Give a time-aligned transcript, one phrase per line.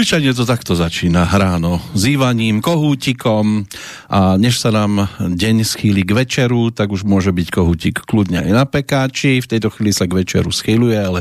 [0.00, 3.68] Zvyčajne to takto začína ráno s Ivaním, kohútikom
[4.08, 8.48] a než sa nám deň schýli k večeru, tak už môže byť kohútik kľudne aj
[8.48, 9.44] na pekáči.
[9.44, 11.20] V tejto chvíli sa k večeru schýluje, ale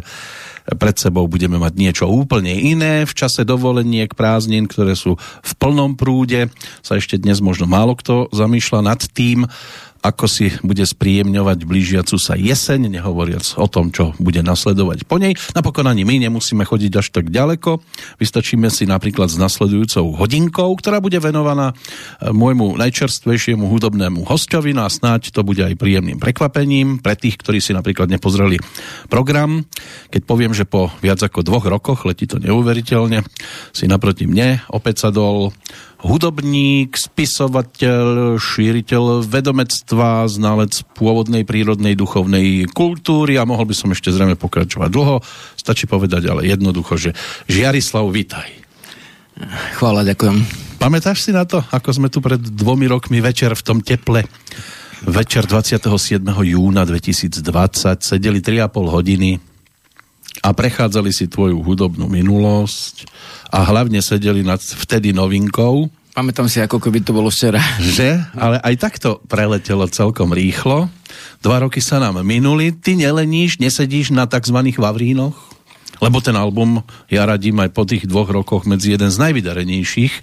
[0.80, 3.04] pred sebou budeme mať niečo úplne iné.
[3.04, 6.48] V čase dovoleniek prázdnin, ktoré sú v plnom prúde,
[6.80, 9.44] sa ešte dnes možno málo kto zamýšľa nad tým,
[10.00, 15.36] ako si bude spríjemňovať blížiacu sa jeseň, nehovoriac o tom, čo bude nasledovať po nej.
[15.52, 17.84] Napokon ani my nemusíme chodiť až tak ďaleko.
[18.18, 24.88] Vystačíme si napríklad s nasledujúcou hodinkou, ktorá bude venovaná e, môjmu najčerstvejšiemu hudobnému hostovi no
[24.88, 28.60] a snáď to bude aj príjemným prekvapením pre tých, ktorí si napríklad nepozreli
[29.12, 29.68] program.
[30.10, 33.24] Keď poviem, že po viac ako dvoch rokoch, letí to neuveriteľne,
[33.76, 35.52] si naproti mne opäť sadol
[36.00, 44.40] hudobník, spisovateľ, šíriteľ vedomectva, znalec pôvodnej prírodnej duchovnej kultúry a mohol by som ešte zrejme
[44.40, 45.20] pokračovať dlho.
[45.60, 47.12] Stačí povedať ale jednoducho, že
[47.52, 48.48] Žiarislav, vitaj.
[49.76, 50.40] Chvála, ďakujem.
[50.80, 54.24] Pamätáš si na to, ako sme tu pred dvomi rokmi večer v tom teple
[55.04, 56.20] večer 27.
[56.24, 57.40] júna 2020
[58.04, 59.49] sedeli 3,5 hodiny
[60.40, 63.10] a prechádzali si tvoju hudobnú minulosť
[63.50, 67.64] a hlavne sedeli nad vtedy novinkou, Pamätám si, ako keby to bolo včera.
[67.96, 68.20] že?
[68.36, 70.92] Ale aj takto preletelo celkom rýchlo.
[71.40, 74.60] Dva roky sa nám minuli, ty neleníš, nesedíš na tzv.
[74.76, 75.38] vavrínoch?
[76.04, 80.14] Lebo ten album ja radím aj po tých dvoch rokoch medzi jeden z najvydarenejších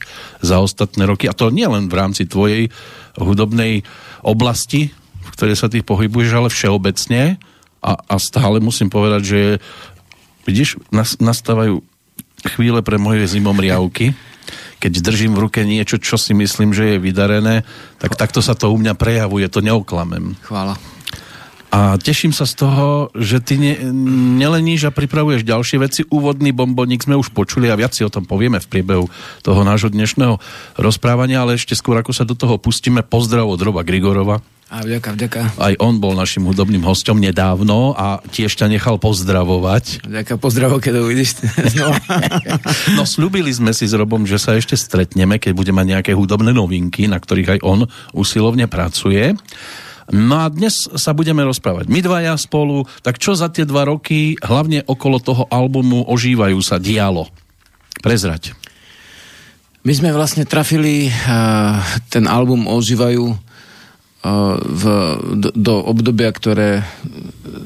[0.44, 1.32] za ostatné roky.
[1.32, 2.68] A to nie len v rámci tvojej
[3.16, 3.80] hudobnej
[4.20, 4.92] oblasti,
[5.24, 7.40] v ktorej sa ty pohybuješ, ale všeobecne.
[7.80, 9.40] A, a stále musím povedať, že
[10.46, 11.82] vidíš, nas, nastávajú
[12.54, 14.14] chvíle pre moje zimomriavky,
[14.78, 17.66] keď držím v ruke niečo, čo si myslím, že je vydarené,
[17.98, 20.38] tak takto sa to u mňa prejavuje, to neoklamem.
[20.44, 20.95] Chvála.
[21.74, 23.74] A teším sa z toho, že ty ne,
[24.38, 26.00] neleníš a pripravuješ ďalšie veci.
[26.08, 29.06] Úvodný bomboník sme už počuli a viac si o tom povieme v priebehu
[29.42, 30.38] toho nášho dnešného
[30.78, 34.40] rozprávania, ale ešte skôr ako sa do toho pustíme, pozdrav od Roba Grigorova.
[34.66, 35.40] A vďaka, vďaka.
[35.62, 40.02] Aj on bol našim hudobným hostom nedávno a tiež ťa nechal pozdravovať.
[40.02, 41.38] Vďaka, pozdravo, keď uvidíš.
[41.70, 41.94] znova.
[42.98, 46.50] No slúbili sme si s Robom, že sa ešte stretneme, keď bude mať nejaké hudobné
[46.50, 49.38] novinky, na ktorých aj on usilovne pracuje.
[50.14, 54.38] No a dnes sa budeme rozprávať my dvaja spolu, tak čo za tie dva roky,
[54.38, 57.26] hlavne okolo toho albumu Ožívajú sa dialo?
[57.98, 58.54] Prezrať.
[59.82, 61.78] My sme vlastne trafili uh,
[62.10, 63.38] ten album Ožívajú uh,
[64.62, 64.82] v,
[65.42, 66.86] do, do obdobia, ktoré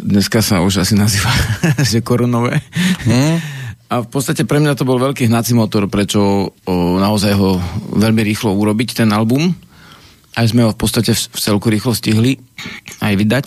[0.01, 1.33] dneska sa už asi nazýva,
[1.91, 2.61] že koronové.
[3.05, 3.61] Hm?
[3.91, 7.59] A v podstate pre mňa to bol veľký hnací motor, prečo o, naozaj ho
[7.99, 9.51] veľmi rýchlo urobiť, ten album.
[10.39, 12.39] Aj sme ho v podstate v, celku rýchlo stihli
[13.03, 13.47] aj vydať.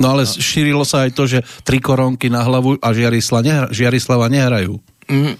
[0.00, 4.26] No ale šírilo sa aj to, že tri koronky na hlavu a Žiarisla nehra, Žiarislava
[4.26, 4.80] nehrajú.
[5.06, 5.36] Mm,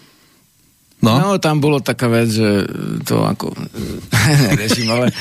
[1.05, 1.21] No.
[1.21, 2.65] no, tam bolo taká vec, že
[3.05, 3.53] to ako
[4.49, 5.13] neriešim, ale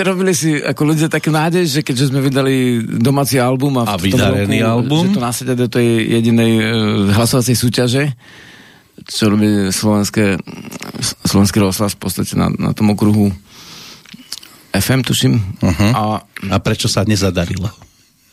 [0.00, 4.08] robili si ako ľudia také nádej, že keďže sme vydali domáci album a, A v
[4.08, 5.04] tom vydarený roku, album.
[5.04, 6.64] že to nasadia do tej jedinej uh,
[7.12, 8.02] hlasovacej súťaže,
[9.04, 10.40] čo robí slovenské,
[11.28, 13.36] slovenský rozhlas v podstate na, na tom okruhu
[14.80, 15.34] FM, tuším.
[15.62, 15.90] Uh-huh.
[15.94, 16.02] A
[16.52, 17.68] A prečo sa nezadarilo?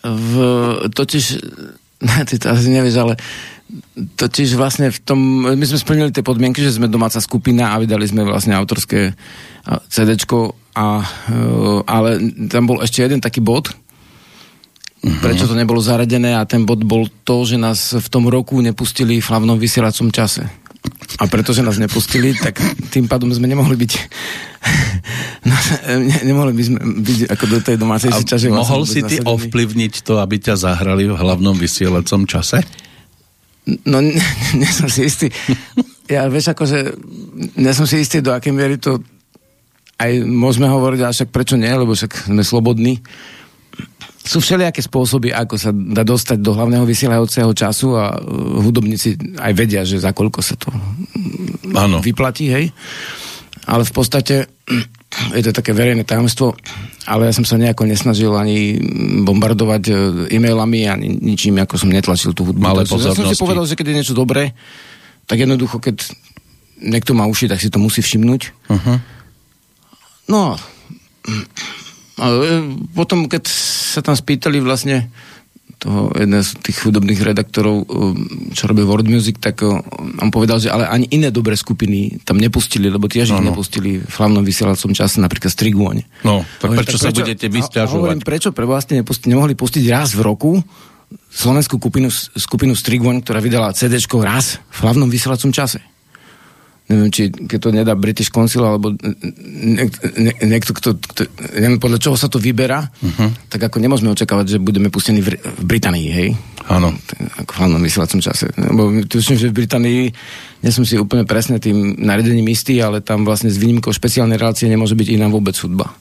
[0.03, 0.33] v,
[0.91, 1.25] totiž,
[2.27, 3.13] ty to asi nevieš, ale
[4.19, 8.05] totiž vlastne v tom, my sme splnili tie podmienky, že sme domáca skupina a vydali
[8.05, 9.15] sme vlastne autorské
[9.65, 11.37] a, CDčko, a, e,
[11.87, 12.09] ale
[12.51, 13.71] tam bol ešte jeden taký bod,
[15.23, 19.19] prečo to nebolo zaradené a ten bod bol to, že nás v tom roku nepustili
[19.19, 20.47] v hlavnom vysielacom čase.
[21.21, 22.57] A pretože nás nepustili, tak
[22.89, 23.91] tým pádom sme nemohli byť
[25.45, 25.55] no,
[26.09, 28.47] ne, nemohli by sme byť ako do tej domácej A súťaže.
[28.49, 32.65] vlastne mohol si ty ovplyvniť to, aby ťa zahrali v hlavnom vysielacom čase?
[33.85, 34.19] No, nie,
[34.59, 35.27] nie som si istý.
[36.09, 36.99] Ja, vieš, akože,
[37.55, 38.99] nie som si istý, do akej miery to
[40.01, 42.99] aj môžeme hovoriť, ale však prečo nie, lebo však sme slobodní.
[44.23, 49.51] Sú všelijaké spôsoby, ako sa dá dostať do hlavného vysielajúceho času a uh, hudobníci aj
[49.51, 50.71] vedia, že za koľko sa to
[51.75, 51.99] Áno.
[51.99, 52.71] vyplatí, hej.
[53.67, 54.47] Ale v podstate
[55.37, 56.55] je to také verejné tajomstvo,
[57.03, 58.79] ale ja som sa nejako nesnažil ani
[59.27, 59.93] bombardovať e,
[60.39, 62.63] e-mailami ani ničím, ako som netlačil tú hudbu.
[62.63, 64.55] Malé ja som si povedal, že keď je niečo dobré,
[65.27, 65.99] tak jednoducho, keď
[66.79, 68.41] niekto má uši, tak si to musí všimnúť.
[68.71, 68.97] Uh-huh.
[70.31, 70.55] No,
[72.93, 75.09] potom, keď sa tam spýtali vlastne
[75.83, 78.15] toho jeden z tých hudobných redaktorov, um,
[78.55, 79.83] čo robil World Music, tak uh,
[80.23, 83.51] on povedal, že ale ani iné dobré skupiny tam nepustili, lebo tiež ich Áno.
[83.51, 86.07] nepustili v hlavnom vysielacom čase, napríklad Striguone.
[86.23, 87.99] No, tak Hovorím, prečo sa budete vy a- a sťažovať?
[87.99, 90.63] Hovorím, prečo pre vlastne nepusti, nemohli pustiť raz v roku
[91.33, 95.83] slovenskú skupinu, skupinu Striguone, ktorá vydala CD raz v hlavnom vysielacom čase.
[96.83, 101.99] Neviem, či keď to nedá British Council, alebo niek- nie- niekto, kto, kto, neviem, podľa
[102.03, 103.29] čoho sa to vyberá, uh-huh.
[103.47, 106.35] tak ako nemôžeme očakávať, že budeme pustení v, v Británii, hej?
[106.67, 106.91] Áno.
[107.39, 108.51] Ako v hlavnom vysielacom čase.
[108.59, 110.01] Lebo tuším, že v Británii,
[110.63, 114.67] nie som si úplne presne tým nariadením istý, ale tam vlastne s výnimkou špeciálnej relácie
[114.67, 115.91] nemôže byť iná vôbec hudba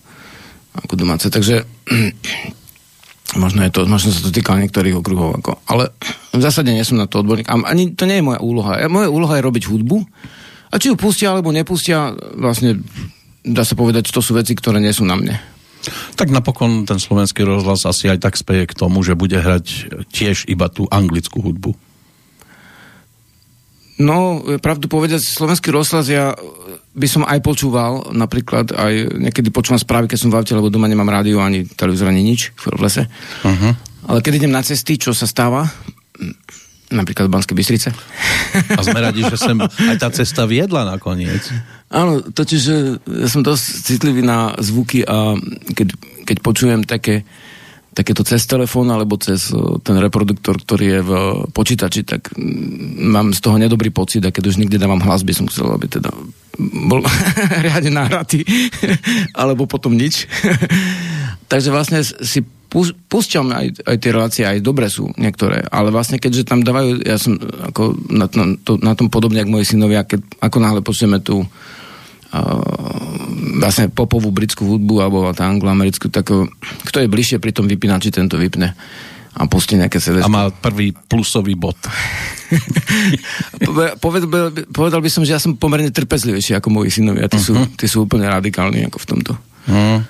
[0.72, 1.28] ako domáce.
[1.28, 1.62] Takže
[3.42, 5.38] možno, je to, možno sa to týka niektorých okruhov.
[5.42, 5.92] Ako, ale
[6.32, 7.48] v zásade nie som na to odborník.
[7.48, 8.80] A ani to nie je moja úloha.
[8.80, 9.98] Ja, moja úloha je robiť hudbu
[10.72, 12.80] a či ju pustia alebo nepustia, vlastne
[13.44, 15.36] dá sa povedať, to sú veci, ktoré nie sú na mne.
[16.14, 20.46] Tak napokon ten slovenský rozhlas asi aj tak speje k tomu, že bude hrať tiež
[20.46, 21.74] iba tú anglickú hudbu.
[24.02, 26.32] No, pravdu povedať, slovenský rozhlas ja
[26.96, 30.88] by som aj počúval, napríklad aj niekedy počúvam správy, keď som v aute, lebo doma
[30.88, 33.04] nemám rádio, ani televízor, ani nič v lese.
[33.44, 33.72] Uh-huh.
[34.08, 35.68] Ale keď idem na cesty, čo sa stáva,
[36.92, 37.90] napríklad v Banskej Bystrice.
[38.76, 41.48] A sme radi, že sem aj tá cesta viedla nakoniec.
[41.92, 45.36] Áno, totiž že ja som dosť citlivý na zvuky a
[45.76, 45.88] keď,
[46.24, 47.24] keď počujem také,
[47.92, 51.12] takéto cez telefón alebo cez o, ten reproduktor, ktorý je v
[51.52, 55.36] počítači, tak mm, mám z toho nedobrý pocit a keď už nikdy dávam hlas, by
[55.36, 56.08] som chcel, aby teda
[56.88, 57.04] bol
[57.64, 58.40] riadne nahratý,
[59.40, 60.24] alebo potom nič.
[61.52, 62.40] Takže vlastne si
[63.08, 67.20] púšťam aj, aj tie relácie, aj dobre sú niektoré, ale vlastne keďže tam dávajú, ja
[67.20, 71.20] som ako na, na, to, na tom podobne, ako moji synovia, keď, ako náhle počujeme
[71.20, 71.48] tú uh,
[73.60, 76.48] vlastne popovú britskú hudbu alebo tá angloamerickú, tak uh,
[76.88, 78.72] kto je bližšie pri tom vypínači, tento vypne
[79.32, 80.20] a pustí nejaké CD.
[80.20, 81.76] A má prvý plusový bod.
[84.04, 87.32] povedal, povedal by som, že ja som pomerne trpezlivejší ako moji synovia.
[87.32, 89.32] Tí, sú, tí sú úplne radikálni ako v tomto.
[89.72, 90.04] Uh.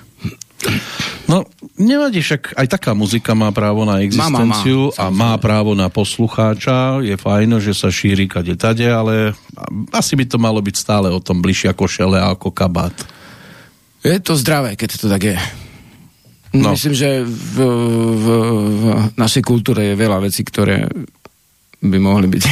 [1.23, 1.47] No,
[1.79, 5.71] nevadí, však aj taká muzika má právo na existenciu Má, má, má, a má právo
[5.71, 6.99] na poslucháča.
[6.99, 9.31] Je fajno, že sa šíri kade tade, ale
[9.95, 12.93] asi by to malo byť stále o tom bližšie ako šele a ako kabát.
[14.03, 15.37] Je to zdravé, keď to tak je.
[16.53, 16.75] No.
[16.75, 17.57] Myslím, že v,
[18.13, 18.25] v,
[18.69, 18.83] v
[19.17, 20.85] našej kultúre je veľa vecí, ktoré
[21.83, 22.43] by mohli byť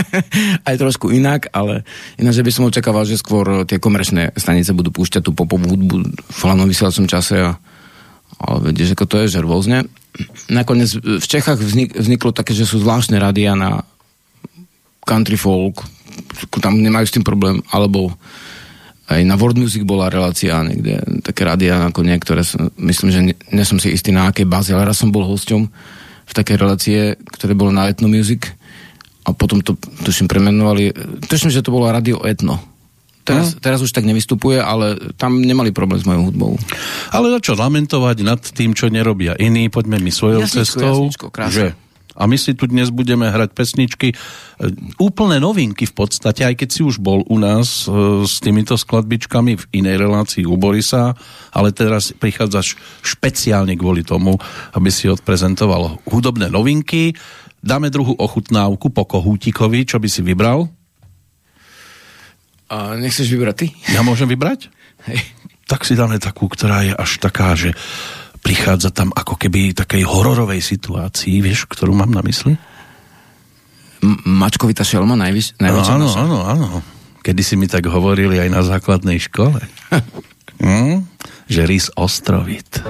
[0.68, 1.84] aj trošku inak, ale
[2.16, 6.40] ináč by som očakával, že skôr tie komerčné stanice budú púšťať tú popovú hudbu v
[6.40, 7.60] hlavnom vysielacom čase a
[8.42, 9.86] ale vieš, ako to je, že rôzne.
[10.50, 13.86] Nakoniec v Čechách vznik, vzniklo také, že sú zvláštne rádia na
[15.06, 15.86] country folk,
[16.58, 18.10] tam nemajú s tým problém, alebo
[19.10, 22.42] aj na World Music bola relácia niekde, také rádia ako niektoré,
[22.78, 25.62] myslím, že nie, nie si istý na akej báze, ale raz som bol hosťom
[26.22, 26.98] v takej relácie,
[27.34, 28.54] ktoré bolo na Etno Music
[29.22, 30.90] a potom to, tuším, premenovali,
[31.30, 32.58] tuším, že to bolo Radio Etno.
[33.22, 36.52] Teraz, teraz už tak nevystupuje, ale tam nemali problém s mojou hudbou.
[37.14, 40.94] Ale na čo lamentovať nad tým, čo nerobia iní, poďme my svojou Jasničko, cestou.
[41.06, 41.54] jasničko, krásne.
[41.54, 41.66] že
[42.12, 44.16] a my si tu dnes budeme hrať pesničky, e,
[45.00, 49.52] úplné novinky v podstate, aj keď si už bol u nás e, s týmito skladbičkami
[49.56, 51.16] v inej relácii u Borisa,
[51.52, 54.36] ale teraz prichádzaš špeciálne kvôli tomu,
[54.76, 57.16] aby si odprezentoval hudobné novinky.
[57.62, 60.68] Dáme druhú ochutnávku po Kohútikovi, čo by si vybral?
[62.72, 63.66] A nechceš vybrať ty?
[63.92, 64.72] Ja môžem vybrať?
[65.04, 65.20] Hej.
[65.68, 67.76] Tak si dáme takú, ktorá je až taká, že
[68.42, 72.58] prichádza tam ako keby takej hororovej situácii, vieš, ktorú mám na mysli?
[74.02, 76.18] M- Mačkovita šelma najvyš, najväčšia áno, naša.
[76.26, 76.66] áno, áno.
[77.22, 79.62] Kedy si mi tak hovorili aj na základnej škole.
[80.62, 81.06] hm?
[81.46, 82.82] Že rys ostrovit.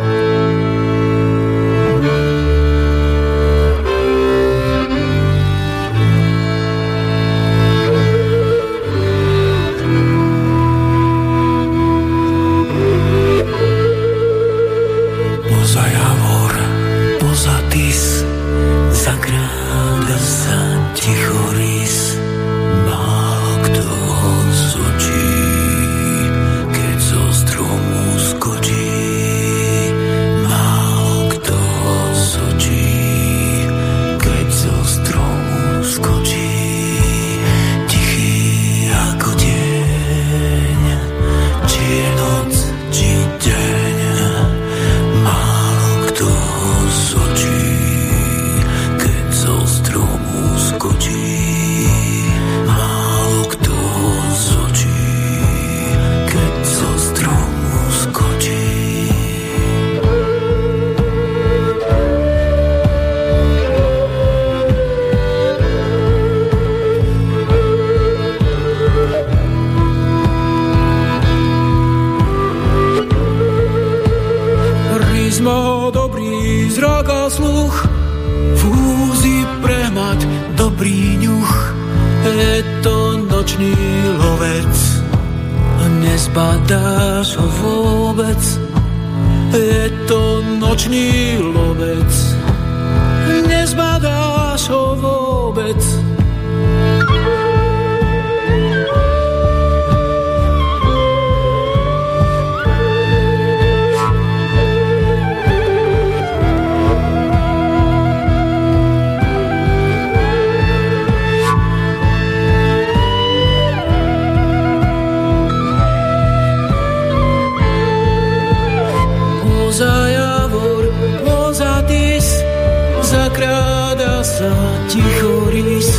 [125.22, 125.90] Ticho rys.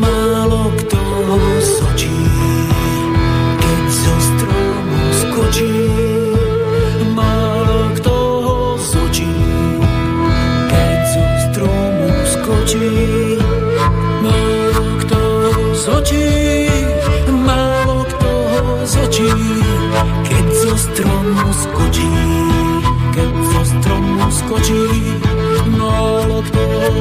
[0.00, 2.12] Málo kto ho sočí,
[3.60, 5.72] keď zo stromu skočí.
[7.16, 9.32] Málo kto ho sočí,
[10.68, 12.92] keď zo stromu skočí.
[14.20, 16.28] Málo kto ho sočí,
[17.32, 19.32] málo kto ho zočí,
[20.28, 22.12] keď zo stromu skočí.
[23.14, 24.82] Keď zo stromu skočí,
[25.78, 26.94] málo kto ho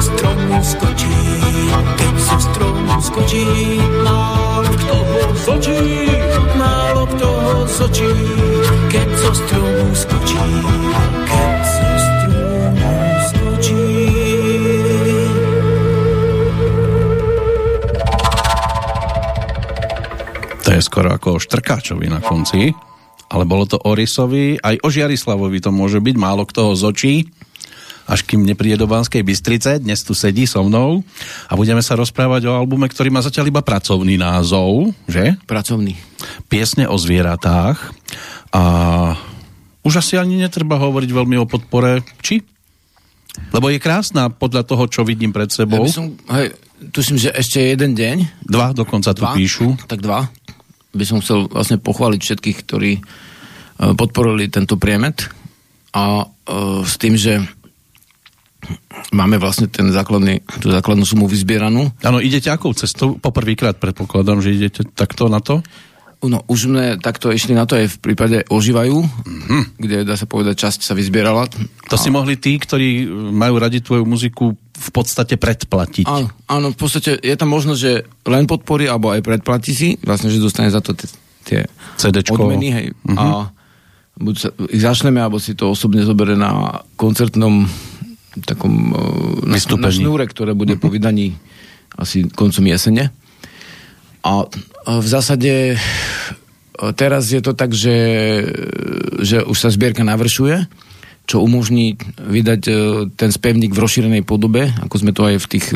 [0.00, 1.12] zo stromu skočí.
[2.00, 3.44] Keď zo stromu skočí,
[4.00, 5.80] málo kto ho zočí,
[6.56, 8.08] málo kto ho zočí,
[8.88, 10.40] keď zo stromu skočí.
[11.28, 12.96] Keď zo stromu
[13.28, 13.84] skočí.
[20.64, 22.72] To je skoro ako Štrkáčovi na konci.
[23.30, 27.30] Ale bolo to o Rysovi, aj o Žiarislavovi to môže byť, málo kto ho zočí,
[28.10, 31.06] až kým nepríde do Banskej Bystrice, dnes tu sedí so mnou
[31.46, 35.38] a budeme sa rozprávať o albume, ktorý má zatiaľ iba pracovný názov, že?
[35.46, 35.94] Pracovný.
[36.50, 37.78] Piesne o zvieratách
[38.50, 38.62] a
[39.86, 42.42] už asi ani netreba hovoriť veľmi o podpore, či?
[43.54, 45.86] Lebo je krásna podľa toho, čo vidím pred Ja sebou.
[45.86, 46.50] by som, hej,
[46.90, 49.78] tuším, že ešte jeden deň, Dva dokonca tu dva, píšu.
[49.86, 50.26] tak dva,
[50.90, 53.02] by som chcel vlastne pochváliť všetkých, ktorí e,
[53.94, 55.30] podporili tento priemet
[55.94, 57.38] a e, s tým, že
[59.12, 61.90] máme vlastne ten základný, tú základnú sumu vyzbieranú.
[62.04, 63.16] Áno, idete akou cestou?
[63.16, 65.64] Poprvýkrát predpokladám, že idete takto na to?
[66.20, 69.62] No, už sme takto išli na to aj v prípade Ožívajú, mm-hmm.
[69.80, 71.48] kde dá sa povedať, časť sa vyzbierala.
[71.88, 76.04] To si mohli tí, ktorí majú radi tvoju muziku, v podstate predplatiť.
[76.04, 77.92] Áno, áno, v podstate je tam možnosť, že
[78.28, 80.92] len podporí, alebo aj predplatí si, vlastne, že dostane za to
[81.44, 81.64] tie,
[81.96, 82.36] CDčko.
[82.36, 82.86] odmeny, hej.
[83.16, 83.48] A
[84.20, 87.64] buď sa, ich zašleme, alebo si to osobne zoberie na koncertnom
[88.46, 88.94] takom
[89.42, 91.34] na, na šnúre, ktoré bude po vydaní
[91.98, 93.10] asi koncom jesene.
[94.22, 94.46] A
[94.86, 95.80] v zásade
[96.94, 97.96] teraz je to tak, že,
[99.20, 100.68] že už sa zbierka navršuje,
[101.26, 102.60] čo umožní vydať
[103.14, 105.66] ten spevník v rozšírenej podobe, ako sme to aj v tých,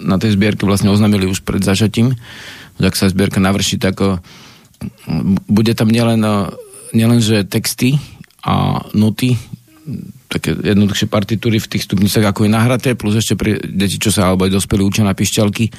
[0.00, 2.16] na tej zbierke vlastne oznámili už pred zažatím.
[2.80, 4.00] Ak sa zbierka navrší, tak
[5.48, 6.20] bude tam nielen,
[6.92, 7.96] nielen že texty
[8.44, 9.40] a noty,
[10.36, 14.30] také jednoduchšie partitúry v tých stupnicách, ako je nahraté, plus ešte pre deti, čo sa
[14.30, 15.72] alebo aj dospelí učia na pišťalky,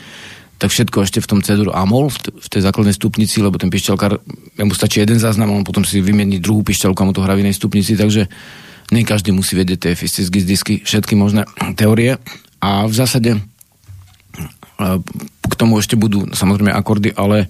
[0.57, 4.17] tak všetko ešte v tom cedru Amol, v, tej základnej stupnici, lebo ten pišťalkár,
[4.65, 7.45] mu stačí jeden záznam, on potom si vymiení druhú pišťalku a mu to hrá v
[7.45, 8.25] inej stupnici, takže
[8.89, 11.45] nie každý musí vedieť tie fisticky disky, všetky možné
[11.79, 12.17] teórie.
[12.57, 13.37] A v zásade
[15.41, 17.49] k tomu ešte budú samozrejme akordy, ale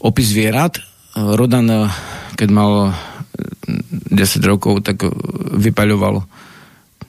[0.00, 0.80] opis zvierat.
[1.16, 1.92] Rodan,
[2.36, 2.72] keď mal
[4.08, 5.04] 10 rokov, tak
[5.56, 6.24] vypaľoval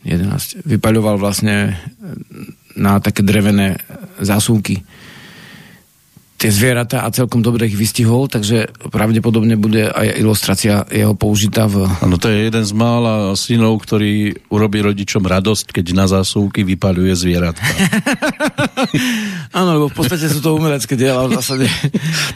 [0.03, 1.75] 11, vypaľoval vlastne
[2.79, 3.79] na také drevené
[4.19, 4.83] zásuvky
[6.39, 11.83] tie zvieratá a celkom dobre ich vystihol, takže pravdepodobne bude aj ilustrácia jeho použitá v...
[11.99, 17.11] Áno, to je jeden z mála synov, ktorý urobí rodičom radosť, keď na zásuvky vypaľuje
[17.11, 17.67] zvieratka.
[19.59, 21.67] Áno, lebo v podstate sú to umelecké diela v zásade.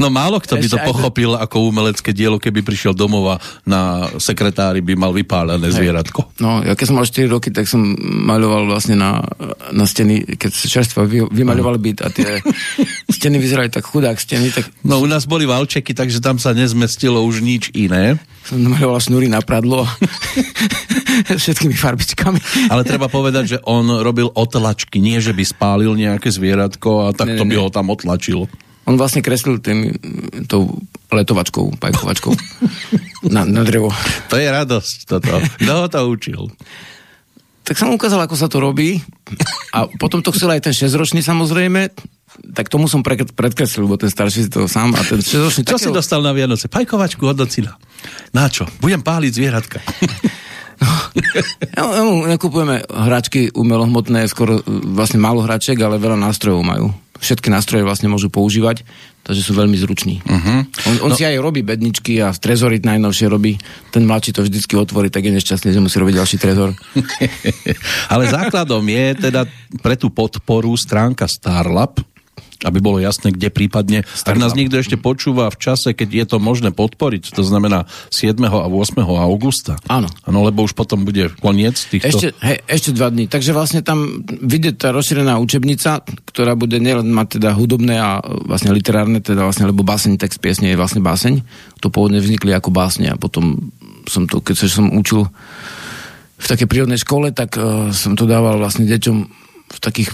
[0.03, 4.83] No málo kto by to pochopil ako umelecké dielo, keby prišiel domov a na sekretári
[4.83, 5.79] by mal vypálené Hej.
[5.79, 6.35] zvieratko.
[6.43, 9.23] No, ja keď som mal 4 roky, tak som maľoval vlastne na,
[9.71, 12.43] na steny, keď sa čerstvo vy, vymaľoval byt a tie
[13.15, 14.49] steny vyzerali tak chudák steny.
[14.49, 14.65] Tak...
[14.81, 18.17] No u nás boli valčeky, takže tam sa nezmestilo už nič iné.
[18.41, 19.85] Som namaloval šnúry na pradlo
[21.45, 22.67] všetkými farbičkami.
[22.73, 27.33] Ale treba povedať, že on robil otlačky, nie že by spálil nejaké zvieratko a tak
[27.33, 27.61] ne, to by ne.
[27.61, 28.49] ho tam otlačil.
[28.83, 29.95] On vlastne kreslil tým,
[30.49, 30.75] tou
[31.07, 32.33] letovačkou, pajkovačkou
[33.31, 33.93] na, na drevo.
[34.27, 35.39] To je radosť toto.
[35.61, 36.41] Kto ho to učil?
[37.63, 38.99] Tak som ukázal, ako sa to robí.
[39.71, 41.95] A potom to chcel aj ten 6-ročný samozrejme
[42.53, 45.77] tak tomu som pre, predkreslil, lebo ten starší si to sám a ten Čo takého...
[45.77, 46.65] si dostal na Vianoce?
[46.67, 47.77] Pajkovačku od docina.
[48.33, 48.65] Na čo?
[48.81, 49.79] Budem páliť zvieratka.
[51.79, 56.91] No, nekupujeme hračky umelohmotné, skoro vlastne málo hraček, ale veľa nástrojov majú.
[57.23, 58.83] Všetky nástroje vlastne môžu používať,
[59.23, 60.19] takže sú veľmi zruční.
[60.27, 60.67] Uh-huh.
[60.91, 61.15] On, on no.
[61.15, 63.55] si aj robí bedničky a trezorit najnovšie robí.
[63.95, 66.75] Ten mladší to vždycky otvorí, tak je nešťastný, že musí robiť ďalší trezor.
[68.13, 69.47] ale základom je teda
[69.79, 72.03] pre tú podporu stránka Starlab,
[72.61, 76.37] aby bolo jasné, kde prípadne, ak nás niekto ešte počúva v čase, keď je to
[76.37, 78.37] možné podporiť, to znamená 7.
[78.45, 79.01] a 8.
[79.03, 79.81] augusta.
[79.89, 80.07] Áno.
[80.23, 82.13] Áno, lebo už potom bude koniec týchto...
[82.13, 83.25] Ešte, hej, ešte dva dní.
[83.27, 88.71] Takže vlastne tam vidie tá rozšírená učebnica, ktorá bude nielen mať teda hudobné a vlastne
[88.71, 91.43] literárne, teda vlastne, lebo báseň, text piesne je vlastne báseň.
[91.83, 93.73] To pôvodne vznikli ako básne a potom
[94.07, 95.27] som to, keď som učil
[96.43, 99.17] v takej prírodnej škole, tak uh, som to dával vlastne deťom
[99.73, 100.11] v takých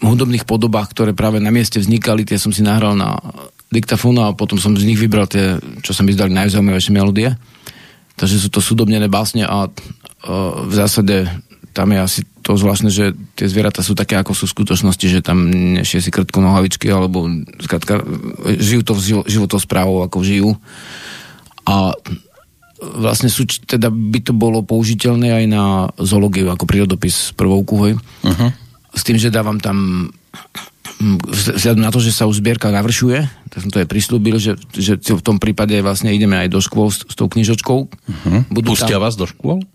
[0.00, 3.18] hudobných podobách, ktoré práve na mieste vznikali, tie som si nahral na
[3.72, 7.34] diktafón a potom som z nich vybral tie, čo sa mi zdali najzaujímavejšie melódie.
[8.14, 9.66] Takže sú to súdobnené básne a,
[10.64, 11.26] v zásade
[11.74, 15.26] tam je asi to zvláštne, že tie zvieratá sú také, ako sú v skutočnosti, že
[15.26, 17.26] tam nešie si krtku nohavičky, alebo
[17.58, 17.98] skratka,
[18.46, 18.94] žijú to
[19.26, 20.54] životou správou, ako žijú.
[21.66, 21.98] A
[22.78, 25.64] vlastne sú, teda by to bolo použiteľné aj na
[25.98, 27.98] zoológiu, ako prírodopis prvou kuhoj.
[28.22, 28.50] Uh-huh
[28.94, 30.08] s tým, že dávam tam
[31.26, 33.18] vzhľadom na to, že sa už zbierka navršuje,
[33.50, 36.94] tak som to aj prislúbil, že, že v tom prípade vlastne ideme aj do škôl
[36.94, 37.78] s, s tou knižočkou.
[37.90, 38.40] Uh-huh.
[38.48, 39.04] Budú Pustia tam...
[39.04, 39.66] vás do škôl?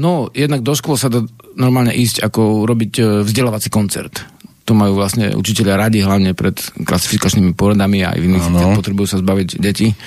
[0.00, 1.20] No, jednak do škôl sa dá
[1.52, 4.24] normálne ísť ako robiť e, vzdelávací koncert
[4.62, 6.54] to majú vlastne učiteľia radi, hlavne pred
[6.86, 9.90] klasifikačnými poradami a aj v iných, keď potrebujú sa zbaviť deti.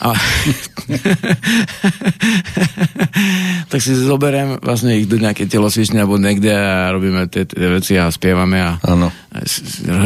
[0.00, 0.16] A...
[3.70, 8.00] tak si zoberiem vlastne ich do nejakej telosvične alebo niekde a robíme tie, tie veci
[8.00, 8.80] a spievame a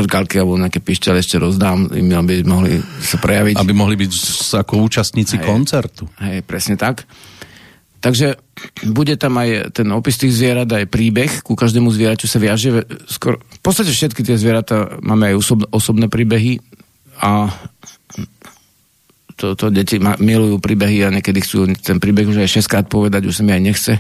[0.03, 3.55] hrkalky alebo nejaké pišťale ešte rozdám, im aby mohli sa prejaviť.
[3.55, 4.13] Aby mohli byť
[4.67, 6.11] ako účastníci hej, koncertu.
[6.19, 7.07] Hej, presne tak.
[8.05, 8.37] Takže
[8.85, 12.85] bude tam aj ten opis tých zvierat, aj príbeh, ku každému zvieraťu sa viaže.
[13.09, 16.61] Skoro, v podstate všetky tie zvieratá máme aj osob, osobné príbehy
[17.25, 17.49] a
[19.41, 22.87] to, to deti ma, milujú príbehy a niekedy chcú ten príbeh už aj 6 krát
[22.93, 23.93] povedať, už sa mi aj nechce.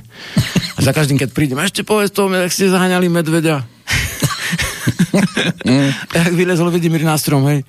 [0.77, 3.65] A za každým, keď prídem, ešte povedz to, ak ste zaháňali medveďa.
[6.13, 7.65] tak vylezol Vidimír na strom, hej.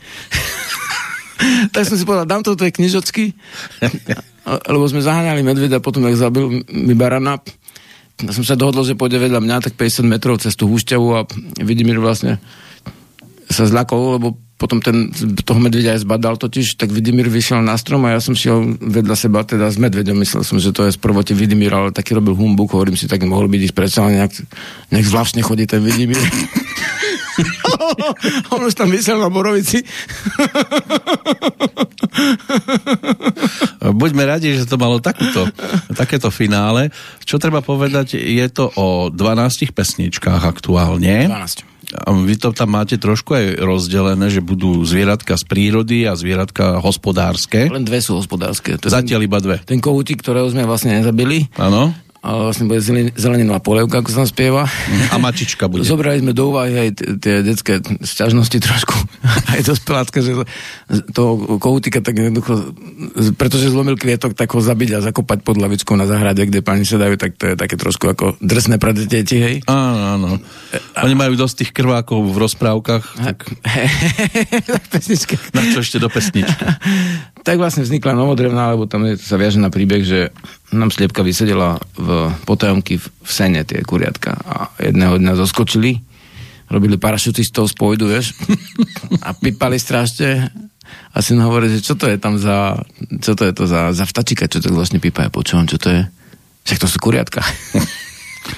[1.74, 3.32] tak som si povedal, dám to do tej knižočky
[4.46, 7.42] lebo sme zaháňali medveda, potom jak zabil mi barana.
[8.32, 11.28] Som sa dohodol, že pôjde vedľa mňa tak 50 metrov cez tú húšťavu a
[11.60, 12.40] Vidimír vlastne
[13.50, 15.12] sa zľakol, lebo potom ten,
[15.44, 19.16] toho medvedia aj zbadal totiž, tak Vidimír vyšiel na strom a ja som šiel vedľa
[19.20, 22.40] seba teda s medvedom, myslel som, že to je z prvote Vidimír, ale taký robil
[22.40, 24.32] humbuk, hovorím si, tak mohol byť ísť predsa, nejak,
[24.96, 26.24] nejak zvláštne chodí ten Vidimír.
[28.54, 29.84] On už tam vysel na Borovici.
[33.86, 35.46] Buďme radi, že to malo takúto,
[35.94, 36.90] takéto finále.
[37.22, 41.30] Čo treba povedať, je to o 12 pesničkách aktuálne.
[41.30, 41.76] 12.
[41.96, 46.82] A vy to tam máte trošku aj rozdelené, že budú zvieratka z prírody a zvieratka
[46.82, 47.70] hospodárske.
[47.70, 48.82] Len dve sú hospodárske.
[48.82, 49.62] To Zatiaľ iba dve.
[49.64, 51.94] Ten kohútik, ktorého sme vlastne nezabili, Áno.
[52.26, 54.64] Vlastne bude zelen- zeleninová polievka, ako sa tam spieva.
[55.14, 55.86] A mačička bude.
[55.86, 56.90] Zobrali sme do úvahy aj
[57.22, 58.96] tie detské sťažnosti trošku,
[59.54, 60.32] aj dospelácké, že
[61.14, 61.24] to
[61.62, 62.74] kohútika tak jednoducho,
[63.38, 67.14] pretože zlomil kvietok, tak ho zabiť a zakopať pod lavičkou na zahrade, kde pani sedajú,
[67.20, 69.56] tak to je také trošku ako drsné pre deti, hej.
[69.70, 70.30] Áno, áno.
[71.06, 73.38] Oni majú dosť tých krvákov v rozprávkach, tak
[74.94, 75.36] Pesnička.
[75.54, 76.64] na čo ešte do pesničky.
[77.46, 80.34] tak vlastne vznikla novodrevná, lebo tam je, sa viaže na príbeh, že
[80.74, 86.02] nám sliepka vysedela v potajomky v, v sene tie kuriatka a jedného dňa zoskočili,
[86.74, 88.34] robili parašutistov z pôjdu, vieš,
[89.22, 90.50] a pipali strašne
[91.14, 92.82] a syn hovorí, že čo to je tam za,
[93.22, 95.94] čo to je to za, za vtačika, čo to vlastne pípa, ja počúvam, čo to
[95.94, 96.02] je.
[96.66, 97.46] Však to sú kuriatka.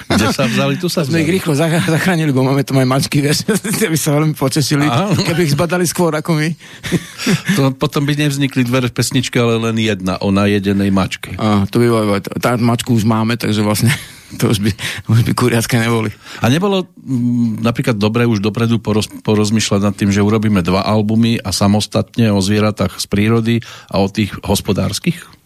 [0.07, 1.35] Kde sa vzali, tu sa Sme ich vzali.
[1.39, 3.47] rýchlo zach- zachránili, bo máme tu aj mačky, vieš,
[3.87, 5.19] by sa veľmi potešili, Áno.
[5.19, 6.49] keby ich zbadali skôr ako my.
[7.57, 11.35] To potom by nevznikli dve pesničky, ale len jedna o najedenej mačke.
[11.35, 13.91] A to by bolo, tá mačku už máme, takže vlastne
[14.35, 14.71] to už by,
[15.07, 16.11] už by kuriatka neboli.
[16.43, 21.39] A nebolo mm, napríklad dobre už dopredu poroz, porozmýšľať nad tým, že urobíme dva albumy
[21.39, 23.55] a samostatne o zvieratách z prírody
[23.87, 25.36] a o tých hospodárskych?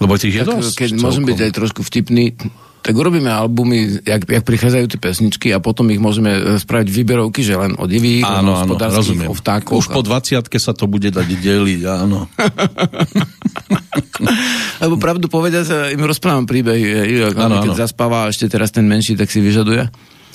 [0.00, 0.74] Lebo tých je Tak, dosť.
[0.76, 1.04] keď celkom.
[1.04, 2.24] môžem byť aj trošku vtipný,
[2.80, 7.44] tak urobíme albumy, jak, jak prichádzajú tie pesničky a potom ich môžeme e, spraviť výberovky,
[7.44, 9.28] že len o divých, Áno, o rozumiem.
[9.28, 9.76] o vtákoch.
[9.76, 12.24] Už po 20 sa to bude dať deliť, áno.
[14.82, 16.84] Lebo pravdu povedať, e, im rozprávam príbehy,
[17.20, 17.80] e, Áno, keď áno.
[17.84, 19.84] zaspáva a ešte teraz ten menší, tak si vyžaduje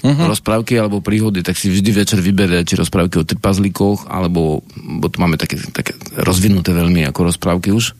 [0.05, 0.29] uh-huh.
[0.29, 5.17] rozprávky alebo príhody, tak si vždy večer vyberie či rozprávky o trpazlíkoch, alebo bo tu
[5.17, 7.97] máme také, také rozvinuté veľmi ako rozprávky už.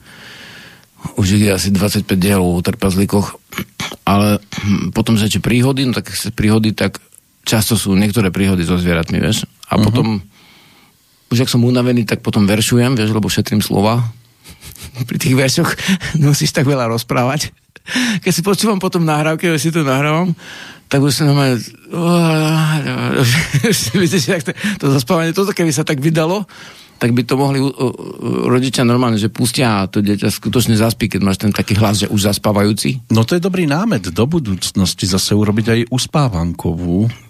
[1.14, 3.38] Už je asi 25 dielov o trpazlíkoch,
[4.02, 6.98] ale hm, potom, či príhody, no tak sa príhody, tak
[7.46, 9.46] často sú niektoré príhody so zvieratmi, vieš.
[9.70, 9.86] A uh-huh.
[9.86, 10.06] potom,
[11.30, 14.02] už ak som unavený, tak potom veršujem, vieš, lebo šetrím slova.
[15.08, 15.70] Pri tých veršoch
[16.20, 17.54] nemusíš tak veľa rozprávať.
[18.26, 20.34] Keď si počúvam potom nahrávke, keď si to nahrávam,
[20.90, 21.62] tak už sa normálne...
[23.94, 26.46] Vidíte, to, to zaspávanie, toto keby sa tak vydalo,
[26.96, 27.92] tak by to mohli uh, uh,
[28.48, 32.08] rodičia normálne, že pustia a to dieťa skutočne zaspí, keď máš ten taký hlas, že
[32.08, 33.12] už zaspávajúci.
[33.12, 37.26] No to je dobrý námet do budúcnosti zase urobiť aj uspávankovú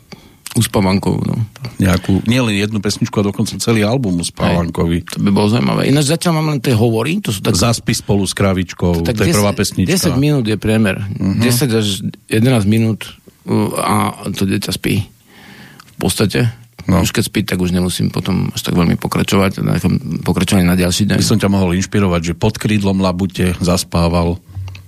[0.56, 1.36] Uspávankou, no.
[1.76, 5.04] nejakú, nielen jednu pesničku, a dokonca celý album uspávankový.
[5.12, 5.84] To by bolo zaujímavé.
[5.92, 7.52] Ináč zatiaľ mám len tie hovory, to sú tak...
[7.60, 10.16] Zaspí spolu s kravičkou, to je prvá pesnička.
[10.16, 10.96] 10 minút je priemer.
[10.96, 11.44] Uh-huh.
[11.44, 11.86] 10 až
[12.32, 13.04] 11 minút
[13.44, 13.94] uh, a
[14.32, 15.04] to dieťa spí.
[15.04, 16.48] V podstate.
[16.86, 16.98] No.
[16.98, 17.02] No.
[17.02, 19.58] Už keď spí, tak už nemusím potom až tak veľmi pokračovať.
[19.62, 21.18] Na nejakom pokračovaní na ďalší deň.
[21.18, 24.38] By som ťa mohol inšpirovať, že pod krídlom labute zaspával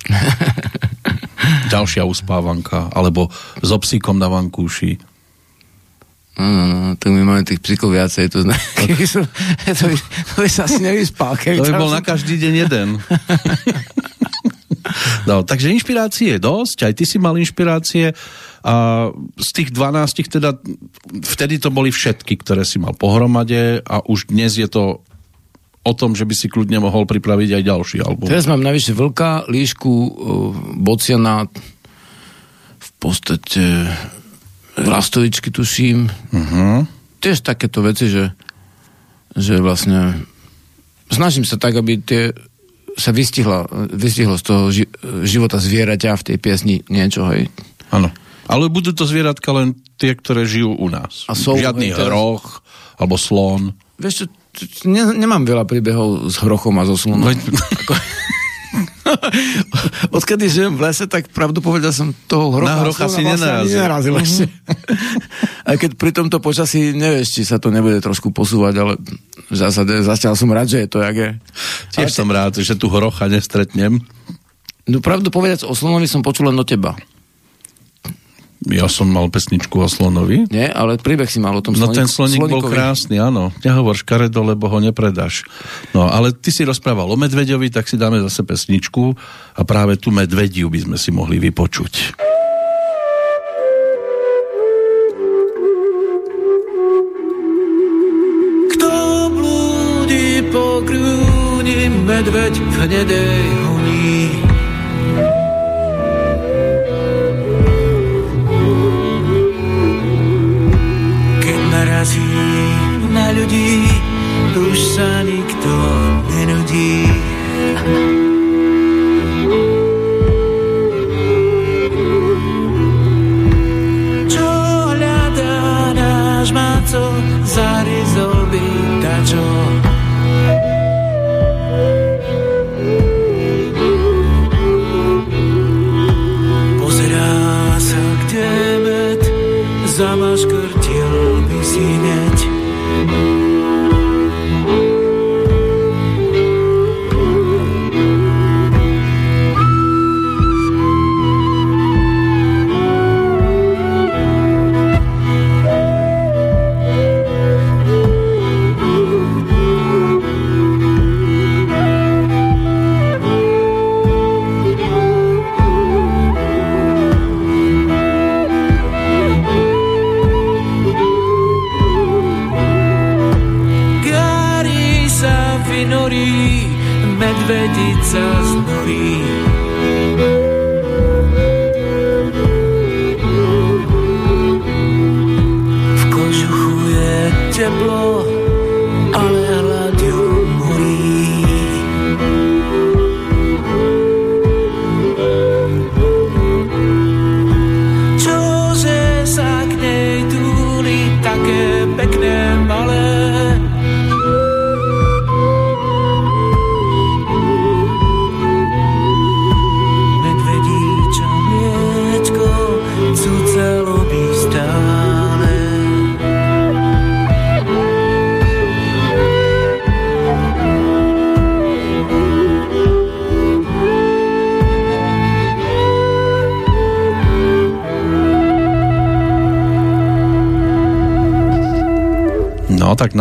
[1.74, 3.28] ďalšia uspávanka, alebo
[3.60, 4.98] s obsíkom na vankúši.
[6.38, 8.54] No, no, no, tak my máme tých psíkov viacej, to, zna...
[8.78, 9.26] Keby som,
[9.66, 11.34] to, by, to by sa asi nevyspal.
[11.34, 12.88] To keby by tam bol som- na každý deň jeden.
[15.28, 18.12] No, takže inšpirácie je dosť, aj ty si mal inšpirácie
[18.64, 18.74] a
[19.38, 20.58] z tých 12 teda
[21.24, 25.00] vtedy to boli všetky, ktoré si mal pohromade a už dnes je to
[25.88, 28.28] o tom, že by si kľudne mohol pripraviť aj ďalší album.
[28.28, 30.10] Teraz mám navyše vlka, líšku, uh,
[30.76, 31.48] bociana,
[32.78, 33.88] v podstate
[34.78, 36.06] lastovičky tuším.
[36.10, 36.86] Uh-huh.
[37.18, 38.30] Tiež takéto veci, že,
[39.34, 40.22] že vlastne
[41.10, 42.30] snažím sa tak, aby tie
[42.98, 44.84] sa vystihla, vystihlo z toho ži,
[45.22, 47.46] života zvieraťa v tej piesni niečo, hej.
[47.88, 48.10] Áno.
[48.50, 51.24] Ale budú to zvieratka len tie, ktoré žijú u nás.
[51.30, 52.60] A sú- Žiadny teraz- hroch
[52.98, 53.72] alebo slon.
[53.96, 54.24] Vieš čo,
[54.84, 57.22] ne, nemám veľa príbehov s hrochom a so slunom.
[57.22, 57.38] Veď-
[60.16, 63.76] Odkedy žijem v lese, tak pravdu povedal som toho hrocha, Na hrocha si vlastne nenarazil.
[63.80, 64.44] nenarazil ešte.
[65.64, 68.92] Aj keď pri tomto počasí nevieš, či sa to nebude trošku posúvať, ale
[69.48, 71.30] v zásade zatiaľ som rád, že je to, jak je.
[71.96, 74.04] Tiež som rád, že tu hrocha nestretnem.
[74.88, 76.96] No pravdu povedať, o slonovi som počul len od teba.
[78.66, 80.50] Ja som mal pesničku o slonovi.
[80.50, 81.94] Nie, ale príbeh si mal o tom sloníku.
[81.94, 83.54] No ten sloník bol krásny, áno.
[83.62, 85.46] Nehovor škaredo, lebo ho nepredáš.
[85.94, 89.14] No, ale ty si rozprával o medveďovi, tak si dáme zase pesničku
[89.54, 92.18] a práve tu medvediu by sme si mohli vypočuť.
[98.74, 98.90] Kto
[99.30, 100.82] blúdi po
[102.08, 103.67] medveď v hnedej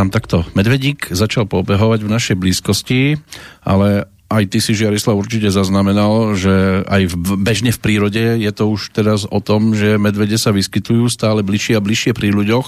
[0.08, 3.20] nám takto Medvedík začal pobehovať v našej blízkosti,
[3.68, 8.72] ale aj ty si, Žiarislav, určite zaznamenal, že aj v, bežne v prírode je to
[8.72, 12.68] už teraz o tom, že medvede sa vyskytujú stále bližšie a bližšie pri ľuďoch.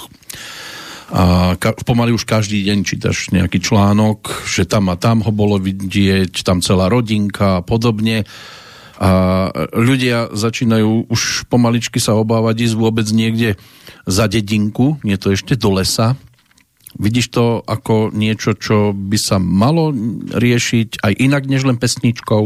[1.15, 5.63] A ka, pomaly už každý deň čítaš nejaký článok, že tam a tam ho bolo
[5.63, 8.28] vidieť, tam celá rodinka a podobne.
[8.99, 13.56] A ľudia začínajú už pomaličky sa obávať ísť vôbec niekde
[14.04, 16.19] za dedinku, nie to ešte do lesa,
[16.99, 19.95] Vidíš to ako niečo, čo by sa malo
[20.35, 22.45] riešiť aj inak než len pesničkou?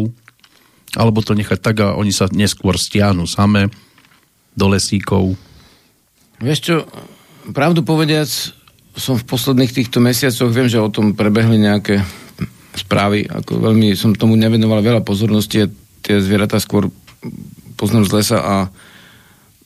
[0.94, 3.74] Alebo to nechať tak a oni sa neskôr stiahnu same
[4.54, 5.34] do lesíkov?
[6.38, 6.76] Vieš čo,
[7.50, 8.30] pravdu povediac,
[8.94, 12.06] som v posledných týchto mesiacoch, viem, že o tom prebehli nejaké
[12.78, 15.72] správy, ako veľmi som tomu nevenoval veľa pozornosti a
[16.06, 16.94] tie zvieratá skôr
[17.78, 18.56] poznám z lesa a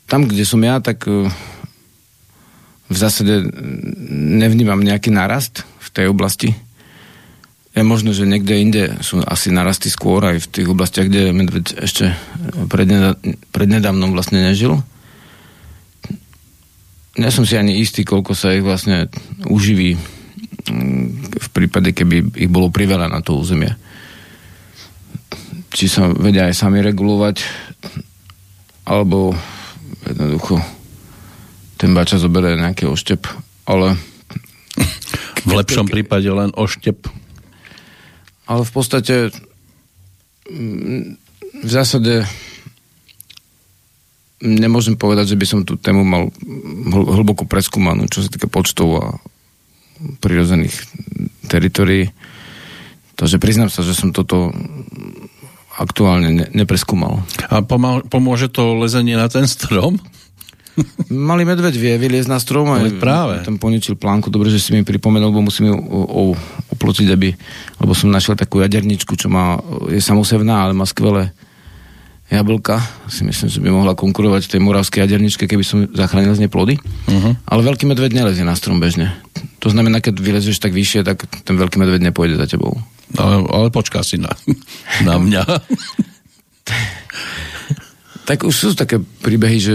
[0.07, 1.27] tam, kde som ja, tak eh,
[2.87, 3.43] v zásade
[4.11, 6.55] nevnímam nejaký narast v tej oblasti.
[7.75, 11.83] Je možno, že niekde inde sú asi narasty skôr aj v tých oblastiach, kde medveď
[11.83, 12.15] ešte
[13.53, 14.81] prednedávnom vlastne nežil.
[17.21, 19.11] Nie som si ani istý, koľko sa ich vlastne
[19.45, 23.73] uživí mm, v prípade, keby ich bolo priveľa na to územie.
[25.69, 27.45] Či sa vedia aj sami regulovať,
[28.89, 29.35] alebo
[30.07, 30.76] jednoducho
[31.77, 33.29] ten bača zoberie nejaký oštep,
[33.69, 33.95] ale...
[35.47, 37.07] V lepšom prípade len oštep.
[38.45, 39.31] Ale v podstate
[40.49, 41.17] mm,
[41.63, 42.27] v zásade
[44.43, 46.29] nemôžem povedať, že by som tú tému mal
[46.93, 49.05] hl- hlboko preskúmanú, čo sa týka počtov a
[50.21, 50.75] prirodzených
[51.49, 52.13] teritorií.
[53.17, 54.53] Takže priznám sa, že som toto
[55.77, 57.25] aktuálne ne- nepreskúmal.
[57.49, 59.97] A pomá- pomôže to lezenie na ten strom?
[61.09, 63.41] Malý medveď vie vyliezť na strom a práve.
[63.41, 64.29] tam poničil plánku.
[64.29, 65.75] Dobre, že si mi pripomenul, bo musím ju
[66.73, 67.33] oplotiť, aby,
[67.81, 69.57] lebo som našiel takú jaderničku, čo má,
[69.89, 71.33] je samosevná, ale má skvelé
[72.29, 72.83] jablka.
[73.07, 76.75] Si myslím, že by mohla konkurovať tej moravskej jaderničke, keby som zachránil z nej plody.
[76.77, 77.33] Uh-huh.
[77.47, 79.15] Ale veľký medveď nelezie na strom bežne.
[79.63, 82.75] To znamená, keď vylezieš tak vyššie, tak ten veľký medveď nepôjde za tebou.
[83.15, 84.29] Ale, ale počká si na,
[85.07, 85.43] na mňa.
[88.27, 89.73] Tak už sú také príbehy, že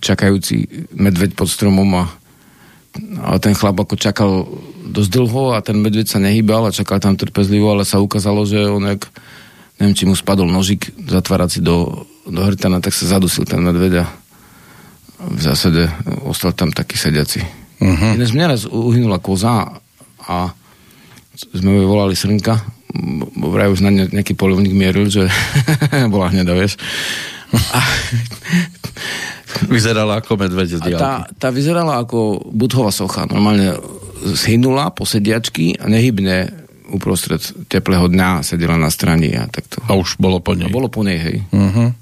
[0.00, 2.04] čakajúci medveď pod stromom a,
[3.20, 4.48] a ten chlap ako čakal
[4.88, 8.64] dosť dlho a ten medveď sa nehýbal a čakal tam trpezlivo, ale sa ukázalo, že
[8.72, 9.04] on jak,
[9.76, 14.06] neviem, či mu spadol nožik zatvárací do, do hrtana, tak sa zadusil ten medveď a
[15.20, 15.92] v zásade
[16.24, 17.44] ostal tam taký sediaci.
[17.80, 18.16] Uh-huh.
[18.16, 19.76] Ináč mňa raz uhynula koza
[20.24, 20.36] a
[21.36, 22.60] sme ju volali Srnka,
[23.36, 25.28] bo vraj už na ne, nejaký polovník mieril, že
[26.12, 26.80] bola hneda, vieš.
[27.50, 27.80] A,
[29.66, 33.26] Vyzerala ako medveď z tá, tá vyzerala ako budhová socha.
[33.26, 33.76] Normálne
[34.22, 36.48] zhynula po sediačky a nehybne
[36.90, 39.82] uprostred teplého dňa sedela na strane a takto.
[39.86, 40.66] A už bolo po nej.
[40.66, 41.36] A bolo po nej, hej.
[41.50, 41.94] Uh-huh.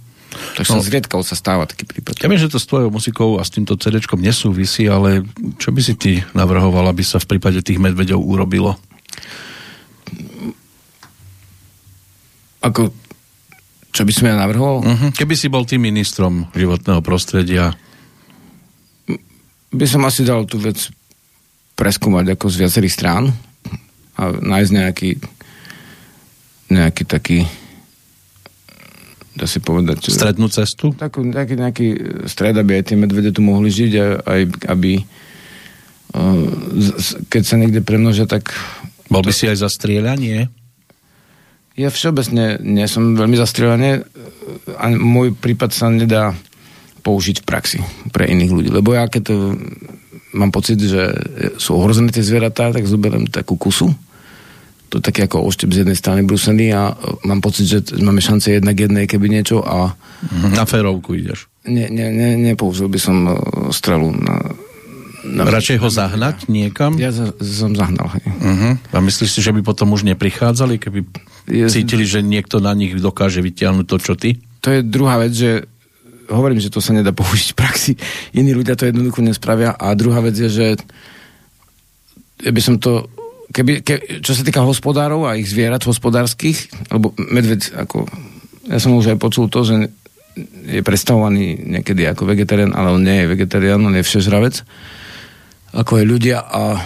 [0.57, 0.85] Takže no.
[0.85, 2.21] zriedkavo sa stáva taký prípad.
[2.21, 5.25] Ja viem, že to s tvojou muzikou a s týmto cd nesúvisí, ale
[5.57, 8.77] čo by si ty navrhoval, aby sa v prípade tých medveďov urobilo?
[12.65, 12.93] Ako,
[13.99, 14.87] čo by som ja navrhol?
[14.87, 15.11] Uh-huh.
[15.11, 17.75] Keby si bol tým ministrom životného prostredia,
[19.75, 20.79] By som asi dal tú vec
[21.75, 23.35] preskúmať ako z viacerých strán
[24.15, 25.11] a nájsť nejaký
[26.69, 27.39] nejaký taký
[29.39, 30.91] dá si povedať strednú cestu?
[30.95, 31.87] takú, taký nejaký
[32.27, 34.41] stred, aby aj tie medvede tu mohli žiť a aj
[34.73, 34.93] aby
[36.19, 36.45] uh,
[37.31, 38.51] keď sa niekde premnožia, tak
[39.09, 40.53] Bol by si aj za strieľanie?
[41.79, 44.03] Ja všeobecne nie som veľmi zastrelený
[44.75, 46.35] a môj prípad sa nedá
[47.07, 47.79] použiť v praxi
[48.11, 48.71] pre iných ľudí.
[48.75, 49.35] Lebo ja keď to,
[50.35, 51.15] mám pocit, že
[51.57, 53.95] sú ohrozené tie zvieratá, tak zoberiem takú kusu.
[54.89, 58.57] To je taký ako oštep z jednej strany brúsený a mám pocit, že máme šance
[58.57, 59.93] jednak jednej, keby niečo a
[60.51, 61.47] Na férovku ideš.
[61.69, 63.33] ne, ne, ne, nepoužil by som e,
[63.71, 64.41] strelu na...
[65.29, 66.97] na Radšej ho zahnať niekam?
[66.97, 68.09] Ja za, som zahnal.
[68.17, 68.25] Hej.
[68.33, 68.73] Uh-huh.
[68.81, 71.05] A myslíš si, že by potom už neprichádzali, keby
[71.49, 74.37] cítili, že niekto na nich dokáže vytiahnuť to, čo ty?
[74.61, 75.65] to je druhá vec, že
[76.29, 77.93] hovorím, že to sa nedá použiť v praxi.
[78.37, 79.73] Iní ľudia to jednoducho nespravia.
[79.73, 80.67] A druhá vec je, že
[82.45, 83.09] ja by som to
[83.49, 88.05] keby, ke, čo sa týka hospodárov a ich zvierat hospodárskych, lebo medveď ako,
[88.69, 89.89] ja som už aj počul to, že
[90.69, 94.63] je predstavovaný niekedy ako vegetarián, ale on nie je vegetarián, on je všežravec,
[95.75, 96.79] ako aj ľudia a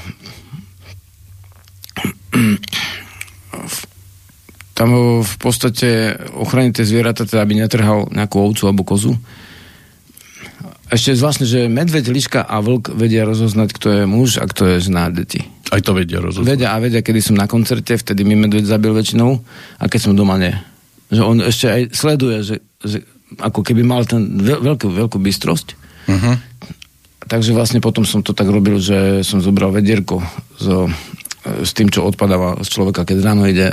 [4.82, 9.14] tam ho v podstate ochraniť tie zvieratá, teda aby netrhal nejakú ovcu alebo kozu.
[10.90, 14.74] Ešte je zvláštne, že medveď, liška a vlk vedia rozoznať, kto je muž a kto
[14.74, 15.46] je žena a deti.
[15.70, 16.50] Aj to vedia rozoznať.
[16.50, 19.30] Vedia a vedia, kedy som na koncerte, vtedy mi medveď zabil väčšinou
[19.78, 20.50] a keď som doma nie.
[21.14, 23.06] Že on ešte aj sleduje, že, že
[23.38, 25.78] ako keby mal ten veľ, veľkú, veľkú bystrosť.
[26.10, 26.34] Uh-huh.
[27.30, 30.18] Takže vlastne potom som to tak robil, že som zobral vedierko
[30.58, 30.90] so,
[31.46, 33.70] e, s tým, čo odpadáva z človeka, keď ráno ide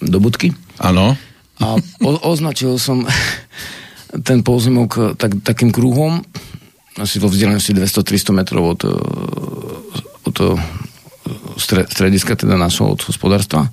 [0.00, 0.52] do budky.
[0.80, 1.16] Áno.
[1.56, 3.04] A o, označil som
[4.28, 6.24] ten pozemok tak, takým kruhom,
[6.96, 8.92] asi vo vzdialenosti 200-300 metrov od, e,
[10.24, 10.46] od e,
[11.60, 13.68] stre, strediska, teda našho od hospodárstva.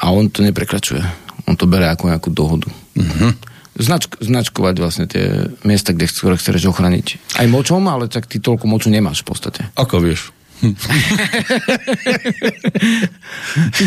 [0.00, 1.02] A on to neprekračuje.
[1.46, 2.66] On to bere ako nejakú dohodu.
[2.96, 3.30] Uh-huh.
[3.76, 7.36] Značk, značkovať vlastne tie miesta, kde ktoré chceš ochraniť.
[7.36, 9.60] Aj močom, ale tak ty toľko moču nemáš v podstate.
[9.76, 10.32] Ako vieš?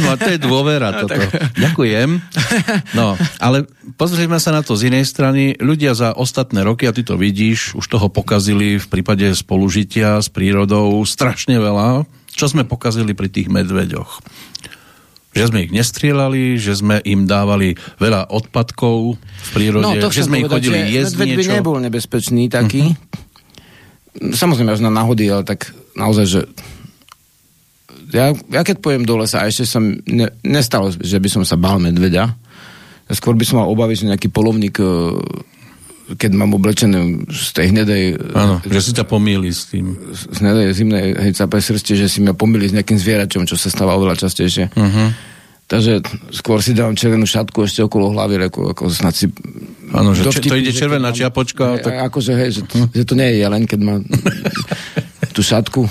[0.05, 1.17] No, to je dôvera toto.
[1.58, 2.10] Ďakujem.
[2.93, 3.65] No, ale
[3.97, 5.58] pozrieme sa na to z inej strany.
[5.58, 10.29] Ľudia za ostatné roky, a ty to vidíš, už toho pokazili v prípade spolužitia s
[10.29, 12.05] prírodou strašne veľa.
[12.29, 14.21] Čo sme pokazili pri tých medveďoch?
[15.29, 20.25] Že sme ich nestrieľali, že sme im dávali veľa odpadkov v prírode, No, to že
[20.25, 21.51] sme ich chodili jesť medveď by niečo.
[21.53, 21.58] Mhm.
[21.62, 22.93] nebol nebezpečný taký.
[22.93, 24.34] Uh-huh.
[24.34, 25.69] Samozrejme až na náhody, ale tak
[26.00, 26.42] naozaj, že
[28.10, 31.60] ja, ja keď pojem do lesa a ešte som ne, nestalo, že by som sa
[31.60, 32.34] bál medveďa.
[33.10, 34.86] Skôr by som mal obavy, že nejaký polovník e,
[36.18, 39.93] keď mám oblečené z tej hnedej Áno, že si ťa pomýli s tým.
[40.14, 43.70] z hnedej zimnej hej, capej srsti, že si ma pomýli s nejakým zvieračom, čo sa
[43.70, 44.74] stáva oveľa častejšie.
[44.74, 45.10] Uh-huh.
[45.70, 46.02] Takže
[46.34, 49.30] skôr si dávam červenú šatku ešte okolo hlavy, ako, ako snad si...
[49.93, 53.14] Áno, že či- to ide červená mám- čiapočka, Hej, tak- Akože, hej, že, že to
[53.14, 53.93] nie je jeleň, keď má
[55.40, 55.88] tú šatku,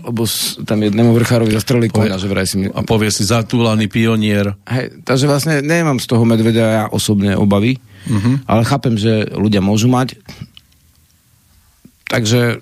[0.00, 2.66] lebo s- tam jednému vrchárovi zastrelili koňa, že vraj si mi...
[2.66, 4.56] A povie si zatúlaný pionier.
[4.64, 8.44] Hej, takže vlastne nemám z toho medveďa ja osobne obavy, Mhm.
[8.44, 10.16] ale chápem, že ľudia môžu mať.
[12.06, 12.60] Takže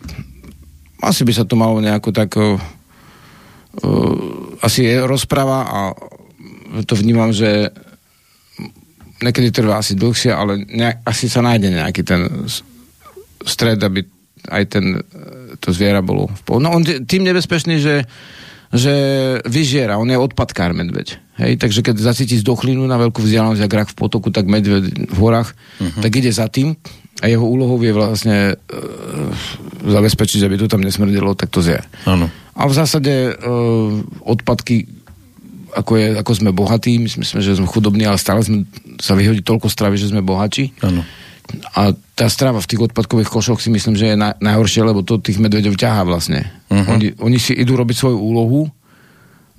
[0.99, 2.35] asi by sa to malo nejako tak...
[2.35, 2.59] Uh,
[4.59, 5.79] asi je rozpráva a
[6.83, 7.73] to vnímam, že
[9.19, 12.27] niekedy trvá asi dlhšie, ale nejak, asi sa nájde nejaký ten
[13.41, 14.05] stred, aby
[14.49, 15.01] aj ten, e,
[15.63, 16.65] to zviera bolo v pohode.
[16.67, 18.09] No on tým nebezpečný, že,
[18.73, 18.95] že
[19.47, 21.21] vyžiera, on je odpadkár medveď.
[21.39, 25.19] Hej, takže keď zacíti zdochlinu na veľkú vzdialenosť, jak rak v potoku, tak medveď v
[25.19, 26.03] horách, uh-huh.
[26.05, 26.77] tak ide za tým
[27.23, 28.55] a jeho úlohou je vlastne e,
[29.87, 31.81] zabezpečiť, aby to tam nesmrdelo, tak to zje.
[32.05, 32.27] Áno.
[32.53, 33.33] A v zásade e,
[34.27, 35.03] odpadky
[35.73, 38.69] ako, je, ako sme bohatí, my myslíme, že sme chudobní, ale stále sme,
[39.01, 40.77] sa vyhodí toľko stravy, že sme bohatí.
[40.85, 41.01] Áno.
[41.73, 45.19] A tá strava v tých odpadkových košoch si myslím, že je na, najhoršie, lebo to
[45.19, 46.47] tých medveďov ťahá vlastne.
[46.71, 46.87] Mhm.
[46.87, 48.71] Oni, oni si idú robiť svoju úlohu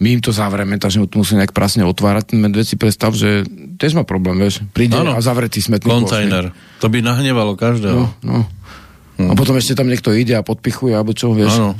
[0.01, 2.35] my im to zavrieme, takže to musí nejak prasne otvárať.
[2.35, 3.47] Ten medveď si predstav, že
[3.79, 4.59] tiež má problém, vieš.
[4.75, 5.15] Príde Áno.
[5.15, 6.51] a zavretý smetný Kontajner.
[6.83, 8.11] To by nahnevalo každého.
[8.19, 8.43] No,
[9.15, 9.29] no.
[9.29, 11.55] A potom ešte tam niekto ide a podpichuje, alebo čo, vieš.
[11.55, 11.79] Áno.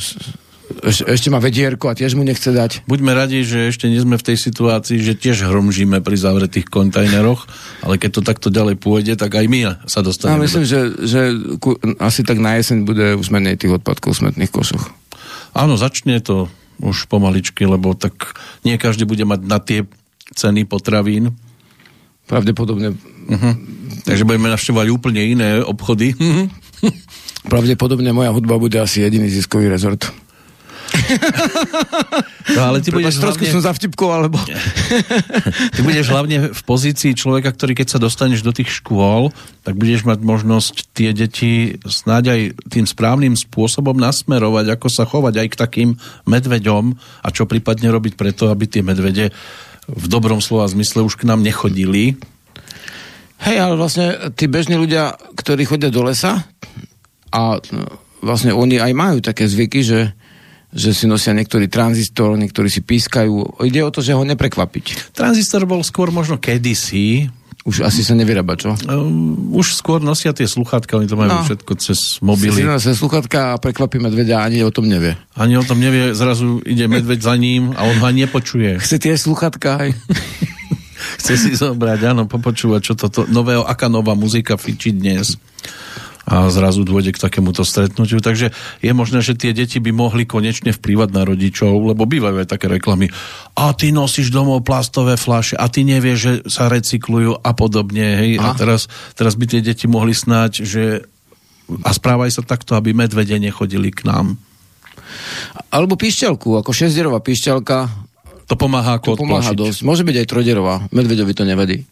[0.81, 2.87] Eš, ešte má vedierko a tiež mu nechce dať.
[2.89, 7.45] Buďme radi, že ešte nie sme v tej situácii, že tiež hromžíme pri zavretých kontajneroch,
[7.85, 10.43] ale keď to takto ďalej pôjde, tak aj my sa Ja dostaneme.
[10.47, 11.21] myslím, že, že
[11.61, 14.89] ku, asi tak na jeseň bude už menej tých odpadkov v smetných košoch.
[15.53, 16.49] Áno, začne to
[16.81, 18.33] už pomaličky, lebo tak
[18.65, 19.85] nie každý bude mať na tie
[20.33, 21.37] ceny potravín,
[22.23, 22.95] Pravdepodobne,
[24.07, 26.15] takže budeme navštevovať úplne iné obchody.
[27.51, 30.07] pravdepodobne moja hudba bude asi jediný ziskový rezort.
[32.53, 34.37] No, ale ty budeš, Trošku hlavne, som zavtipkoval, lebo...
[35.73, 39.31] ty budeš hlavne v pozícii človeka, ktorý keď sa dostaneš do tých škôl,
[39.63, 45.33] tak budeš mať možnosť tie deti snáď aj tým správnym spôsobom nasmerovať, ako sa chovať
[45.39, 45.89] aj k takým
[46.27, 49.31] medveďom a čo prípadne robiť preto, aby tie medvede
[49.87, 52.15] v dobrom slova zmysle už k nám nechodili.
[53.43, 56.47] Hej, ale vlastne tí bežní ľudia, ktorí chodia do lesa
[57.27, 57.59] a
[58.23, 60.15] vlastne oni aj majú také zvyky, že,
[60.73, 63.61] že si nosia niektorý tranzistor, niektorí si pískajú.
[63.61, 65.13] Ide o to, že ho neprekvapiť.
[65.13, 67.29] Tranzistor bol skôr možno kedysi,
[67.63, 68.75] Už asi sa nevyrába, čo?
[68.91, 71.47] um, už skôr nosia tie sluchátka, oni to majú No.
[71.47, 72.59] všetko cez Si mobily.
[72.75, 75.15] sa sluchatka a prekvapí medveďa ani o tom nevie.
[75.31, 78.83] Ani o tom nevie, zrazu ide medveď za ním a on ho ani nepočuje.
[78.83, 79.89] Chce tie sluchatka aj.
[81.23, 85.39] Chce si zobrať, áno, popočúvať, čo toto nového, aká nová muzika fičí dnes.
[86.23, 88.23] A zrazu dôjde k takémuto stretnutiu.
[88.23, 92.47] Takže je možné, že tie deti by mohli konečne vplývať na rodičov, lebo bývajú aj
[92.47, 93.11] také reklamy.
[93.59, 98.23] A ty nosíš domov plastové fľaše a ty nevieš, že sa recyklujú a podobne.
[98.23, 98.39] Hej?
[98.39, 98.55] A A?
[98.55, 101.03] teraz, teraz by tie deti mohli snáť, že
[101.83, 104.39] a správaj sa takto, aby medvede nechodili k nám.
[105.69, 107.77] Alebo píšťalku, ako šesťderová píšťalka,
[108.47, 109.59] To pomáha to ako pomáha odplašiť.
[109.59, 109.79] dosť.
[109.83, 111.87] Môže byť aj trojderová, medveďovi to nevadí.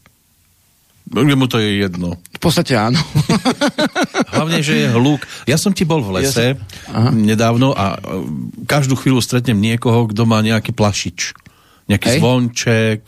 [1.10, 2.14] Jemu to je jedno.
[2.32, 2.96] V podstate áno.
[4.34, 5.26] Hlavne, že je hluk.
[5.50, 6.54] Ja som ti bol v lese
[6.88, 7.10] Aha.
[7.10, 8.24] nedávno a e,
[8.64, 11.36] každú chvíľu stretnem niekoho, kto má nejaký plašič.
[11.90, 12.18] Nejaký Hej.
[12.22, 13.00] zvonček,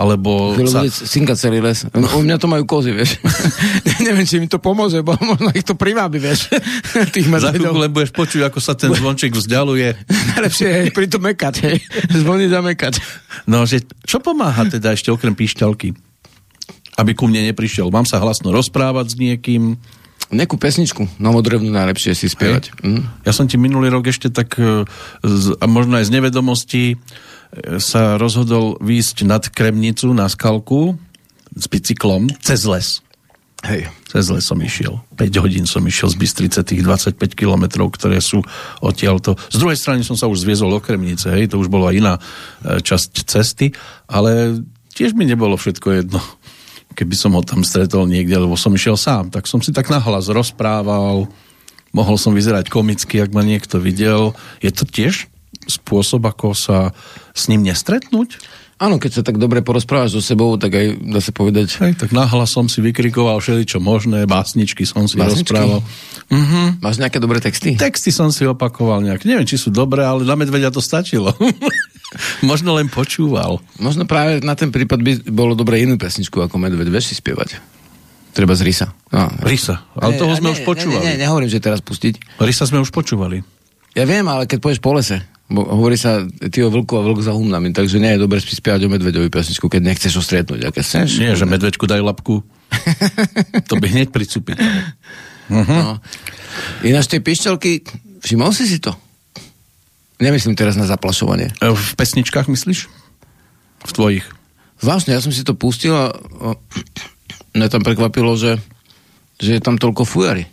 [0.00, 0.80] alebo Chvíľu sa...
[0.88, 1.84] synka celý les.
[1.92, 3.20] U mňa to majú kozy, vieš.
[4.06, 6.48] Neviem, či mi to pomôže, bo možno ich to privábi, vieš.
[7.14, 9.92] Tých Za chvíľku len budeš počuť, ako sa ten zvonček vzdialuje.
[10.36, 11.76] Najlepšie je pri tom mekať, hej.
[12.16, 12.94] Zvoniť a mekať.
[13.50, 16.09] No, že čo pomáha teda ešte okrem píšťalky?
[17.00, 17.88] Aby ku mne neprišiel.
[17.88, 19.80] Mám sa hlasno rozprávať s niekým.
[20.30, 22.76] Nekú pesničku, novodrevnú najlepšie si spievať.
[22.84, 23.02] Mm.
[23.24, 24.84] Ja som ti minulý rok ešte tak, e,
[25.58, 26.96] a možno aj z nevedomosti, e,
[27.82, 30.94] sa rozhodol výjsť nad Kremnicu na skalku
[31.50, 33.02] s bicyklom cez les.
[33.66, 33.92] Hej.
[34.08, 35.04] Cez les som išiel.
[35.20, 38.40] 5 hodín som išiel z Bystrice, tých 25 kilometrov, ktoré sú
[38.80, 39.36] odtiaľto.
[39.52, 42.16] Z druhej strany som sa už zviezol do Kremnice, hej, to už bola iná
[42.64, 43.76] e, časť cesty,
[44.08, 44.64] ale
[44.96, 46.24] tiež mi nebolo všetko jedno.
[46.94, 50.26] Keby som ho tam stretol niekde, lebo som išiel sám, tak som si tak nahlas
[50.28, 51.30] rozprával,
[51.90, 54.34] mohol som vyzerať komicky, ak ma niekto videl.
[54.58, 55.30] Je to tiež
[55.66, 56.90] spôsob, ako sa
[57.34, 58.38] s ním nestretnúť?
[58.80, 62.16] Áno, keď sa tak dobre porozprávaš so sebou, tak aj dá sa povedať, Hej, tak
[62.16, 65.52] nahlas som si vykrikoval všeličo možné, básničky som si Básničky?
[65.52, 65.84] rozprával.
[66.32, 66.80] Mhm.
[66.80, 67.76] máš nejaké dobré texty?
[67.76, 69.28] Texty som si opakoval nejak.
[69.28, 71.28] Neviem, či sú dobré, ale na medveďa to stačilo.
[72.42, 73.62] Možno len počúval.
[73.78, 77.62] Možno práve na ten prípad by bolo dobre inú pesničku ako Medveď, vieš si spievať.
[78.30, 78.94] Treba z Risa.
[79.10, 79.26] No.
[79.42, 79.82] Risa.
[79.98, 81.02] Ale toho sme už počúvali.
[81.02, 82.38] Nie, nie, nehovorím, že teraz pustiť.
[82.38, 83.42] Risa sme už počúvali.
[83.98, 85.18] Ja viem, ale keď pôjdeš po lese,
[85.50, 88.54] bo hovorí sa ty o vlku a vlk za humnami, takže nie je dobre si
[88.54, 90.62] spievať o medveďovi pesničku, keď nechceš ho stretnúť.
[90.62, 92.46] A keď chceš, Nie, že medveďku daj lapku.
[93.70, 94.62] to by hneď pricúpiť.
[95.50, 95.98] No.
[96.86, 97.82] Ináč tie pišťalky,
[98.22, 98.94] všimol si si to?
[100.20, 101.56] Nemyslím teraz na zaplašovanie.
[101.58, 102.92] E, V pesničkách myslíš?
[103.88, 104.26] V tvojich.
[104.84, 106.12] Vážne, ja som si to pustil a
[107.56, 108.60] mňa tam prekvapilo, že,
[109.40, 110.44] že je tam toľko fujary.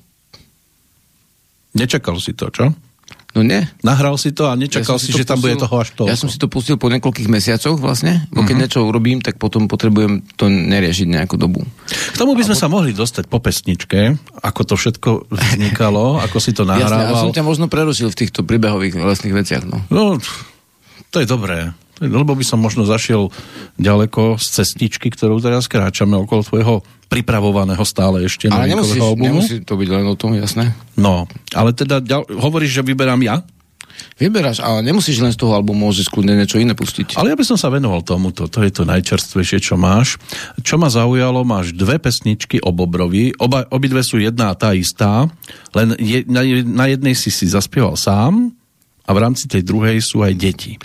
[1.75, 2.71] Nečakal si to, čo?
[3.37, 3.69] No nie.
[3.85, 6.09] Nahral si to a nečakal som si, to že tam bude pustil- toho až toľko.
[6.09, 9.69] Ja som si to pustil po niekoľkých mesiacoch vlastne, bo keď niečo urobím, tak potom
[9.69, 11.61] potrebujem to neriešiť nejakú dobu.
[11.85, 16.49] K tomu by sme sa mohli dostať po pesničke, ako to všetko vznikalo, ako si
[16.51, 17.21] to Jasne, ja nahrával.
[17.21, 19.63] som ťa možno prerušil v týchto príbehových lesných veciach.
[19.69, 19.85] No.
[19.93, 20.17] No,
[21.13, 21.77] to je dobré.
[21.97, 23.29] Lebo by som možno zašiel
[23.77, 26.75] ďaleko z cestičky, ktorú teraz kráčame okolo tvojho
[27.07, 29.41] pripravovaného stále ešte Ale nemusíš, albumu.
[29.41, 30.75] nemusí to byť len o tom, jasné.
[30.99, 33.41] No, ale teda ďal, hovoríš, že vyberám ja?
[34.17, 37.17] Vyberáš, ale nemusíš len z toho albumu, môžeš kľudne niečo iné pustiť.
[37.17, 38.45] Ale ja by som sa venoval tomuto.
[38.45, 40.21] To je to najčerstvejšie, čo máš.
[40.61, 43.33] Čo ma zaujalo, máš dve pesničky o Bobrovi.
[43.41, 45.25] Oba, obidve sú jedna a tá istá.
[45.73, 48.53] Len je, na, na jednej si si zaspieval sám
[49.05, 50.77] a v rámci tej druhej sú aj deti.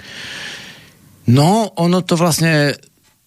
[1.29, 2.77] No, ono to vlastne,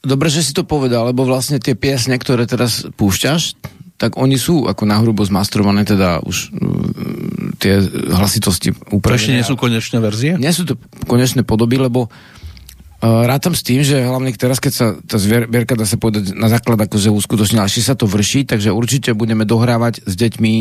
[0.06, 3.58] dobre, že si to povedal, lebo vlastne tie piesne, ktoré teraz púšťaš,
[3.96, 7.80] tak oni sú ako nahrubo zmastrované, teda už mm, tie
[8.12, 9.20] hlasitosti To upravené.
[9.20, 10.32] ešte nie sú konečné verzie?
[10.36, 10.76] Nie sú to
[11.08, 15.88] konečné podoby, lebo uh, rátam s tým, že hlavne teraz, keď sa tá zbierka, dá
[15.88, 20.14] sa povedať, na základ akože uskutočnila, ešte sa to vrší, takže určite budeme dohrávať s
[20.20, 20.54] deťmi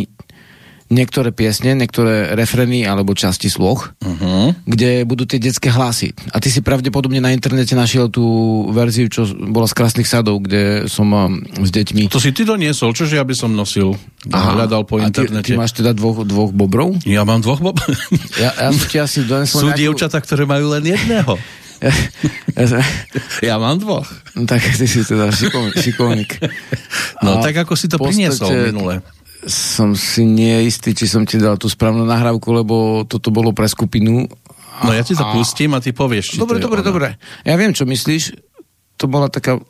[0.86, 4.52] niektoré piesne, niektoré refrény alebo časti sloh, Uh-huh.
[4.62, 6.12] kde budú tie detské hlasy.
[6.28, 8.22] A ty si pravdepodobne na internete našiel tú
[8.68, 11.08] verziu, čo bola z Krásnych sadov, kde som
[11.56, 12.08] s deťmi.
[12.08, 13.96] To si ty doniesol, čože ja by som nosil.
[14.28, 14.54] Aha.
[14.56, 15.50] Hľadal po A ty, internete.
[15.50, 17.00] ty máš teda dvoch, dvoch bobrov?
[17.02, 17.80] Ja mám dvoch bob.
[18.36, 21.38] Ja, ja som ti asi donesol Sú nejakú- dievčatá, ktoré majú len jedného.
[21.80, 21.92] Ja,
[22.60, 22.80] ja,
[23.42, 24.06] Ja mám dvoch.
[24.32, 25.28] no tak ty si teda
[25.74, 26.38] šikovník.
[27.20, 28.94] No A tak ako si to podstate priniesol minule.
[29.44, 34.24] Som si neistý, či som ti dal tú správnu nahrávku, lebo toto bolo pre skupinu.
[34.82, 36.88] No ja ti to pustím a ty povieš, či Dobre, to dobre, ono.
[36.90, 37.08] dobre.
[37.46, 38.34] Ja viem, čo myslíš.
[38.98, 39.60] To bola taká,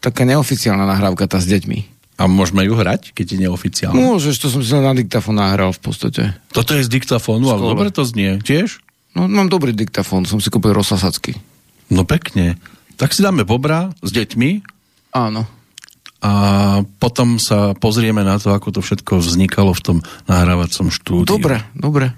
[0.00, 1.98] taká neoficiálna nahrávka tá s deťmi.
[2.18, 3.94] A môžeme ju hrať, keď je neoficiálne?
[3.94, 6.22] Môžeš, to som si na diktafón nahral v podstate.
[6.50, 8.42] Toto je z diktafónu, ale dobre to znie.
[8.42, 8.82] Tiež?
[9.14, 11.38] No, mám dobrý diktafón, som si kúpil rozsasacký.
[11.94, 12.58] No pekne.
[12.98, 14.78] Tak si dáme bobra s deťmi
[15.14, 15.48] Áno.
[16.18, 16.32] A
[16.98, 21.38] potom sa pozrieme na to, ako to všetko vznikalo v tom nahrávacom štúdiu.
[21.38, 22.10] Dobre, dobre.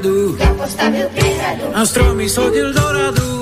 [0.00, 3.39] Priehradu Kto postavil priehradu, a stromy sodil do radu,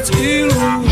[0.00, 0.83] 记录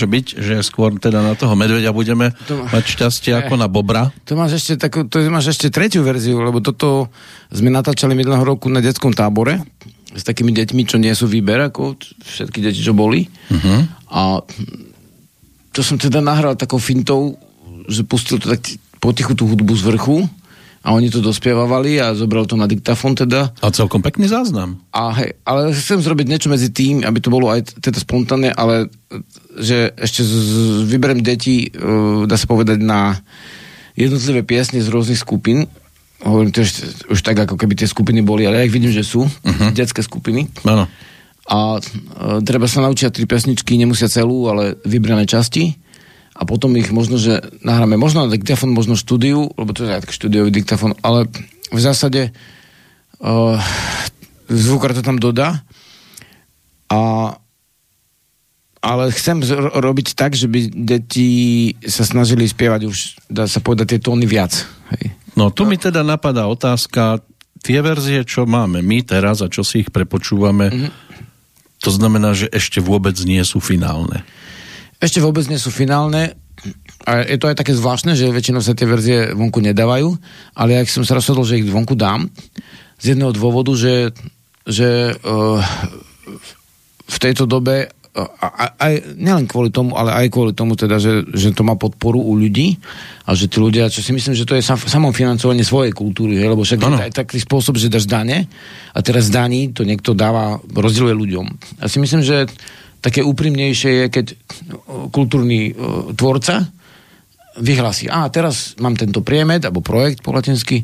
[0.00, 4.08] môže byť, že skôr teda na toho medveďa budeme To- mať šťastie ako na bobra.
[4.24, 7.12] To máš ešte takú, to máš ešte tretiu verziu, lebo toto
[7.52, 9.60] sme natáčali minulého roku na detskom tábore
[10.16, 13.28] s takými deťmi, čo nie sú výber, ako všetky deti, čo boli.
[13.52, 13.84] Uh-huh.
[14.08, 14.40] A
[15.76, 17.36] to som teda nahral takou fintou,
[17.84, 18.64] že pustil to tak
[19.04, 20.24] potichu tú hudbu z vrchu
[20.80, 23.52] a oni to dospievavali a zobral to na diktafón teda.
[23.60, 24.80] A celkom pekný záznam.
[24.96, 28.88] A hej, ale chcem zrobiť niečo medzi tým, aby to bolo aj teda spontánne, ale
[29.58, 33.18] že ešte z, z, vyberem deti, uh, dá sa povedať, na
[33.98, 35.66] jednotlivé piesne z rôznych skupín.
[36.20, 39.02] Hovorím to ešte, už tak, ako keby tie skupiny boli, ale ja ich vidím, že
[39.02, 39.72] sú, uh-huh.
[39.72, 40.46] detské skupiny.
[40.62, 40.86] Áno.
[41.50, 45.74] A uh, treba sa naučiť tri pesničky, nemusia celú, ale vybrané časti.
[46.36, 50.08] A potom ich možno, že nahráme možno na diktafón, možno štúdiu, lebo to je aj
[50.08, 51.28] tak štúdiový diktafón, ale
[51.68, 52.32] v zásade
[53.20, 53.60] uh,
[54.48, 55.60] zvukár to tam dodá.
[56.90, 57.34] A
[58.80, 59.44] ale chcem
[59.76, 61.28] robiť tak, že by deti
[61.84, 62.96] sa snažili spievať už,
[63.28, 64.56] dá sa povedať, tie tóny viac.
[64.96, 65.12] Hej.
[65.36, 67.20] No tu mi teda napadá otázka,
[67.60, 70.88] tie verzie, čo máme my teraz a čo si ich prepočúvame, Mhm.
[71.80, 74.24] to znamená, že ešte vôbec nie sú finálne.
[75.00, 76.36] Ešte vôbec nie sú finálne.
[77.08, 80.12] A je to aj také zvláštne, že väčšinou sa tie verzie vonku nedávajú,
[80.52, 82.28] ale ak som sa rozhodol, že ich vonku dám,
[83.00, 84.12] z jedného dôvodu, že,
[84.68, 85.56] že uh,
[87.08, 87.88] v tejto dobe
[88.18, 92.18] a- aj, nielen kvôli tomu, ale aj kvôli tomu teda, že, že to má podporu
[92.18, 92.74] u ľudí
[93.22, 96.50] a že tí ľudia, čo si myslím, že to je sam, samofinancovanie svojej kultúry, hej,
[96.50, 96.98] lebo však Áno.
[96.98, 98.50] je taký spôsob, že dáš dane
[98.90, 101.46] a teraz daní to niekto dáva, rozdieluje ľuďom.
[101.78, 102.50] Ja si myslím, že
[102.98, 106.66] také úprimnejšie je, keď o, kultúrny o, tvorca
[107.62, 110.82] vyhlási, a teraz mám tento priemed, alebo projekt po latinsky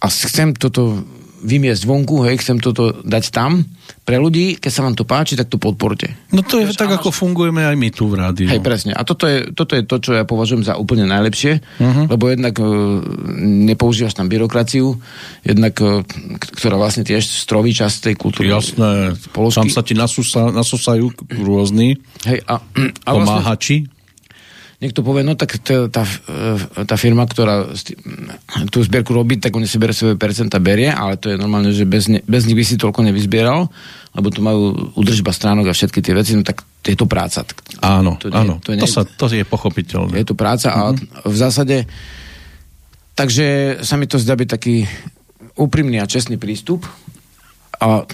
[0.00, 1.04] a chcem toto
[1.40, 3.64] vymiesť vonku, hej, chcem toto dať tam
[4.04, 6.08] pre ľudí, keď sa vám to páči, tak to podporte.
[6.30, 8.48] No to je Vieš, tak, a máš- ako fungujeme aj my tu v rádiu.
[8.48, 8.92] Hej, presne.
[8.94, 12.06] A toto je, toto je to, čo ja považujem za úplne najlepšie, uh-huh.
[12.10, 13.00] lebo jednak uh,
[13.70, 14.98] nepoužívaš tam byrokraciu,
[15.42, 16.04] jednak, uh,
[16.58, 18.50] ktorá vlastne tiež stroví čas tej kultúry.
[18.50, 19.58] Jasné, Položky.
[19.64, 23.76] tam sa ti nasúsa, nasúsajú rôzni Hej, a, a vlastne, pomáhači.
[24.80, 26.08] Niekto povie, no tak tá, tá,
[26.88, 27.68] tá firma, ktorá
[28.72, 31.84] tú zbierku robí, tak oni si berie svoje percenta, berie, ale to je normálne, že
[31.84, 33.68] bez, ne, bez nich by si toľko nevyzbieral,
[34.16, 37.44] lebo tu majú udržba stránok a všetky tie veci, no tak je to práca.
[37.84, 40.16] Áno, To nie- áno, to to, nie- sa, to je pochopiteľné.
[40.16, 40.96] Je to práca a
[41.28, 41.84] v zásade
[43.12, 44.88] takže sa mi to zdá byť taký
[45.60, 46.88] úprimný a čestný prístup
[47.76, 48.08] a,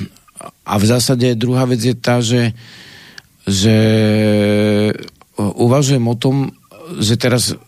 [0.66, 2.50] a v zásade druhá vec je tá, že
[3.46, 3.78] že
[5.38, 6.50] uvažujem o tom,
[7.02, 7.58] že teraz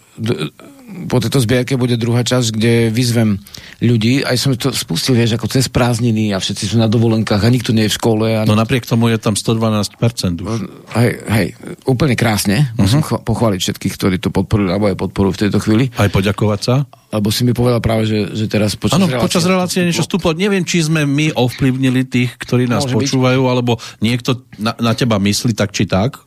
[1.09, 3.39] po tejto zbierke bude druhá časť, kde vyzvem
[3.85, 7.53] ľudí, aj som to spustil, vieš, ako cez prázdniny a všetci sú na dovolenkách a
[7.53, 8.27] nikto nie je v škole.
[8.33, 10.01] A No napriek tomu je tam 112%
[10.41, 10.57] už.
[10.97, 11.47] hej, hej,
[11.85, 12.73] úplne krásne.
[12.81, 13.21] Musím uh-huh.
[13.23, 15.85] pochváliť všetkých, ktorí to podporili, alebo aj podporujú v tejto chvíli.
[16.01, 16.75] Aj poďakovať sa.
[17.09, 19.25] Lebo si mi povedal práve, že, že teraz počas Áno, relácie...
[19.25, 20.37] počas relácie niečo stúplo.
[20.37, 23.01] Neviem, či sme my ovplyvnili tých, ktorí nás Môže byť.
[23.09, 26.21] počúvajú, alebo niekto na, na teba myslí tak či tak.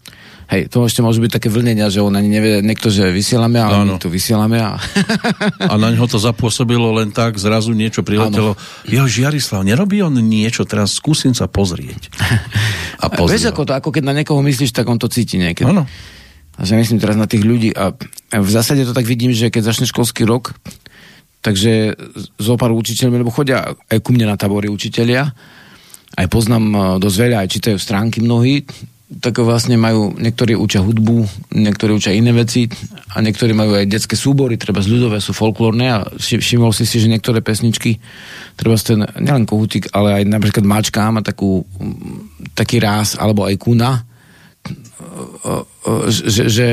[0.52, 3.88] Hej, to ešte môže byť také vlnenia, že on ani nevie niekto, že vysielame, ale
[3.88, 3.96] Áno.
[3.96, 4.76] my tu vysielame a...
[5.72, 8.60] A na ňo to zapôsobilo len tak, zrazu niečo priletelo.
[8.84, 12.12] Jo, Žiarislav, nerobí on niečo, teraz skúsim sa pozrieť.
[13.04, 15.72] A Vieš, ako to, ako keď na niekoho myslíš, tak on to cíti niekedy.
[15.72, 15.88] Áno.
[16.60, 17.96] A že myslím teraz na tých ľudí a
[18.32, 20.56] a v zásade to tak vidím, že keď začne školský rok,
[21.44, 22.00] takže
[22.40, 25.36] zo pár učiteľmi, lebo chodia aj ku mne na tabory učitelia,
[26.16, 28.64] aj poznám eh, dosť veľa, aj čítajú stránky mnohí,
[29.20, 32.72] tak vlastne majú, niektorí učia hudbu, niektorí učia iné veci
[33.12, 36.88] a niektorí majú aj detské súbory, treba z ľudové sú folklórne a vši- všimol si
[36.88, 38.00] si, že niektoré pesničky,
[38.56, 41.68] treba ten, nielen kohutík, ale aj napríklad Mačka má takú,
[42.56, 44.08] taký ráz, alebo aj Kuna,
[46.08, 46.70] že, že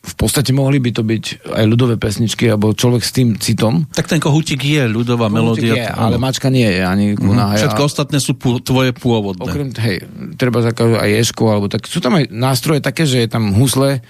[0.00, 3.84] v podstate mohli by to byť aj ľudové pesničky, alebo človek s tým citom.
[3.92, 5.76] Tak ten kohútik je ľudová melódia.
[5.76, 7.44] Je, ale mačka nie je, ani kuna.
[7.44, 7.50] Mhm.
[7.52, 9.44] hej, Všetko a- ostatné sú pô, tvoje pôvodné.
[9.44, 10.08] Okrem, hej,
[10.40, 11.84] treba zakajú aj ješko, alebo tak.
[11.84, 14.00] Sú tam aj nástroje také, že je tam husle,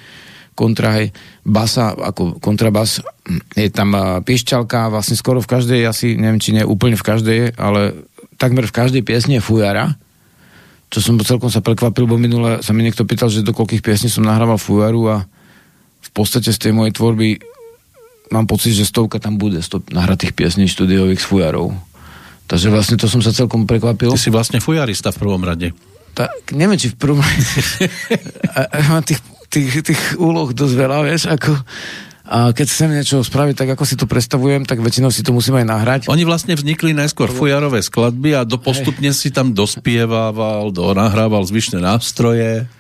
[0.55, 1.11] kontra, hej,
[1.43, 3.03] basa, ako kontrabas,
[3.59, 7.59] je tam a, piešťalka, vlastne skoro v každej, asi neviem, či nie úplne v každej,
[7.59, 8.07] ale
[8.38, 9.99] takmer v každej piesni je fujara,
[10.91, 14.07] čo som celkom sa prekvapil, bo minule sa mi niekto pýtal, že do koľkých piesní
[14.11, 15.16] som nahrával fujaru a
[16.11, 17.39] v podstate z tej mojej tvorby
[18.35, 21.75] mám pocit, že stovka tam bude, stop nahratých piesní štúdiových s fujarou.
[22.51, 24.11] Takže vlastne to som sa celkom prekvapil.
[24.11, 25.71] Ty si vlastne fujarista v prvom rade.
[26.19, 27.23] Tak, neviem, či v prvom...
[28.59, 31.55] a mám tých, tých, tých úloh dosť veľa, vieš, ako...
[32.31, 35.59] A keď chcem niečo spraviť, tak ako si to predstavujem, tak väčšinou si to musím
[35.59, 36.01] aj nahrať.
[36.07, 41.83] Oni vlastne vznikli najskôr fujarové skladby a do postupne si tam dospievával, do, nahrával zvyšné
[41.83, 42.71] nástroje.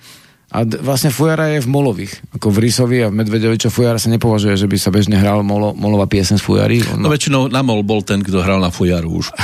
[0.50, 2.18] A d- vlastne fujara je v molových.
[2.34, 5.40] Ako v Rysovi a v Medvedovi, čo fujara sa nepovažuje, že by sa bežne hral
[5.40, 6.82] molo, molová piesen z fujary.
[6.98, 9.30] No väčšinou Namol bol ten, kto hral na fujaru už.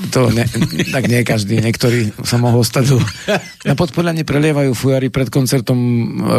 [0.00, 0.48] To ne,
[0.88, 2.96] tak nie každý, niektorí sa mohol stať.
[3.62, 5.76] Na podporanie prelievajú fujary pred koncertom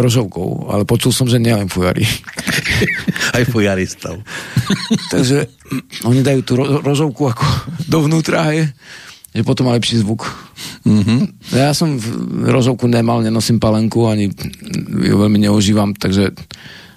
[0.01, 2.01] rožovkou, ale počul som, že nielen fujary.
[3.37, 4.17] Aj fujaristov.
[5.13, 5.45] Takže
[6.01, 7.45] oni dajú tú ro- rožovku ako
[7.85, 8.73] dovnútra, hej,
[9.31, 10.27] že potom má lepší zvuk.
[10.83, 11.55] Mm-hmm.
[11.55, 14.27] Ja som v rožovku nemal, nenosím palenku, ani
[14.91, 16.35] ju veľmi neužívam, takže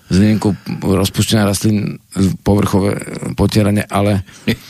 [0.04, 0.52] s výnimkou
[0.84, 1.96] rozpuštená rastlín
[2.44, 3.00] povrchové
[3.40, 4.20] potieranie, ale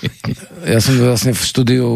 [0.73, 1.87] ja som vlastne v štúdiu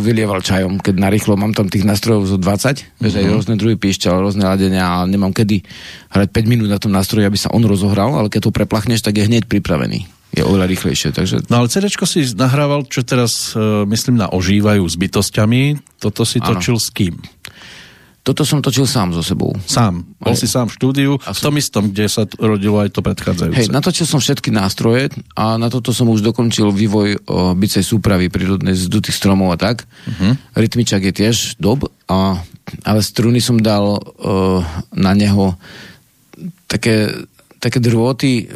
[0.00, 4.24] vylieval čajom, keď narýchlo mám tam tých nástrojov zo 20, vieš, aj rôzne druhy píšťal,
[4.24, 5.60] rôzne ladenia a nemám kedy
[6.08, 9.20] hrať 5 minút na tom nástroji, aby sa on rozohral, ale keď to preplachneš, tak
[9.20, 10.15] je hneď pripravený.
[10.34, 11.14] Je oveľa rýchlejšie.
[11.14, 15.78] Takže No ale CD si nahrával, čo teraz e, myslím na Ožívajú s bytostiami.
[16.02, 16.56] Toto si Áno.
[16.56, 17.16] točil s kým?
[18.26, 19.54] toto som točil sám so sebou.
[19.70, 20.02] Sám.
[20.18, 23.54] Bol si sám v štúdiu, A v tom istom, kde sa rodilo aj to predchádzajúce.
[23.54, 28.26] Hej, natočil som všetky nástroje a na toto som už dokončil vývoj o, bicej súpravy
[28.26, 29.86] prírodnej z dutých stromov a tak.
[30.10, 30.34] Uh-huh.
[30.58, 32.42] Rytmičak je tiež dob, a,
[32.82, 33.98] ale struny som dal o,
[34.90, 35.54] na neho
[36.66, 37.14] také,
[37.66, 38.46] také drôty,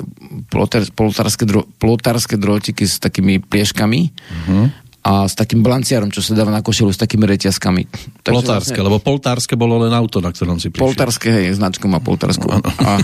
[0.46, 4.64] plotar, plotárske, dro, plotárske drôtiky s takými plieškami uh-huh.
[5.02, 7.82] a s takým blanciarom, čo sa dáva na košelu s takými reťazkami.
[8.22, 10.86] Takže Poltárske, vlastne- lebo poltárske bolo len auto, na ktorom si prišiel.
[10.86, 12.46] Poltárske, hej, značku má Poltársko.
[12.54, 12.70] Áno.
[12.86, 13.02] A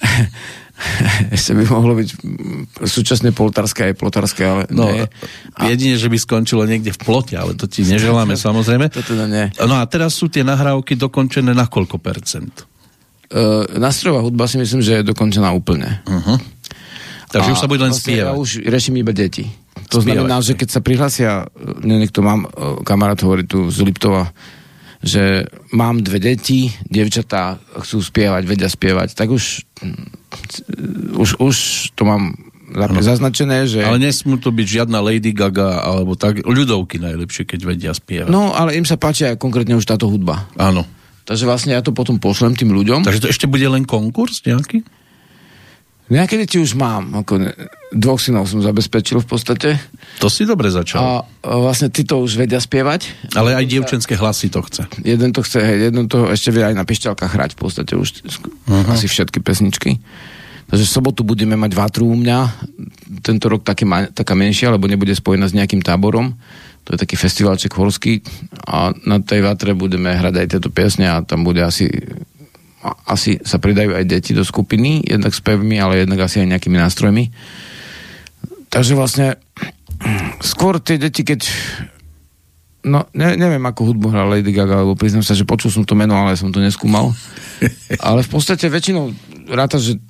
[1.36, 2.08] ešte by mohlo byť
[2.88, 5.04] súčasne poltárske aj plotárske, ale No, nie.
[5.60, 8.88] A jedine, že by skončilo niekde v plote, ale to ti neželáme samozrejme.
[8.88, 9.52] to teda nie.
[9.60, 12.64] No a teraz sú tie nahrávky dokončené na koľko percent?
[13.30, 16.02] Uh, nástrojová hudba si myslím, že je dokončená úplne.
[16.02, 16.34] Uh-huh.
[17.30, 18.42] Takže A už sa bude len vlastne Ja spievať.
[18.42, 19.46] už riešim iba deti.
[19.94, 23.70] To Spievať, znamená, že keď sa prihlásia, e, ne, niekto mám, e, kamarát hovorí tu
[23.70, 24.34] z Liptova,
[24.98, 31.56] že mám dve deti, dievčatá chcú spievať, vedia spievať, tak už, mm, už, už
[31.94, 32.34] to mám
[32.74, 33.80] zap- zaznačené, že...
[33.86, 38.28] Ale nesmú to byť žiadna Lady Gaga, alebo tak, ľudovky najlepšie, keď vedia spievať.
[38.28, 40.50] No, ale im sa páči aj konkrétne už táto hudba.
[40.58, 40.82] Áno.
[41.30, 43.06] Takže vlastne ja to potom pošlem tým ľuďom.
[43.06, 44.82] Takže to ešte bude len konkurs nejaký?
[46.10, 47.14] Nejaké deti už mám.
[47.22, 47.54] Ako ne-
[47.94, 49.78] dvoch synov som zabezpečil v podstate.
[50.18, 50.98] To si dobre začal.
[50.98, 53.30] A, a vlastne títo už vedia spievať.
[53.38, 54.90] Ale aj dievčenské hlasy to chce.
[55.06, 58.26] Jeden to chce, hej, jeden to ešte vie aj na pišťalkách hrať v podstate už
[58.26, 58.90] uh-huh.
[58.90, 60.02] asi všetky pesničky.
[60.70, 62.38] Takže v sobotu budeme mať vatru u mňa.
[63.26, 63.82] Tento rok také,
[64.14, 66.38] taká menšia, lebo nebude spojená s nejakým táborom.
[66.86, 68.24] To je taký festivalček horský
[68.64, 71.90] a na tej vatre budeme hrať aj tieto piesne a tam bude asi
[73.04, 76.80] asi sa pridajú aj deti do skupiny, jednak s pevmi, ale jednak asi aj nejakými
[76.80, 77.28] nástrojmi.
[78.72, 79.36] Takže vlastne
[80.40, 81.44] skôr tie deti, keď
[82.80, 85.92] No, ne, neviem, ako hudbu hrá Lady Gaga, lebo priznám sa, že počul som to
[85.92, 87.12] meno, ale som to neskúmal.
[88.08, 89.12] ale v podstate väčšinou
[89.52, 90.00] ráta, že,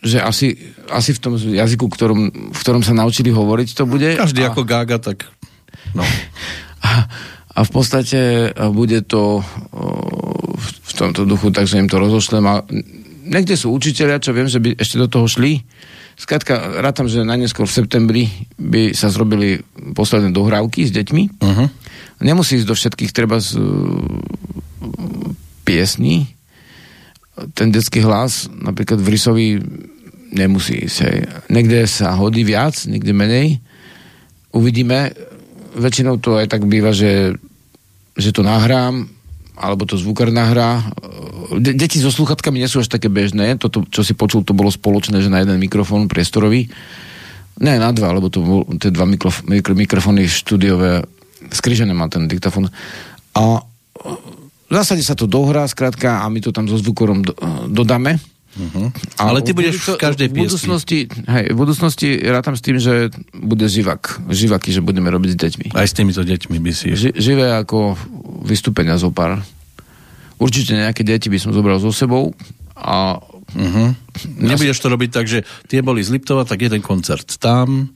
[0.00, 0.56] že asi,
[0.88, 2.20] asi v tom jazyku, ktorom,
[2.52, 4.16] v ktorom sa naučili hovoriť, to bude.
[4.16, 5.28] Každý a, ako Gaga, tak...
[5.92, 6.04] No.
[6.88, 7.04] a,
[7.52, 9.44] a v podstate bude to o,
[10.56, 12.44] v, v tomto duchu, takže im to rozošlem.
[12.48, 12.64] A
[13.28, 15.60] niekde sú učiteľia, čo viem, že by ešte do toho šli.
[16.20, 18.22] Skrátka, rátam, že najneskôr v septembri
[18.60, 19.64] by sa zrobili
[19.96, 21.22] posledné dohrávky s deťmi.
[21.40, 21.68] Uh-huh.
[22.20, 23.64] Nemusí ísť do všetkých treba z uh,
[25.64, 26.28] piesní.
[27.56, 29.48] Ten detský hlas, napríklad v Rysovi,
[30.30, 30.98] nemusí ísť.
[31.04, 31.16] Hej.
[31.50, 33.58] Niekde sa hodí viac, niekde menej.
[34.54, 35.14] Uvidíme.
[35.74, 37.38] Väčšinou to aj tak býva, že,
[38.18, 39.06] že to nahrám,
[39.54, 40.82] alebo to zvukár nahrá.
[41.58, 43.58] De- deti so sluchatkami nie sú až také bežné.
[43.58, 46.70] Toto, čo si počul, to bolo spoločné, že na jeden mikrofón priestorový.
[47.60, 51.04] Ne, na dva, lebo to bol, tie dva mikrof- mikro- mikrofóny štúdiové
[51.52, 52.72] skrižené má ten diktafón.
[53.36, 53.62] A
[54.70, 57.34] v zásade sa to dohrá, skrátka, a my to tam so zvukorom do,
[57.66, 58.22] dodáme.
[58.50, 58.90] Uh-huh.
[59.18, 60.42] Ale ty v budeš v každej v piesni.
[60.46, 64.22] budúcnosti, hej, v budúcnosti rátam s tým, že bude živak.
[64.26, 65.66] Živaky, že budeme robiť s deťmi.
[65.74, 66.94] Aj s týmito deťmi by si...
[66.94, 67.98] Ži, živé ako
[68.46, 69.42] vystúpenia zo pár.
[70.38, 72.30] Určite nejaké deti by som zobral so sebou
[72.78, 73.18] a
[73.50, 73.90] Uh-huh.
[74.38, 77.90] Nebudeš to robiť tak, že tie boli z Liptova, tak jeden koncert tam.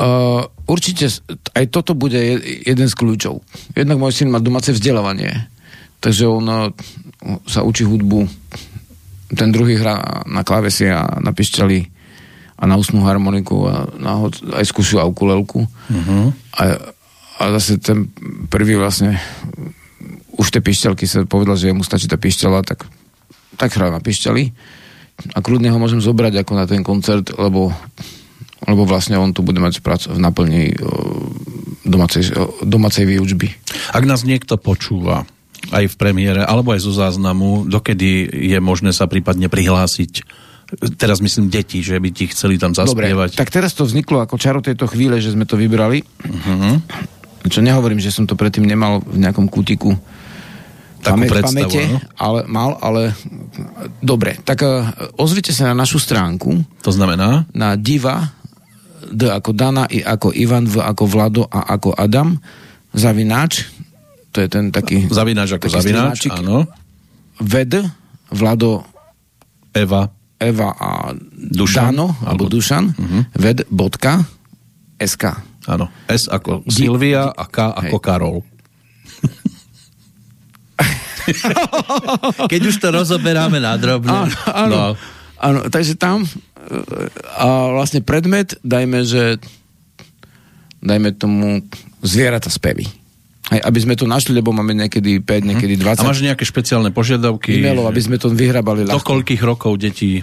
[0.00, 1.04] Uh, určite
[1.52, 3.44] aj toto bude je- jeden z kľúčov.
[3.76, 5.52] Jednak môj syn má domáce vzdelávanie,
[5.98, 6.72] takže on
[7.46, 8.28] sa učí hudbu,
[9.34, 11.78] ten druhý hrá na klávesi a na pišťali
[12.58, 14.24] a na ústnu harmoniku a na,
[14.56, 15.68] aj skúšil a ukulelku.
[15.68, 16.32] Uh-huh.
[16.58, 16.62] A,
[17.38, 18.08] a zase ten
[18.50, 19.20] prvý vlastne
[20.34, 22.86] už tie pišťalky sa povedal, že mu stačí tá pišťala, tak,
[23.58, 24.42] tak hrá na pišťali
[25.34, 27.74] a kľudne ho môžem zobrať ako na ten koncert, lebo,
[28.64, 30.78] lebo vlastne on tu bude mať prac v naplni
[31.82, 32.30] domácej,
[32.62, 33.50] domácej výučby.
[33.90, 35.26] Ak nás niekto počúva,
[35.68, 40.24] aj v premiére, alebo aj zo záznamu, dokedy je možné sa prípadne prihlásiť
[41.00, 43.40] teraz myslím deti, že by ti chceli tam Dobre, zaspievať.
[43.40, 46.04] tak teraz to vzniklo ako čaro tejto chvíle, že sme to vybrali.
[46.04, 46.76] Uh-huh.
[47.48, 49.96] Čo nehovorím, že som to predtým nemal v nejakom kútiku
[51.00, 51.98] Takú predstavu, pamäte, áno.
[52.18, 53.14] ale mal, ale
[54.02, 57.46] dobre, tak uh, ozrite sa na našu stránku To znamená?
[57.54, 58.34] na diva
[59.08, 62.36] D ako Dana, I ako Ivan, V ako Vlado a ako Adam
[62.92, 63.70] zavináč
[64.38, 66.62] to je ten taký Zavináč ako taký zavináč, áno.
[67.38, 67.74] Ved,
[68.30, 68.86] Vlado,
[69.72, 70.06] Eva,
[70.38, 73.20] Eva a Dušan, Dano, alebo alebo- Dušan, Mhm.
[73.34, 74.22] ved, bodka,
[74.96, 75.42] SK.
[75.66, 75.90] áno.
[76.06, 78.00] S ako Di- Silvia a K ako Hej.
[78.00, 78.38] Karol.
[82.46, 84.08] Keď už to rozoberáme na drobne.
[84.08, 84.70] Áno, áno.
[84.70, 84.84] No,
[85.36, 86.24] áno, takže tam
[87.34, 89.36] a vlastne predmet, dajme, že
[90.78, 91.64] dajme tomu
[92.00, 92.86] zvieratá spevy.
[93.48, 96.90] Hej, aby sme to našli, lebo máme niekedy 5, niekedy 20 A máš nejaké špeciálne
[96.90, 97.56] požiadavky?
[97.56, 99.08] e-mailov, aby sme to vyhrabali Do ľahko.
[99.08, 100.20] koľkých rokov deti,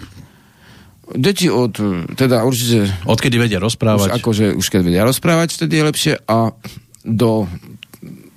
[1.05, 1.73] Deti od,
[2.13, 4.09] teda určite odkedy vedia už rozprávať?
[4.15, 6.49] akože už keď vedia rozprávať, vtedy je lepšie a
[7.01, 7.45] do,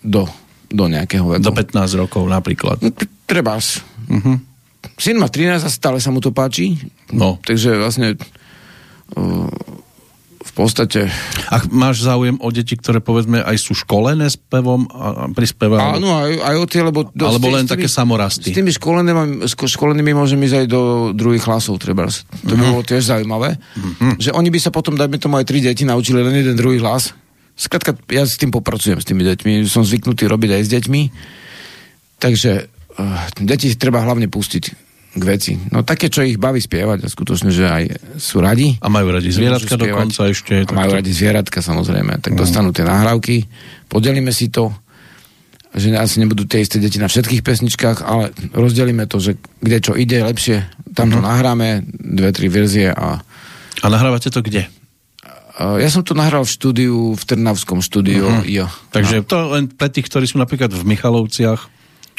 [0.01, 0.29] do,
[0.69, 1.45] do nejakého veku.
[1.45, 2.77] Do 15 rokov napríklad.
[2.81, 2.93] No,
[3.25, 3.81] Trebárs.
[4.09, 4.45] Mhm.
[4.97, 6.77] Syn má 13 a stále sa mu to páči.
[7.09, 7.41] No.
[7.41, 8.17] Takže vlastne
[10.59, 11.07] podstate...
[11.49, 16.03] A máš záujem o deti, ktoré povedzme aj sú školené spevom a a prispievajú?
[16.03, 17.07] Áno, aj, aj o tie, lebo...
[17.15, 18.51] do- Alebo s len s tými- také samorasty?
[18.51, 20.81] S tými školenými, s ko- školenými môžem ísť aj do
[21.15, 22.11] druhých klasov, treba.
[22.11, 22.59] To Mhm.
[22.59, 23.57] by bolo tiež zaujímavé.
[24.19, 27.15] Že oni by sa potom, dajme tomu, aj tri deti naučili len jeden druhý hlas.
[27.55, 29.63] Skrátka, ja s tým popracujem s tými deťmi.
[29.65, 31.01] Som zvyknutý robiť aj s deťmi.
[32.19, 32.51] Takže
[32.99, 35.53] uh, deti treba hlavne pustiť k veci.
[35.73, 37.85] No také, čo ich baví spievať a skutočne, že aj
[38.21, 38.77] sú radi.
[38.85, 39.89] A majú radi zvieratka spievať.
[39.89, 40.55] dokonca ešte.
[40.69, 42.21] A majú radi zvieratka samozrejme.
[42.21, 43.49] Tak dostanú tie nahrávky,
[43.89, 44.71] podelíme si to,
[45.73, 49.93] že asi nebudú tie isté deti na všetkých pesničkách, ale rozdelíme to, že kde čo
[49.97, 50.65] ide lepšie,
[50.97, 53.21] tam to nahráme, dve, tri verzie a
[53.85, 54.67] A nahrávate to kde?
[55.59, 58.31] ja som to nahral v štúdiu, v Trnavskom štúdiu.
[58.31, 58.47] Uh-huh.
[58.47, 58.67] Jo.
[58.95, 61.67] Takže to len pre tých, ktorí sú napríklad v Michalovciach,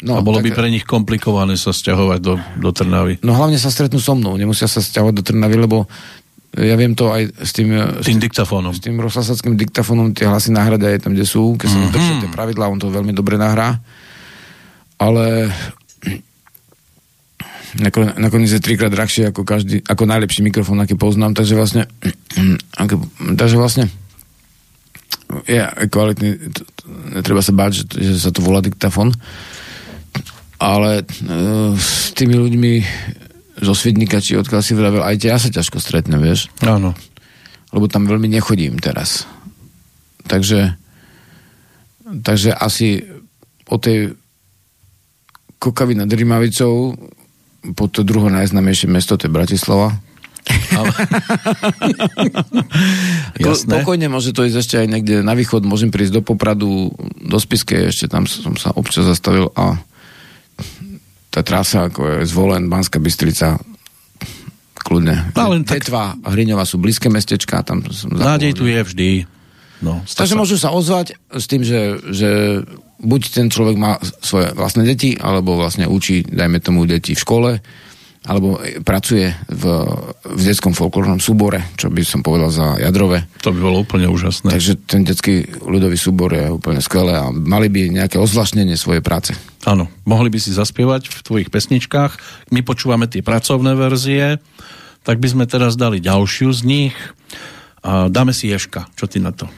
[0.00, 3.20] No, a bolo by tak- pre nich komplikované sa stiahovať do, do Trnavy.
[3.20, 5.84] No hlavne sa stretnú so mnou, nemusia sa stiahovať do Trnavy, lebo
[6.56, 7.70] ja viem to aj s tým,
[8.00, 8.74] s Tým diktafónom.
[8.74, 11.94] s tým rozhlasackým diktafónom tie hlasy nahrať aj tam, kde sú, keď sa mm-hmm.
[11.94, 13.78] držia tie pravidlá, on to veľmi dobre nahrá.
[14.98, 15.52] Ale
[17.78, 21.86] nakon- nakoniec je trikrát drahšie ako každý, ako najlepší mikrofón, aký poznám, takže vlastne
[23.40, 23.86] takže vlastne
[25.46, 26.84] je kvalitný, t- t-
[27.14, 29.14] netreba sa báť, že, že sa to volá diktafón,
[30.60, 31.04] ale e,
[31.80, 32.72] s tými ľuďmi
[33.64, 36.92] zo Svidnika či odkiaľ si vravel, aj ja sa ťažko stretnem, vieš Áno.
[37.72, 39.24] lebo tam veľmi nechodím teraz.
[40.28, 40.76] Takže,
[42.22, 43.08] takže asi
[43.66, 44.14] o tej
[45.60, 46.96] Kokavi nad Rimavicou
[47.76, 49.92] po to druhé najznamejšie mesto, to je Bratislava.
[50.72, 50.92] Ale...
[53.44, 53.72] Jasné.
[53.80, 56.88] Pokojne môže to ísť ešte aj niekde na východ, môžem prísť do Popradu,
[57.20, 59.76] do Spiske, ešte tam som sa občas zastavil a
[61.30, 63.56] tá trasa, ako je Zvolen, Banská Bystrica,
[64.80, 65.30] kľudne.
[65.38, 69.10] No, len tak- Detva a Hriňová sú blízke mestečka, tam som Nádej tu je vždy.
[69.80, 72.60] No, Takže môžu sa ozvať s tým, že, že
[73.00, 77.50] buď ten človek má svoje vlastné deti, alebo vlastne učí, dajme tomu, deti v škole,
[78.20, 79.64] alebo pracuje v,
[80.28, 83.24] v detskom folklórnom súbore, čo by som povedal za jadrové.
[83.40, 84.52] To by bolo úplne úžasné.
[84.52, 89.32] Takže ten detský ľudový súbor je úplne skvelé a mali by nejaké ozvláštnenie svojej práce.
[89.64, 92.20] Áno, mohli by si zaspievať v tvojich pesničkách.
[92.52, 94.36] My počúvame tie pracovné verzie,
[95.00, 96.96] tak by sme teraz dali ďalšiu z nich.
[97.80, 98.92] A dáme si Ješka.
[99.00, 99.48] Čo ty na to?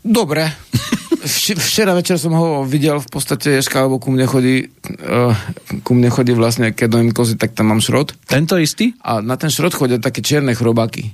[0.00, 0.48] Dobre.
[1.26, 4.70] Vč- Včera večer som ho videl v podstate Ješka, alebo ku mne chodí,
[5.02, 5.34] uh,
[5.82, 8.14] ku mne chodí vlastne, keď dojím kozy, tak tam mám šrot.
[8.30, 8.94] Tento istý?
[9.02, 11.12] A na ten šrot chodia také čierne chrobáky.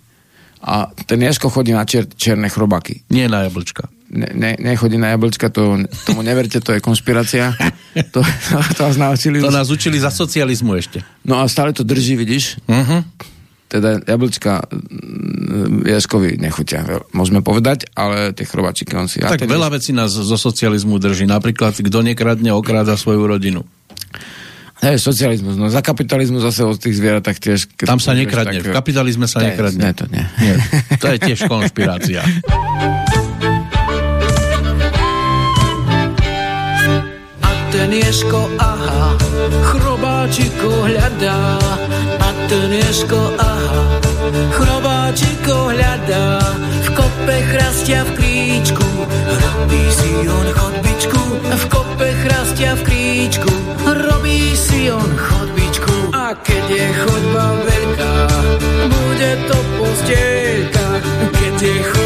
[0.62, 3.02] A ten Ješko chodí na čier, čierne chrobáky.
[3.10, 3.90] Nie na jablčka.
[4.12, 7.56] Ne, ne, nechodí na jablčka, to, tomu neverte, to je konšpirácia.
[8.12, 8.20] To,
[8.52, 9.40] to, to vás naučili.
[9.40, 11.00] To nás učili za socializmu ešte.
[11.24, 12.60] No a stále to drží, vidíš?
[12.68, 13.00] Uh-huh.
[13.72, 19.18] Teda jablčka mm, Ješkovi nechutia, môžeme povedať, ale tie chrobáčiky on si...
[19.18, 21.24] a Tak veľa vecí nás zo socializmu drží.
[21.24, 23.64] Napríklad, kto nekradne, okráda svoju rodinu.
[24.82, 27.60] Hej, socializmus, no za kapitalizmu zase od tých zvieratách tiež...
[27.80, 28.58] Tam sa nekradne.
[28.58, 29.78] tak- V kapitalizme sa Ne, nekradne.
[29.78, 30.24] Ne, to nie.
[30.36, 30.54] Nie.
[30.98, 32.20] To je tiež konšpirácia.
[37.82, 39.18] A ten Ješko, aha,
[39.66, 41.58] chrobáčiko hľadá.
[42.22, 43.82] A ten Ješko, aha,
[44.54, 46.38] chrobáčiko hľadá.
[46.62, 48.86] V kope chrastia v kríčku,
[49.26, 51.22] robí si on chodbičku.
[51.42, 53.50] V kope chrastia v kríčku,
[53.82, 56.14] robí si on chodbičku.
[56.14, 58.14] A keď je chodba veľká,
[58.94, 60.86] bude to postielka.
[61.34, 62.01] Keď je chodba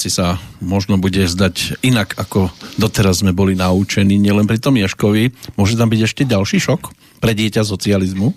[0.00, 2.48] Vecí sa možno bude zdať inak, ako
[2.80, 5.28] doteraz sme boli naučení, nielen pri tom Ješkovi.
[5.60, 6.88] Môže tam byť ešte ďalší šok
[7.20, 8.32] pre dieťa socializmu?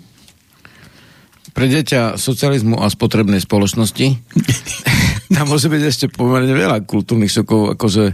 [1.56, 4.06] Pre dieťa socializmu a spotrebnej spoločnosti
[5.40, 8.12] tam môže byť ešte pomerne veľa kultúrnych šokov, akože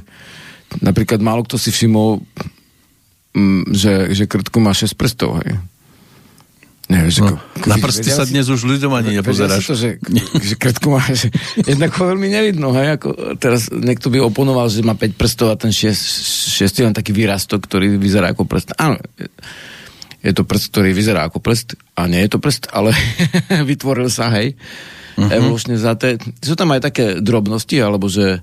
[0.86, 2.22] napríklad málo kto si všimol,
[3.34, 5.58] mm, že, že krtku má 6 prstov, hej.
[6.90, 9.62] Nevieš, No, ako, na prsty sa si- dnes už ľuďom ani nepozeráš.
[9.70, 10.02] To, že,
[10.50, 11.30] že krtku má, že
[11.62, 15.56] jednak ho veľmi nevidno, hej, ako teraz niekto by oponoval, že má 5 prstov a
[15.56, 18.74] ten 6, 6 je len taký výrastok, ktorý vyzerá ako prst.
[18.74, 18.98] Áno,
[20.20, 22.90] je to prst, ktorý vyzerá ako prst a nie je to prst, ale
[23.70, 24.58] vytvoril sa, hej,
[25.14, 25.30] uh-huh.
[25.30, 26.18] evolučne za té.
[26.42, 28.42] Sú tam aj také drobnosti, alebo že,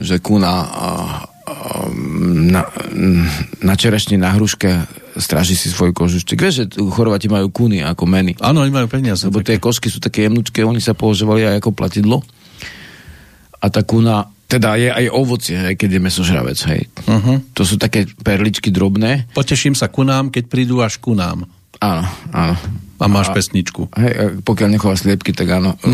[0.00, 0.88] že kuna a,
[2.50, 2.66] na,
[3.62, 4.86] na čerešni, na hruške
[5.16, 6.36] stráži si svoj kožuštek.
[6.36, 8.36] Vieš, že tu Chorvati majú kuny ako meny.
[8.42, 9.24] Áno, oni majú peniaze.
[9.30, 9.56] Lebo také.
[9.56, 12.20] tie košky sú také jemnučké, oni sa používali aj ako platidlo.
[13.62, 16.82] A tá kuna, teda je aj ovocie, aj keď je mesožravec, hej.
[17.08, 17.40] Uh-huh.
[17.56, 19.30] To sú také perličky drobné.
[19.32, 21.48] Poteším sa ku nám, keď prídu až ku nám.
[21.80, 22.54] Áno, áno.
[22.96, 23.92] A máš pesničku.
[23.92, 25.76] Hej, a pokiaľ nechováš sliepky, tak áno.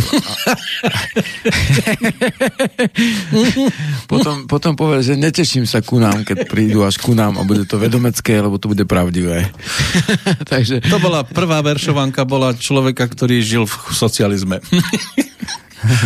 [4.10, 7.66] potom, potom povie, že neteším sa ku nám, keď prídu až ku nám a bude
[7.66, 9.50] to vedomecké, lebo to bude pravdivé.
[10.52, 14.62] Takže To bola prvá veršovanka, bola človeka, ktorý žil v socializme.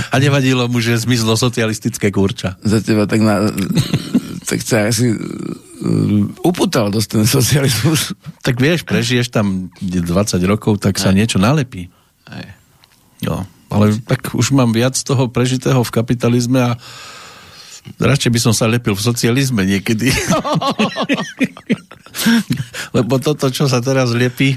[0.08, 2.56] A nevadilo mu, že zmizlo socialistické kurča.
[2.64, 3.52] za teba tak na...
[4.48, 5.12] tak sa asi
[6.40, 8.16] uputal dosť ten socializmus.
[8.46, 10.06] Tak vieš, prežiješ tam 20
[10.46, 11.90] rokov, tak sa niečo nalepí.
[12.30, 12.46] Hej.
[13.26, 13.42] Jo.
[13.66, 16.78] Ale tak už mám viac toho prežitého v kapitalizme a
[17.98, 20.14] radšej by som sa lepil v socializme niekedy.
[22.96, 24.56] Lebo toto, čo sa teraz lepí,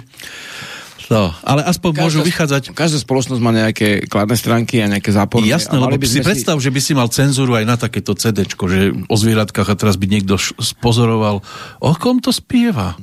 [1.10, 5.50] no, ale aspoň môžu vychádzať Každá spoločnosť má nejaké kladné stránky a nejaké záporné.
[5.50, 9.16] Jasné, lebo si predstav, že by si mal cenzúru aj na takéto CD, že o
[9.18, 11.42] zvieratkách a teraz by niekto spozoroval,
[11.82, 12.96] o kom to spieva?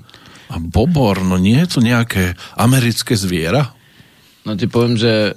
[0.46, 3.74] A bobor, no nie je to nejaké americké zviera?
[4.46, 5.34] No ti poviem, že,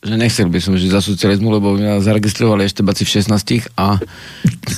[0.00, 4.00] že nechcel by som žiť za socializmu, lebo mňa zaregistrovali ešte baci v 16 a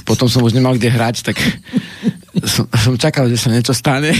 [0.02, 1.38] potom som už nemal kde hrať, tak
[2.58, 4.10] som, som čakal, že sa niečo stane.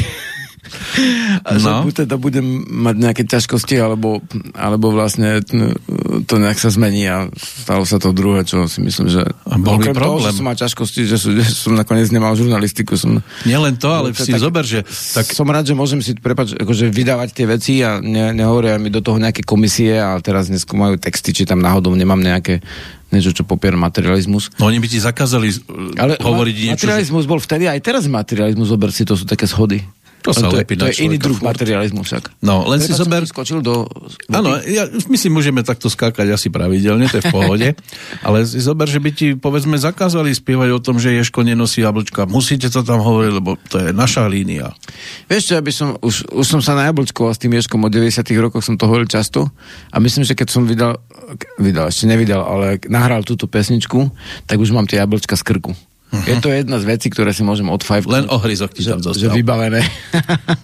[1.40, 1.82] A že No.
[1.82, 4.20] buď teda budem mať nejaké ťažkosti, alebo,
[4.52, 5.76] alebo vlastne t-
[6.22, 9.22] to nejak sa zmení a stalo sa to druhé, čo si myslím, že...
[9.44, 10.24] A bol okrem toho, problém.
[10.24, 13.20] že som mal ťažkosti, že, som, že som nakoniec nemal žurnalistiku, som...
[13.42, 14.82] Nielen to, ale si tak- zober, že
[15.14, 18.88] tak Som rád, že môžem si prepač, akože vydávať tie veci a ne, nehovoria mi
[18.88, 22.60] do toho nejaké komisie a teraz neskúmajú texty, či tam náhodou nemám nejaké
[23.08, 24.52] niečo, čo popiera materializmus.
[24.56, 25.48] no, oni by ti zakázali
[25.96, 29.14] ale, Ale hovoriť ma- niečo, že materializmus bol vtedy, aj teraz materializmus, zober si, to
[29.14, 29.80] sú také schody.
[30.26, 31.54] To sa je, lepí to na je iný druh furt.
[31.54, 32.42] materializmu však.
[32.42, 33.86] No, len si Prepáč, som zober- skočil do...
[34.28, 37.68] Áno, ja, my si môžeme takto skákať asi pravidelne, to je v pohode,
[38.26, 42.26] ale si zober, že by ti povedzme zakázali spievať o tom, že Ješko nenosí jablčka.
[42.26, 44.74] Musíte to tam hovoriť, lebo to je naša línia.
[45.30, 48.20] Vieš čo, ja by som, už, už som sa najablčkoval s tým Ješkom od 90
[48.42, 49.48] rokoch, som to hovoril často
[49.94, 50.98] a myslím, že keď som vydal,
[51.62, 54.10] vydal, ešte nevydal, ale nahral túto pesničku,
[54.50, 55.72] tak už mám tie jablčka z krku.
[56.08, 56.24] Uh-huh.
[56.24, 58.12] Je to jedna z vecí, ktoré si môžem odfajfnúť.
[58.12, 59.36] Len ohryzok ti že, tam že zostal.
[59.36, 59.84] vybavené.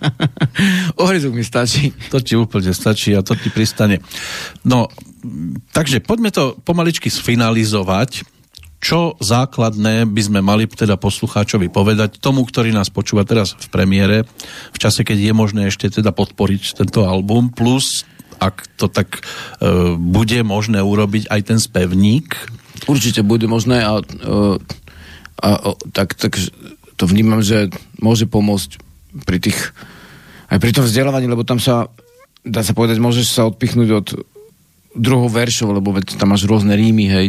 [1.05, 1.92] ohryzok mi stačí.
[2.09, 4.01] To ti úplne stačí a to ti pristane.
[4.64, 4.88] No,
[5.76, 8.24] takže poďme to pomaličky sfinalizovať.
[8.84, 14.28] Čo základné by sme mali teda poslucháčovi povedať tomu, ktorý nás počúva teraz v premiére,
[14.72, 18.05] v čase, keď je možné ešte teda podporiť tento album, plus
[18.36, 19.24] ak to tak
[19.64, 22.36] e, bude možné urobiť aj ten spevník,
[22.84, 24.59] Určite bude možné a, a,
[25.43, 26.39] a, tak, tak
[26.95, 28.78] to vnímam, že môže pomôcť
[29.26, 29.59] pri tých
[30.53, 31.91] aj pri tom vzdelávaní, lebo tam sa
[32.45, 34.07] dá sa povedať, môžeš sa odpichnúť od
[34.95, 37.26] druhou veršov, lebo veď tam máš rôzne rímy, hej.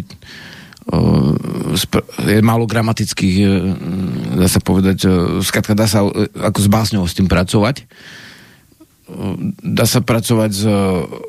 [0.86, 1.34] O,
[1.74, 3.36] spr- je málo gramatických,
[4.38, 5.10] dá sa povedať,
[5.42, 7.90] skrátka dá sa e, ako s básňou s tým pracovať
[9.62, 10.66] dá sa pracovať s,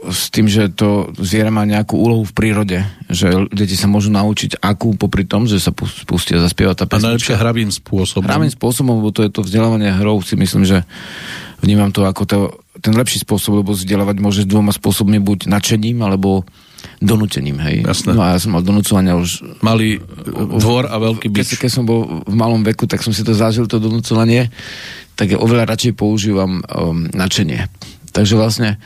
[0.09, 2.81] s tým, že to zviera má nejakú úlohu v prírode,
[3.13, 6.97] že deti sa môžu naučiť akú popri tom, že sa pus- pustia zaspievať tá a
[6.97, 7.43] najlepšie pesnička.
[7.45, 8.25] hravým spôsobom.
[8.25, 10.89] Hravým spôsobom, lebo to je to vzdelávanie hrou, si myslím, že
[11.61, 12.39] vnímam to ako to,
[12.81, 16.49] ten lepší spôsob, lebo vzdelávať môžeš dvoma spôsobmi, buď nadšením, alebo
[17.01, 17.85] donútením, hej.
[17.85, 18.17] Jasné.
[18.17, 20.01] No a ja som mal donúcovania už Malý
[20.61, 21.61] dvor a veľký keď, bič.
[21.61, 24.49] keď som bol v malom veku, tak som si to zažil, to donúcovanie,
[25.17, 27.67] tak ja oveľa radšej používam um, načenie.
[28.13, 28.77] Takže vlastne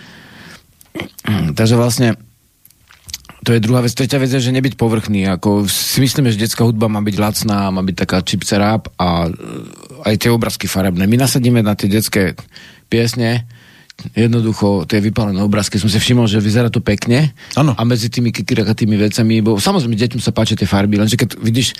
[1.30, 2.08] takže vlastne
[3.40, 3.96] to je druhá vec.
[3.96, 5.24] Tretia vec je, že nebyť povrchný.
[5.32, 9.26] Ako si myslíme, že detská hudba má byť lacná, má byť taká čipce rap a
[9.26, 9.30] e,
[10.04, 11.08] aj tie obrázky farebné.
[11.08, 12.36] My nasadíme na tie detské
[12.92, 13.48] piesne
[14.16, 17.76] jednoducho tie vypálené obrázky, som si všimol, že vyzerá to pekne Áno.
[17.76, 21.76] a medzi tými kikirakatými vecami, bo samozrejme deťom sa páčia tie farby, lenže keď vidíš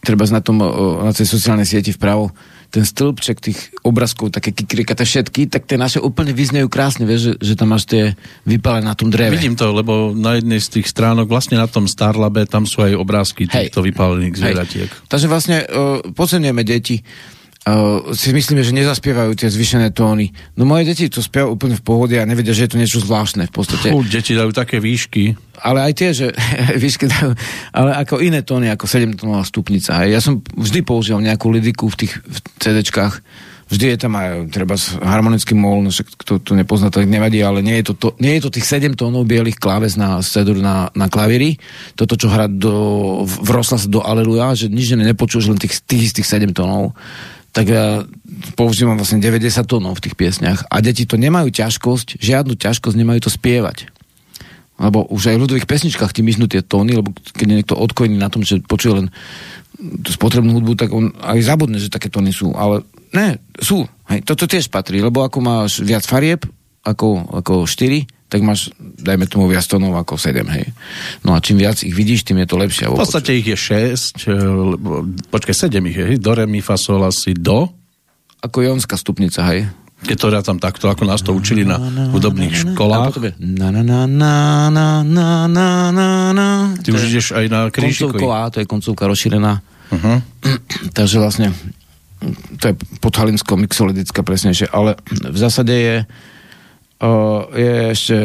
[0.00, 0.64] treba na tom,
[1.04, 2.32] na tej sociálnej sieti vpravo,
[2.72, 7.52] ten stĺpček tých obrázkov, také kikirikaté všetky, tak tie naše úplne vyznejú krásne, vieš, že,
[7.52, 8.16] že tam máš tie
[8.48, 9.36] vypálené na tom dreve.
[9.36, 12.96] Vidím to, lebo na jednej z tých stránok, vlastne na tom Starlabe, tam sú aj
[12.96, 13.68] obrázky Hej.
[13.68, 14.88] týchto vypálených zvieratiek.
[15.04, 17.04] Takže vlastne uh, deti.
[17.62, 20.34] Uh, si myslíme, že nezaspievajú tie zvyšené tóny.
[20.58, 23.46] No moje deti to spievajú úplne v pohode a nevedia, že je to niečo zvláštne
[23.46, 23.94] v podstate.
[23.94, 25.38] Fú, deti dajú také výšky.
[25.62, 26.26] Ale aj tie, že
[26.82, 27.30] výšky dajú,
[27.70, 30.02] ale ako iné tóny, ako 7 tónová stupnica.
[30.10, 33.22] Ja som vždy používal nejakú lidiku v tých v CD-čkách.
[33.70, 37.46] Vždy je tam aj treba s harmonický mol, no však kto to nepozná, tak nevadí,
[37.46, 40.58] ale nie je to, to, nie je to tých 7 tónov bielých kláves na cedur
[40.58, 41.62] na, na klavíri.
[41.94, 46.26] Toto, čo hrá do, vrosla sa do Aleluja, že nič nepočuješ, len tých, tých istých
[46.26, 46.98] 7 tónov
[47.52, 48.08] tak ja
[48.56, 53.28] používam vlastne 90 tónov v tých piesniach a deti to nemajú ťažkosť, žiadnu ťažkosť nemajú
[53.28, 53.92] to spievať.
[54.80, 58.16] Lebo už aj v ľudových pesničkách ti miznú tie tóny, lebo keď je niekto odkojený
[58.16, 59.06] na tom, že počuje len
[60.00, 62.56] tú spotrebnú hudbu, tak on aj zabudne, že také tóny sú.
[62.56, 63.84] Ale ne, sú.
[64.08, 66.48] Hej, toto tiež patrí, lebo ako máš viac farieb,
[66.82, 70.72] ako, ako 4, tak máš, dajme tomu, viac tónov ako 7, hej.
[71.20, 72.88] No a čím viac ich vidíš, tým je to lepšie.
[72.88, 74.24] V podstate ich je 6,
[74.72, 76.16] lebo, počkaj, 7 ich je, hej?
[76.16, 77.68] do, re, mi, fa, sol, si, do.
[78.40, 79.68] Ako jonská stupnica, hej.
[80.02, 81.78] Keď to tam takto, ako nás to učili na
[82.10, 83.38] hudobných školách.
[83.38, 84.34] na na na na
[84.66, 86.48] na na na na na.
[86.82, 88.18] Ty už ideš aj na krížikovi.
[88.18, 89.62] Koncovková, to je koncovka rozšírená.
[89.94, 90.18] Uh-huh.
[90.98, 91.54] Takže vlastne
[92.58, 95.96] to je podhalinsко mixolidická presnejšie, ale v zásade je
[97.50, 98.16] je ešte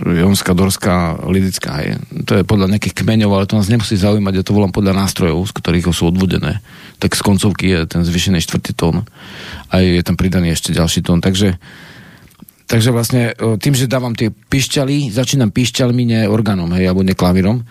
[0.00, 1.80] jonská, dorská, lidická.
[1.80, 1.94] Je.
[2.28, 5.48] To je podľa nejakých kmeňov, ale to nás nemusí zaujímať, ja to volám podľa nástrojov,
[5.48, 6.60] z ktorých sú odvodené.
[7.00, 9.08] Tak z koncovky je ten zvyšený štvrtý tón
[9.72, 11.24] a je tam pridaný ešte ďalší tón.
[11.24, 11.56] Takže
[12.66, 17.62] Takže vlastne e, tým, že dávam tie pišťaly, začínam pišťalmi, nie orgánom, hej, alebo neklavírom,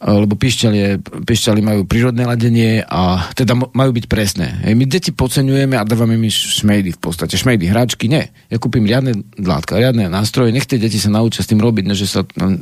[0.00, 4.48] lebo pišťalie, pišťaly majú prírodné ladenie a teda majú byť presné.
[4.64, 7.36] Hej, my deti podceňujeme a dávame mi šmejdy v podstate.
[7.36, 8.24] Šmejdy, hráčky, nie.
[8.48, 11.92] Ja kúpim riadne dlátka, riadne nástroje, nech tie deti sa naučia s tým robiť, ne,
[11.92, 12.56] že sa no,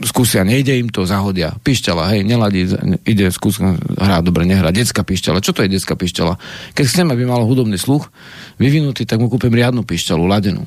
[0.00, 1.52] skúsia, nejde im to, zahodia.
[1.60, 2.64] Pišťala, hej, neladí,
[3.04, 4.72] ide, skúsia hrať, dobre, nehrá.
[4.72, 6.40] Detská pišťala, čo to je detská pišťala?
[6.72, 8.08] Keď chcem, aby malo hudobný sluch
[8.56, 10.64] vyvinutý, tak mu kúpim riadnu pišťalu, ladenú.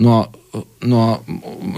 [0.00, 0.32] No a,
[0.82, 1.10] no a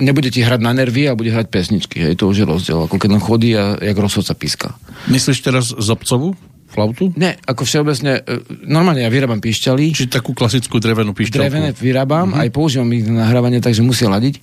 [0.00, 2.00] nebude ti hrať na nervy a bude hrať pesničky.
[2.00, 2.78] Hej, to už je rozdiel.
[2.88, 4.68] Ako keď on chodí a jak rozhodca píska.
[5.12, 6.32] Myslíš teraz zobcovú
[6.72, 7.12] flautu?
[7.20, 11.44] Ne, ako všeobecne, e, normálne ja vyrábam píšťaly, Či takú klasickú drevenú pišťalku?
[11.44, 12.42] drevené vyrábam, mm-hmm.
[12.42, 14.40] aj používam ich na nahrávanie, takže musia ladiť.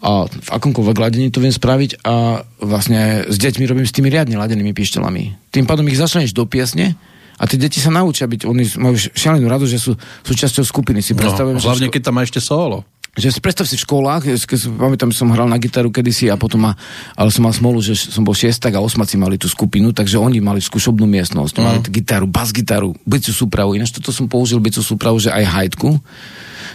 [0.00, 4.36] A v akomkoľvek ladení to viem spraviť a vlastne s deťmi robím s tými riadne
[4.36, 5.52] ladenými pišťalami.
[5.52, 6.96] Tým pádom ich začneš do piesne
[7.36, 11.04] a tie deti sa naučia byť, oni majú šialenú radu, že sú súčasťou skupiny.
[11.04, 12.84] Si No, že hlavne ško- keď tam má ešte solo.
[13.16, 16.28] Že si predstav si v školách, keď som, pamätám, že som hral na gitaru kedysi
[16.28, 16.76] a potom ma,
[17.16, 20.44] ale som mal smolu, že som bol šiestak a osmaci mali tú skupinu, takže oni
[20.44, 21.64] mali skúšobnú miestnosť, Mhm.
[21.64, 25.44] mali tú gitaru, bas gitaru, bicu súpravu, ináč toto som použil bicu súpravu, že aj
[25.48, 25.96] hajtku,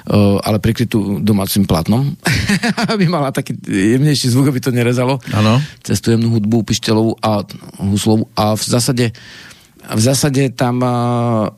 [0.01, 2.17] Uh, ale prikrytú domácim platnom,
[2.93, 5.21] aby mala taký jemnejší zvuk, aby to nerezalo
[6.01, 7.45] tú jemnú hudbu pištelovú a
[7.77, 8.25] huslovú.
[8.33, 9.05] A v zásade
[9.81, 11.49] v zásade tam uh,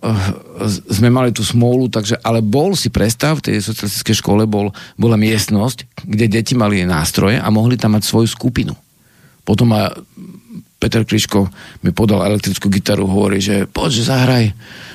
[0.87, 5.19] sme mali tú smolu, takže, ale bol si predstav, v tej socialistickej škole bol, bola
[5.19, 8.73] miestnosť, kde deti mali nástroje a mohli tam mať svoju skupinu.
[9.43, 9.91] Potom ma
[10.83, 11.47] Peter Kriško
[11.87, 14.45] mi podal elektrickú gitaru, hovorí, že poď, že zahraj.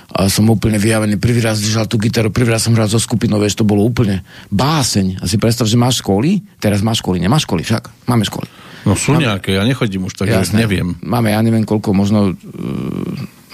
[0.08, 3.40] A som úplne vyjavený, prvý raz držal tú gitaru, prvý raz som hral so skupinou,
[3.40, 5.20] vieš, to bolo úplne báseň.
[5.20, 8.48] A si predstav, že máš školy, teraz máš školy, nemáš školy však, máme školy.
[8.88, 10.64] No sú nejaké, ja nechodím už, takže Jasné.
[10.64, 10.96] neviem.
[11.04, 12.32] Máme, ja neviem koľko, možno,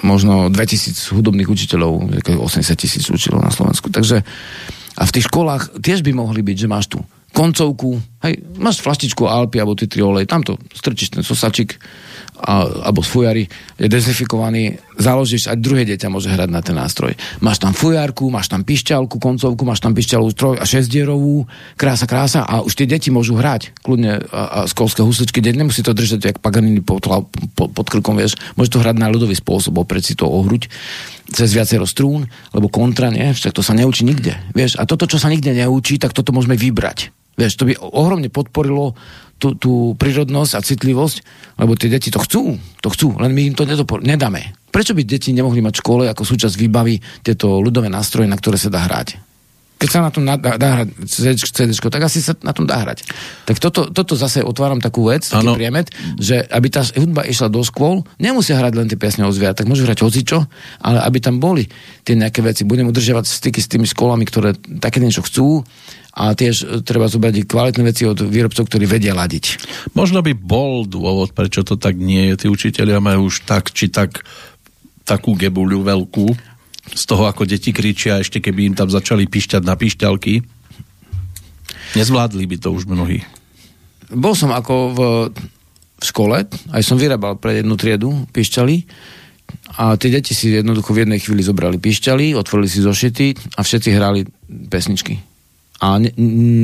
[0.05, 3.89] možno 2000 hudobných učiteľov, ako 80 tisíc učiteľov na Slovensku.
[3.89, 4.21] Takže
[4.95, 7.03] a v tých školách tiež by mohli byť, že máš tu
[7.35, 11.75] koncovku, hej, máš flaštičku Alpy alebo ty olej, tam to strčíš ten sosačik
[12.45, 13.45] a, alebo z fujary,
[13.81, 17.17] je dezinfikovaný, založíš a druhé dieťa môže hrať na ten nástroj.
[17.41, 21.49] Máš tam fujárku, máš tam pišťalku, koncovku, máš tam pišťalovú stroj a šesdierovú,
[21.81, 22.45] krása, krása.
[22.45, 26.21] A už tie deti môžu hrať kľudne a, a skolské husličky, deť nemusí to držať
[26.21, 27.01] jak paganiny pod,
[27.57, 30.69] pod, pod krkom, vieš, môže to hrať na ľudový spôsob, oprieť si to o hruď
[31.33, 35.17] cez viacero strún, lebo kontra, nie, však to sa neučí nikde, vieš, a toto, čo
[35.17, 37.24] sa nikde neučí, tak toto môžeme vybrať.
[37.35, 38.95] Vieš, to by ohromne podporilo
[39.43, 41.17] tú, tú prírodnosť a citlivosť,
[41.59, 44.55] lebo tie deti to chcú, to chcú, len my im to nedopor- nedáme.
[44.71, 48.59] Prečo by deti nemohli mať v škole ako súčasť výbavy tieto ľudové nástroje, na ktoré
[48.59, 49.34] sa dá hrať?
[49.85, 50.89] Keď sa na tom dá, dá hrať
[51.45, 53.05] CD, tak asi sa na tom dá hrať.
[53.45, 55.53] Tak toto, toto zase otváram takú vec, taký Áno.
[55.53, 59.53] priemet, že aby tá hudba išla do škôl, nemusia hrať len tie piesne o zviera,
[59.53, 60.49] tak môžu hrať hocičo,
[60.81, 61.69] ale aby tam boli
[62.01, 62.65] tie nejaké veci.
[62.65, 65.69] Budem udržiavať styky s tými školami, ktoré také niečo chcú
[66.17, 69.45] a tiež e, treba zobrať kvalitné veci od výrobcov, ktorí vedia ladiť.
[69.93, 72.41] Možno by bol dôvod, prečo to tak nie je.
[72.41, 74.25] Tí učiteľia majú už tak, či tak
[75.05, 76.54] takú gebuľu veľkú
[76.93, 80.45] z toho, ako deti kričia, ešte keby im tam začali pišťať na pišťalky.
[81.97, 83.25] Nezvládli by to už mnohí.
[84.13, 85.01] Bol som ako v,
[85.33, 88.85] v škole, aj som vyrábal pre jednu triedu pišťaly
[89.81, 93.89] a tie deti si jednoducho v jednej chvíli zobrali pišťaly, otvorili si zošity a všetci
[93.97, 94.29] hrali
[94.69, 95.19] pesničky.
[95.83, 96.13] A ne,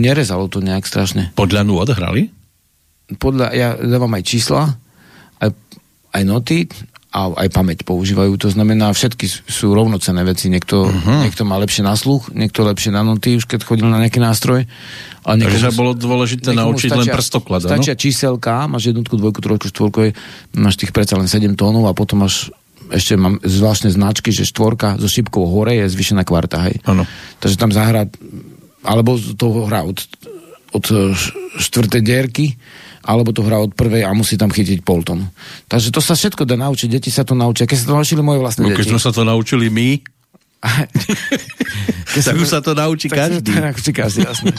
[0.05, 1.35] nerezalo to nejak strašne.
[1.35, 2.31] Podľa nôd hrali?
[3.19, 4.79] Podľa, ja dávam aj čísla,
[5.43, 5.51] aj,
[6.15, 6.71] aj noty
[7.11, 8.39] a aj pamäť používajú.
[8.39, 10.47] To znamená, všetky sú rovnocené veci.
[10.47, 11.27] Niekto, uh-huh.
[11.27, 14.63] niekto má lepšie na sluch, niekto lepšie na noty, už keď chodil na nejaký nástroj.
[15.27, 17.75] A Takže bolo dôležité niekomu naučiť len prstoklad, áno?
[17.75, 20.15] Stačia číselka, máš jednotku, dvojku, trojku, štvorku,
[20.55, 22.55] máš tých predsa len 7 tónov a potom máš
[22.91, 26.83] ešte mám zvláštne značky, že štvorka so šipkou hore je zvyšená kvarta, hej.
[26.83, 27.07] Áno.
[27.39, 28.11] Takže tam zahrá,
[28.83, 29.99] alebo to hrá od,
[30.75, 30.85] od
[31.59, 32.59] štvrtej dierky,
[33.05, 35.29] alebo to hrá od prvej a musí tam chytiť polton.
[35.69, 37.65] Takže to sa všetko dá naučiť, deti sa to naučia.
[37.65, 38.93] Keď sa to naučili moje vlastné No, keď deti.
[38.93, 39.89] sme sa to naučili my,
[42.13, 43.49] Keď tak už sa to naučí tak každý.
[43.49, 44.53] Tak naučí každý, jasné.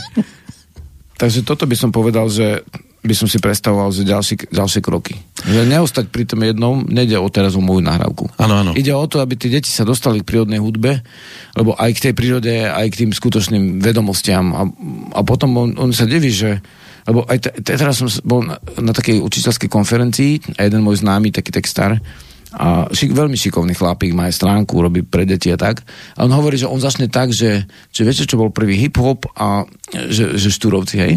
[1.22, 2.65] Takže toto by som povedal, že
[3.01, 5.18] by som si predstavoval, že ďalší, ďalšie kroky.
[5.45, 8.30] Že neostať pri tom jednom, nejde o teraz o moju nahrávku.
[8.38, 8.72] Áno, áno.
[8.73, 11.01] Ide o to, aby tí deti sa dostali k prírodnej hudbe,
[11.57, 14.45] lebo aj k tej prírode, aj k tým skutočným vedomostiam.
[14.53, 14.61] A,
[15.18, 16.61] a potom on, on sa diví, že
[17.07, 21.02] lebo aj te, te, teraz som bol na, na takej učiteľskej konferencii a jeden môj
[21.02, 21.98] známy, taký textár,
[22.52, 25.88] a šik, veľmi šikovný chlapík, má aj stránku, robí pre deti a tak.
[26.19, 27.64] A on hovorí, že on začne tak, že,
[27.95, 31.14] že viete, čo bol prvý hip-hop a že, že štúrovci, hej?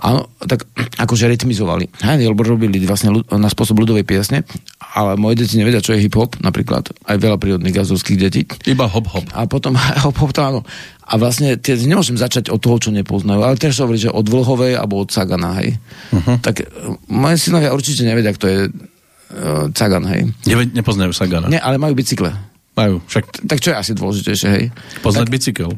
[0.00, 0.66] A tak
[0.98, 2.02] akože rytmizovali.
[2.02, 4.42] Hej, lebo robili vlastne na spôsob ľudovej piesne,
[4.90, 6.90] ale moje deti nevedia, čo je hip-hop, napríklad.
[7.06, 8.42] Aj veľa prírodných gazdovských detí.
[8.66, 9.26] iba hop hop.
[9.30, 10.60] A potom, hop, hop, to áno.
[11.06, 14.78] A vlastne tie, nemôžem začať od toho, čo nepoznajú, ale sa hovorí, že od Vlhovej
[14.78, 15.78] alebo od Sagana, hej.
[16.14, 16.38] Uh-huh.
[16.38, 16.66] Tak e,
[17.10, 20.30] moje synovia určite nevedia, kto je uh, Cagan, hej.
[20.46, 21.50] Neve- nepoznajú Sagana.
[21.50, 22.30] Nie, ale majú bicykle.
[22.78, 24.64] Majú, však Tak čo je asi dôležitejšie, hej?
[25.02, 25.70] poznať bicykel.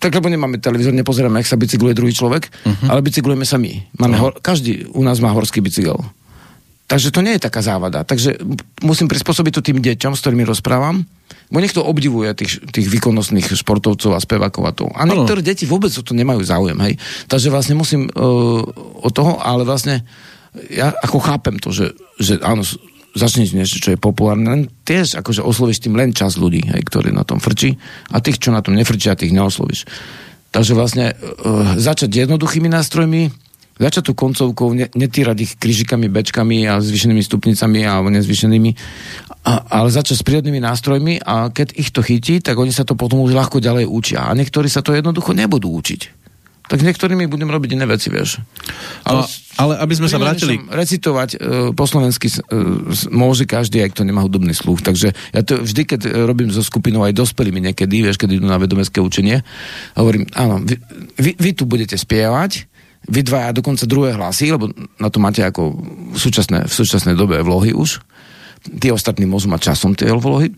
[0.00, 2.88] Tak lebo nemáme televízor, nepozeráme, jak sa bicykluje druhý človek, uh-huh.
[2.88, 3.96] ale bicyklujeme sa my.
[4.00, 5.96] Máme hor- každý u nás má horský bicykel.
[6.90, 8.02] Takže to nie je taká závada.
[8.02, 8.42] Takže
[8.82, 11.06] musím prispôsobiť to tým deťom, s ktorými rozprávam,
[11.46, 14.90] bo niekto obdivuje tých, tých výkonnostných športovcov a spevákov a to.
[14.90, 16.98] A niektoré deti vôbec o to nemajú záujem, hej.
[17.30, 18.66] Takže vlastne musím uh,
[19.06, 20.02] od toho, ale vlastne
[20.66, 22.66] ja ako chápem to, že, že áno,
[23.14, 27.14] začneš niečo, čo je populárne, len tiež akože oslovíš tým len čas ľudí, hej, ktorí
[27.14, 27.78] na tom frčí
[28.10, 29.86] a tých, čo na tom nefrčia, tých neoslovíš.
[30.50, 33.30] Takže vlastne uh, začať jednoduchými nástrojmi,
[33.80, 38.70] začať tú koncovkou, ne, netýrať ich krížikami, bečkami a zvyšenými stupnicami a nezvyšenými,
[39.48, 42.92] a, ale začať s prírodnými nástrojmi a keď ich to chytí, tak oni sa to
[42.92, 44.28] potom už ľahko ďalej učia.
[44.28, 46.20] A niektorí sa to jednoducho nebudú učiť.
[46.70, 48.38] Tak s niektorými budem robiť iné veci, vieš.
[49.02, 49.26] No,
[49.58, 50.54] ale aby sme sa vrátili...
[50.70, 51.38] Recitovať e,
[51.74, 52.38] po slovensky e,
[53.10, 54.78] môže každý, aj kto nemá hudobný sluch.
[54.78, 58.46] Takže ja to vždy, keď e, robím so skupinou aj dospelými niekedy, vieš, keď idú
[58.46, 59.42] na vedomecké učenie,
[59.98, 60.78] hovorím, áno, vy,
[61.18, 62.69] vy, vy tu budete spievať,
[63.08, 64.68] vy dvaja dokonca druhé hlasy, lebo
[65.00, 65.72] na to máte ako
[66.12, 68.04] v súčasnej, v súčasnej dobe vlohy už.
[68.60, 70.52] Tí ostatní môžu mať časom tie vlohy.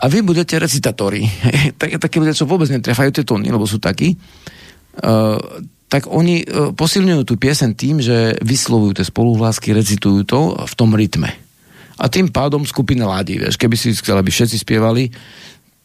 [0.00, 1.28] A vy budete recitatóri.
[1.80, 4.16] tak, takí ľudia, čo vôbec netrefajú tie tóny, lebo sú takí.
[5.04, 5.36] Uh,
[5.92, 10.96] tak oni uh, posilňujú tú piesen tým, že vyslovujú tie spoluhlásky, recitujú to v tom
[10.96, 11.30] rytme.
[11.94, 13.54] A tým pádom skupina ladí, vieš.
[13.54, 15.12] Keby si chcel, aby všetci spievali,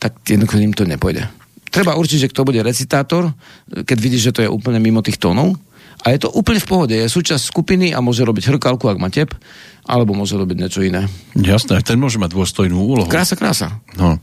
[0.02, 1.28] tak jednoducho im to nepôjde.
[1.70, 3.30] Treba určiť, že kto bude recitátor,
[3.70, 5.54] keď vidíš, že to je úplne mimo tých tónov.
[6.00, 6.96] A je to úplne v pohode.
[6.96, 9.36] Je súčasť skupiny a môže robiť hrkalku, ak má tep,
[9.84, 11.12] alebo môže robiť niečo iné.
[11.36, 13.10] Jasné, ten môže mať dôstojnú úlohu.
[13.12, 13.84] Krása, krása.
[14.00, 14.16] No.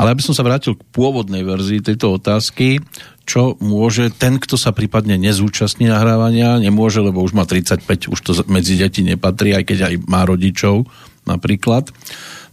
[0.00, 2.80] Ale aby som sa vrátil k pôvodnej verzii tejto otázky,
[3.28, 8.32] čo môže ten, kto sa prípadne nezúčastní nahrávania, nemôže, lebo už má 35, už to
[8.48, 10.88] medzi deti nepatrí, aj keď aj má rodičov
[11.28, 11.92] napríklad,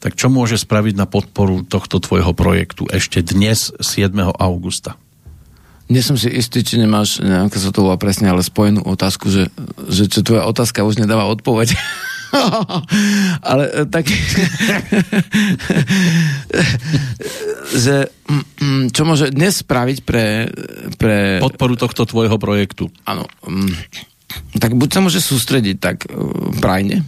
[0.03, 4.11] tak čo môže spraviť na podporu tohto tvojho projektu ešte dnes 7.
[4.35, 4.99] augusta?
[5.85, 9.29] Nie som si istý, či nemáš, neviem, ako sa to volá presne, ale spojenú otázku,
[9.29, 9.53] že,
[9.85, 11.77] že čo tvoja otázka už nedáva odpoveď.
[13.49, 14.09] ale e, tak...
[17.85, 20.49] že, mm, mm, čo môže dnes spraviť pre...
[20.97, 22.89] pre Podporu tohto tvojho projektu.
[23.05, 23.73] áno, mm,
[24.57, 27.05] tak buď sa môže sústrediť tak uh, prajne,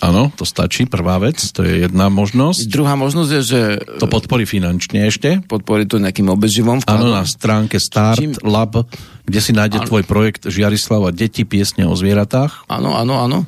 [0.00, 2.70] Áno, to stačí, prvá vec, to je jedna možnosť.
[2.70, 3.60] Druhá možnosť je, že
[3.98, 5.42] To podporí finančne ešte.
[5.44, 7.12] podporí to nejakým obeživom Áno, vkladom.
[7.12, 8.88] na stránke Start Čím- Lab,
[9.26, 12.64] kde si nájde tvoj projekt Žiarislava Deti, piesne o zvieratách.
[12.66, 13.38] Áno, áno, áno.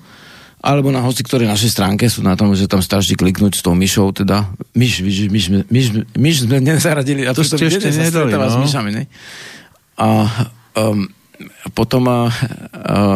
[0.63, 3.75] Alebo na hoci ktorej našej stránke sú na tom, že tam stačí kliknúť s tou
[3.75, 4.47] myšou, teda
[4.77, 7.27] myš, myš, myš, myš, myš, sme nezaradili.
[7.27, 8.47] A To ste ešte nedali, no.
[8.47, 9.03] s myšami, ne?
[9.99, 10.29] A
[10.79, 11.09] um,
[11.75, 12.31] potom a,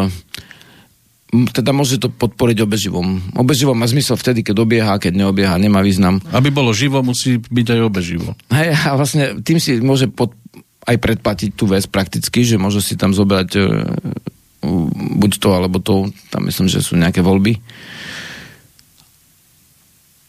[0.03, 0.11] m,
[1.31, 3.35] teda môže to podporiť obeživom.
[3.35, 6.23] Obeživo má zmysel vtedy, keď obieha, a keď neobieha, nemá význam.
[6.31, 8.31] Aby bolo živo, musí byť aj obeživo.
[8.55, 10.33] Hej, a vlastne tým si môže pod,
[10.87, 13.63] aj predplatiť tú vec prakticky, že môže si tam zobrať e,
[15.19, 17.59] buď to, alebo to, tam myslím, že sú nejaké voľby.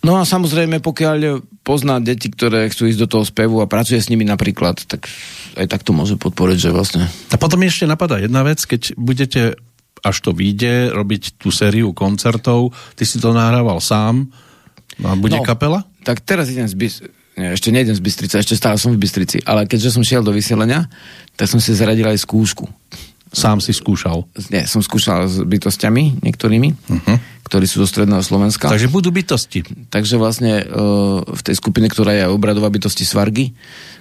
[0.05, 4.07] No a samozrejme, pokiaľ pozná deti, ktoré chcú ísť do toho spevu a pracuje s
[4.07, 5.09] nimi napríklad, tak
[5.59, 7.03] aj tak to môže podporiť, že vlastne...
[7.33, 9.59] A potom mi ešte napadá jedna vec, keď budete,
[10.03, 14.29] až to vyjde, robiť tú sériu koncertov, ty si to nahrával sám,
[14.97, 15.45] a bude No.
[15.45, 15.85] kapela?
[16.01, 17.03] Tak teraz idem z Bys-
[17.37, 20.33] nie, ešte nejdem z Bystrice, ešte stále som v Bystrici, ale keďže som šiel do
[20.33, 20.89] vysielania,
[21.37, 22.65] tak som si zaradil aj skúšku.
[23.33, 24.23] Sám si skúšal.
[24.49, 27.17] Nie, som skúšal s bytostiami niektorými, uh-huh.
[27.43, 28.71] ktorí sú zo stredného Slovenska.
[28.71, 29.67] Takže budú bytosti.
[29.91, 33.51] Takže vlastne uh, v tej skupine, ktorá je obradová bytosti Svargy,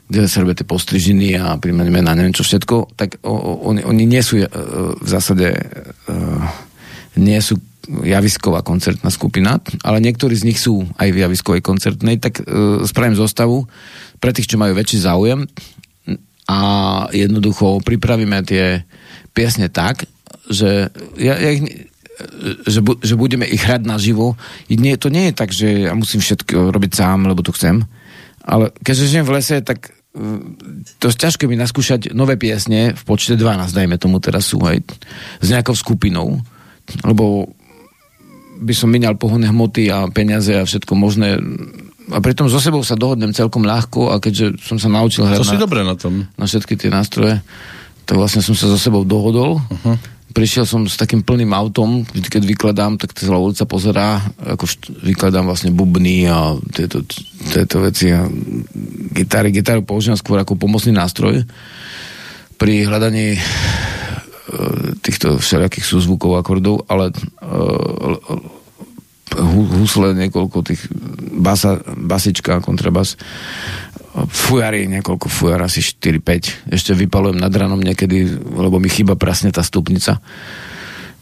[0.07, 4.05] kde sa robia tie postrižiny a príjmene mena, neviem čo všetko, tak o, oni, oni
[4.07, 4.47] nie sú uh,
[4.95, 5.59] v zásade
[6.07, 6.47] uh,
[7.19, 12.43] nie sú javisková koncertná skupina, ale niektorí z nich sú aj v javiskovej koncertnej, tak
[12.43, 13.67] uh, spravím zostavu
[14.19, 15.47] pre tých, čo majú väčší záujem
[16.47, 16.59] a
[17.11, 18.87] jednoducho pripravíme tie
[19.35, 20.07] piesne tak,
[20.47, 21.91] že ja, ja ich,
[22.67, 24.39] že, bu, že budeme ich hrať naživo.
[24.71, 27.85] Nie, to nie je tak, že ja musím všetko robiť sám, lebo to chcem.
[28.47, 30.41] Ale keďže žijem v lese, tak mm,
[31.03, 34.87] to je ťažké mi naskúšať nové piesne v počte 12, dajme tomu teraz sú aj
[35.43, 36.39] s nejakou skupinou,
[37.03, 37.51] lebo
[38.57, 41.37] by som minal pohonné hmoty a peniaze a všetko možné
[42.11, 45.47] a pritom so sebou sa dohodnem celkom ľahko a keďže som sa naučil hrať To
[45.47, 46.23] si na, dobre na tom.
[46.39, 47.43] na všetky tie nástroje,
[48.07, 49.59] tak vlastne som sa so sebou dohodol.
[49.59, 49.97] Uh-huh.
[50.31, 54.93] Prišiel som s takým plným autom, vždy, keď vykladám, tak celá ulica pozerá, ako št-
[55.01, 57.01] vykladám vlastne bubny a tieto,
[57.51, 58.29] tieto veci a
[59.17, 59.49] gitary.
[59.49, 61.41] Gitaru používam skôr ako pomocný nástroj
[62.61, 63.41] pri hľadaní e,
[65.01, 67.19] týchto všelijakých súzvukov akordov, ale e,
[69.41, 70.85] hu- husle, niekoľko tých
[71.37, 73.21] basa, basička, kontrabas,
[74.25, 76.73] fujary, niekoľko fujar, asi 4-5.
[76.73, 80.25] Ešte vypalujem nad ranom niekedy, lebo mi chýba prasne tá stupnica.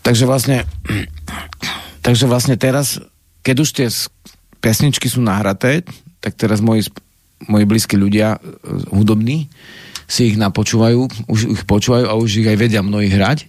[0.07, 0.63] Takže vlastne,
[2.07, 3.03] takže vlastne teraz,
[3.43, 3.89] keď už tie
[4.63, 5.83] pesničky sú nahraté,
[6.23, 6.87] tak teraz moji,
[7.51, 8.39] moji blízki ľudia, e,
[8.95, 9.51] hudobní,
[10.05, 13.49] si ich napočúvajú, už ich počúvajú a už ich aj vedia mnohí hrať.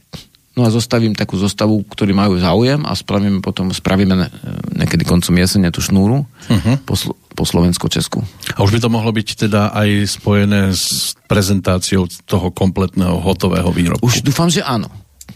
[0.55, 4.27] No a zostavím takú zostavu, ktorí majú záujem a spravíme potom, spravíme ne,
[4.71, 6.75] niekedy koncom jesene tú šnúru uh-huh.
[6.87, 8.23] po, Slo- po Slovensko-Česku.
[8.55, 14.07] A už by to mohlo byť teda aj spojené s prezentáciou toho kompletného hotového výrobku.
[14.07, 14.87] Už dúfam, že áno.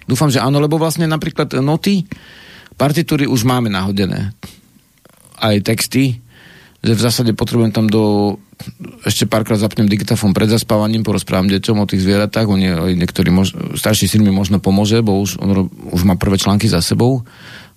[0.07, 2.07] Dúfam, že áno, lebo vlastne napríklad noty,
[2.79, 4.31] partitúry už máme nahodené.
[5.35, 6.23] Aj texty,
[6.79, 8.35] že v zásade potrebujem tam do...
[9.03, 14.07] Ešte párkrát zapnem diktafón pred zaspávaním, porozprávam deťom o tých zvieratách, oni, niektorí mož, starší
[14.07, 17.23] syn mi možno pomôže, bo už, on ro- už má prvé články za sebou,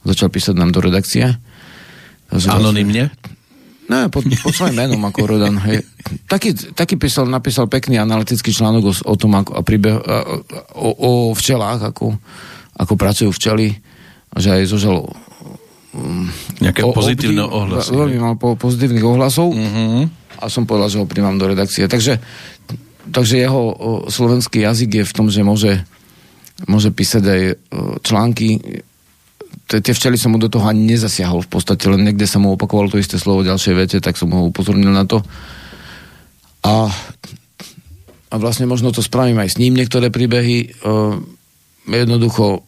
[0.06, 1.34] začal písať nám do redakcie.
[2.30, 3.10] Anonymne?
[3.90, 5.58] Ne, pod, pod svojím menom ako Rodan.
[5.66, 5.82] Hej.
[6.30, 9.98] Taký, taký písal, napísal pekný analytický článok o, o tom, ako, a príbeh,
[10.78, 12.14] o, o včelách, ako,
[12.78, 13.74] ako pracujú včely,
[14.38, 15.10] že aj zožal
[16.60, 17.92] Nejaké pozitívne ohlasy.
[17.92, 20.08] Veľmi mal po, pozitívnych ohlasov Mhm.
[20.40, 21.84] a som povedal, že ho primám do redakcie.
[21.84, 22.16] Takže,
[23.12, 23.74] takže jeho o,
[24.08, 25.84] slovenský jazyk je v tom, že môže,
[26.64, 27.54] môže písať aj o,
[28.00, 28.56] články.
[29.68, 32.88] Tie včely som mu do toho ani nezasiahol v podstate, len niekde sa mu opakovalo
[32.88, 35.20] to isté slovo v ďalšej vete, tak som ho upozornil na to.
[36.64, 36.88] A,
[38.32, 40.72] a vlastne možno to spravím aj s ním niektoré príbehy.
[40.88, 41.20] O,
[41.84, 42.64] jednoducho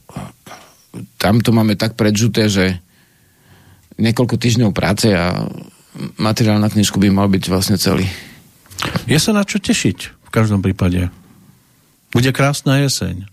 [1.16, 2.84] tam to máme tak predžuté, že
[3.98, 5.46] niekoľko týždňov práce a
[6.18, 8.06] materiál na knižku by mal byť vlastne celý.
[9.06, 11.08] Je sa na čo tešiť v každom prípade.
[12.10, 13.26] Bude krásna jeseň.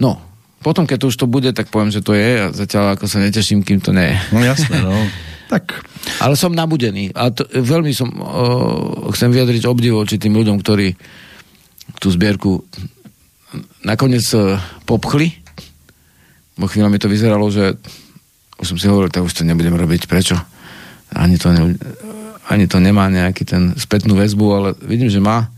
[0.00, 0.20] No,
[0.64, 3.20] potom keď to už to bude, tak poviem, že to je a zatiaľ ako sa
[3.20, 4.16] neteším, kým to nie je.
[4.32, 4.92] No jasné, no.
[5.52, 5.84] tak,
[6.20, 10.96] Ale som nabudený a to, veľmi som, o, chcem vyjadriť obdiv voči tým ľuďom, ktorí
[12.00, 12.64] tú zbierku
[13.84, 14.56] nakoniec e,
[14.88, 15.36] popchli.
[16.56, 17.76] Bo chvíľa mi to vyzeralo, že
[18.58, 20.06] už som si hovoril, tak už to nebudem robiť.
[20.06, 20.38] Prečo?
[21.14, 21.74] Ani to, ne,
[22.50, 25.50] ani to nemá nejaký ten spätnú väzbu, ale vidím, že má.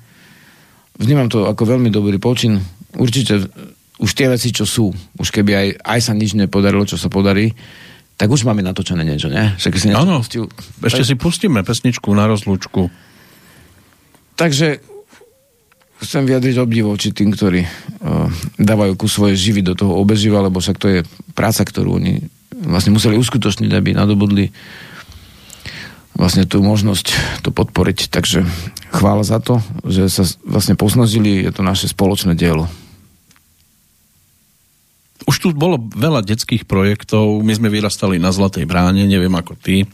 [0.96, 2.60] Vnímam to ako veľmi dobrý počin.
[2.96, 3.48] Určite
[3.96, 7.52] už tie veci, čo sú, už keby aj, aj sa nič nepodarilo, čo sa podarí,
[8.16, 9.44] Tak už máme natočené niečo, nie?
[9.60, 10.48] Však si niečo Áno, pustil.
[10.80, 12.88] ešte si pustíme pesničku na rozlúčku.
[14.40, 14.80] Takže
[16.00, 20.64] chcem vyjadriť obdiv voči tým, ktorí uh, dávajú ku svoje živy do toho obeživa, lebo
[20.64, 21.00] však to je
[21.36, 22.24] práca, ktorú oni
[22.56, 24.48] vlastne museli uskutočniť, aby nadobudli
[26.16, 27.12] vlastne tú možnosť
[27.44, 28.08] to podporiť.
[28.08, 28.40] Takže
[28.90, 32.64] chvála za to, že sa vlastne posnažili, je to naše spoločné dielo.
[35.26, 39.84] Už tu bolo veľa detských projektov, my sme vyrastali na Zlatej bráne, neviem ako ty.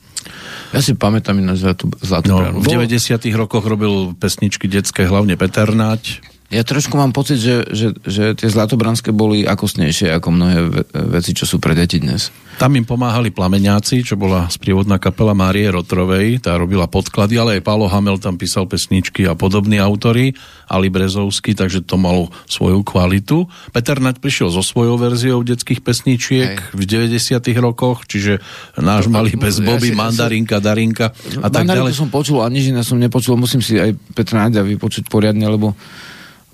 [0.70, 2.58] Ja si pamätám na Zlatú, Zlatú No, bránu.
[2.60, 6.20] v 90 rokoch robil pesničky detské, hlavne Peter Nať.
[6.52, 10.84] Ja trošku mám pocit, že, že, že tie zlatobranské boli akostnejšie ako mnohé ve-
[11.16, 12.28] veci, čo sú pre deti dnes.
[12.60, 17.64] Tam im pomáhali Plameňáci, čo bola sprievodná kapela Márie Rotrovej, tá robila podklady, ale aj
[17.64, 20.36] Pálo Hamel tam písal pesničky a podobní autory,
[20.68, 23.48] Ali Brezovský, takže to malo svoju kvalitu.
[23.72, 26.76] Peter Nať prišiel so svojou verziou detských pesničiek Hej.
[26.76, 26.82] v
[27.16, 28.44] 90 rokoch, čiže
[28.76, 31.96] náš malý bez ja Bobby, si- Mandarinka, Darinka a tak ďalej.
[31.96, 33.40] Som počul, a nič iné som nepočul.
[33.40, 35.72] Musím si aj Petra Náďa vypočuť poriadne, lebo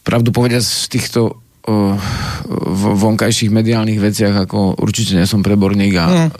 [0.02, 6.30] pravdu povedať z týchto v- vonkajších mediálnych veciach, ako určite nie som preborník a Hm.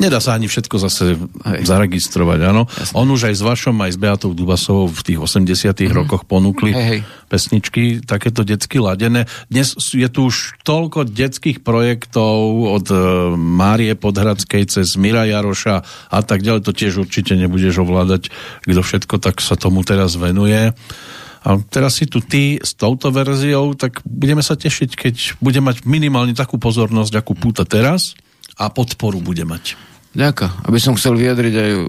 [0.00, 1.68] Nedá sa ani všetko zase Hej.
[1.68, 2.64] zaregistrovať, áno.
[2.96, 6.86] On už aj s Vašom, aj s Beatou Dubasovou v tých 80 rokoch ponúkli Hej,
[6.88, 7.00] hej.
[7.28, 9.28] pesničky, takéto detsky ladené.
[9.52, 12.96] Dnes je tu už toľko detských projektov od e,
[13.36, 18.32] Márie Podhradskej cez Mira Jaroša a tak ďalej, to tiež určite nebudeš ovládať,
[18.64, 20.72] kto všetko tak sa tomu teraz venuje.
[21.46, 25.86] A teraz si tu ty s touto verziou, tak budeme sa tešiť, keď bude mať
[25.86, 28.18] minimálne takú pozornosť, akú púta teraz
[28.58, 29.78] a podporu bude mať.
[30.18, 30.66] Ďaká.
[30.66, 31.86] Aby som chcel vyjadriť aj uh,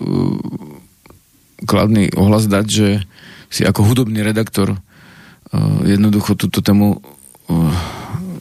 [1.65, 2.88] kladný ohlas dať, že
[3.49, 4.80] si ako hudobný redaktor uh,
[5.81, 7.01] jednoducho túto tému
[7.49, 7.73] uh,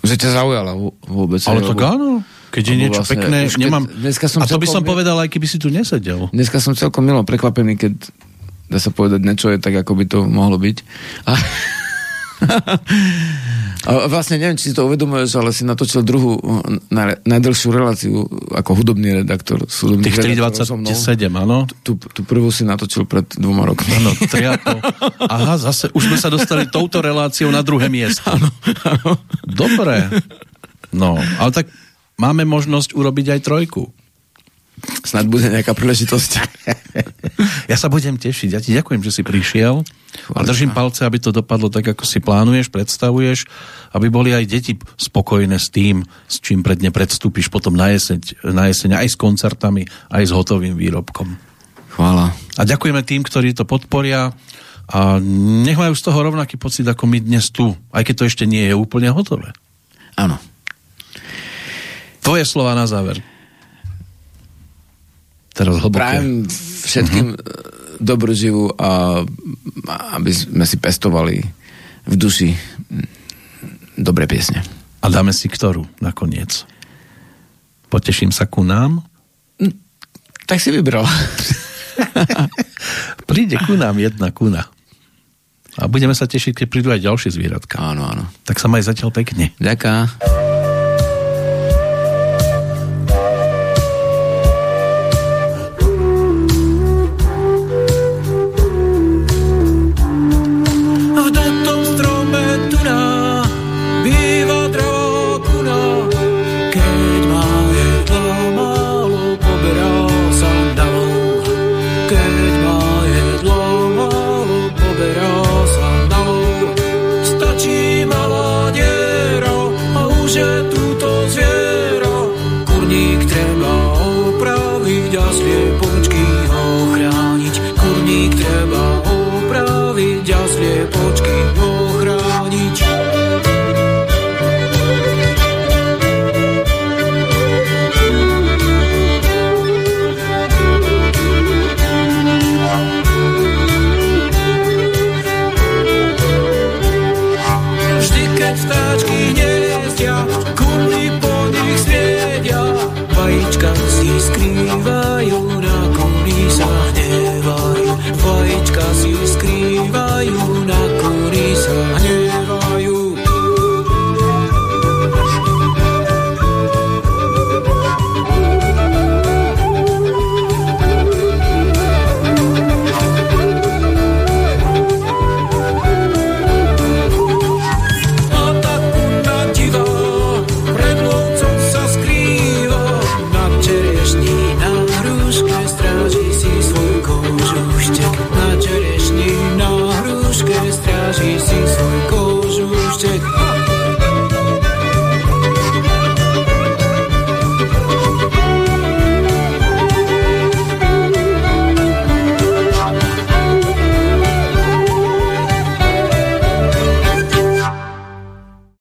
[0.04, 0.72] že ťa zaujala
[1.08, 1.42] vôbec.
[1.48, 2.08] Ale lebo- áno,
[2.54, 3.84] keď je niečo vlastne pekné, keď- nemám...
[3.88, 6.30] dneska som a to by som mil- povedal, aj keby si tu nesedel.
[6.30, 7.92] Dneska som celkom milo prekvapený, keď
[8.68, 10.76] dá sa povedať, niečo je tak, ako by to mohlo byť.
[11.24, 11.32] A,
[13.88, 16.38] a vlastne neviem, či si to uvedomuješ, ale si natočil druhú
[16.92, 19.66] na, najdlhšiu reláciu ako hudobný redaktor.
[19.66, 20.92] s hudobným Tých redaktorom so mnou.
[20.94, 21.58] 3,27, áno?
[21.82, 23.90] Tú, tú prvú si natočil pred dvoma rokmi.
[23.98, 24.12] Áno.
[25.26, 28.22] Aha, zase už sme sa dostali touto reláciou na druhé miesto.
[28.30, 30.06] Áno, Dobre.
[30.94, 31.66] No, ale tak
[32.16, 33.92] máme možnosť urobiť aj trojku.
[35.04, 36.30] Snad bude nejaká príležitosť.
[37.68, 38.48] Ja sa budem tešiť.
[38.50, 39.84] Ja ti ďakujem, že si prišiel.
[40.34, 43.44] A držím palce, aby to dopadlo tak, ako si plánuješ, predstavuješ,
[43.92, 48.72] aby boli aj deti spokojné s tým, s čím predne predstúpiš potom na jeseň, na
[48.72, 51.36] jeseň aj s koncertami, aj s hotovým výrobkom.
[51.94, 52.32] Chvála.
[52.56, 54.32] A ďakujeme tým, ktorí to podporia
[54.88, 58.44] a nech majú z toho rovnaký pocit, ako my dnes tu, aj keď to ešte
[58.48, 59.52] nie je úplne hotové.
[60.16, 60.40] Áno.
[62.24, 63.20] Tvoje slova na záver.
[65.58, 65.98] Teraz hlboké.
[65.98, 66.46] Prajem
[66.86, 67.98] všetkým uh-huh.
[67.98, 69.22] dobrú živu a
[70.14, 71.42] aby sme si pestovali
[72.06, 73.06] v duši mm,
[73.98, 74.62] dobré piesne.
[75.02, 76.62] A dáme si ktorú nakoniec.
[77.90, 79.02] Poteším sa ku nám.
[80.46, 81.04] Tak si vybral.
[83.28, 84.70] Príde ku nám jedna kuna.
[85.78, 87.78] A budeme sa tešiť, keď prídu aj ďalšie zvieratka.
[87.78, 88.26] áno, áno.
[88.42, 89.54] Tak sa maj zatiaľ pekne.
[89.62, 90.10] Ďaká.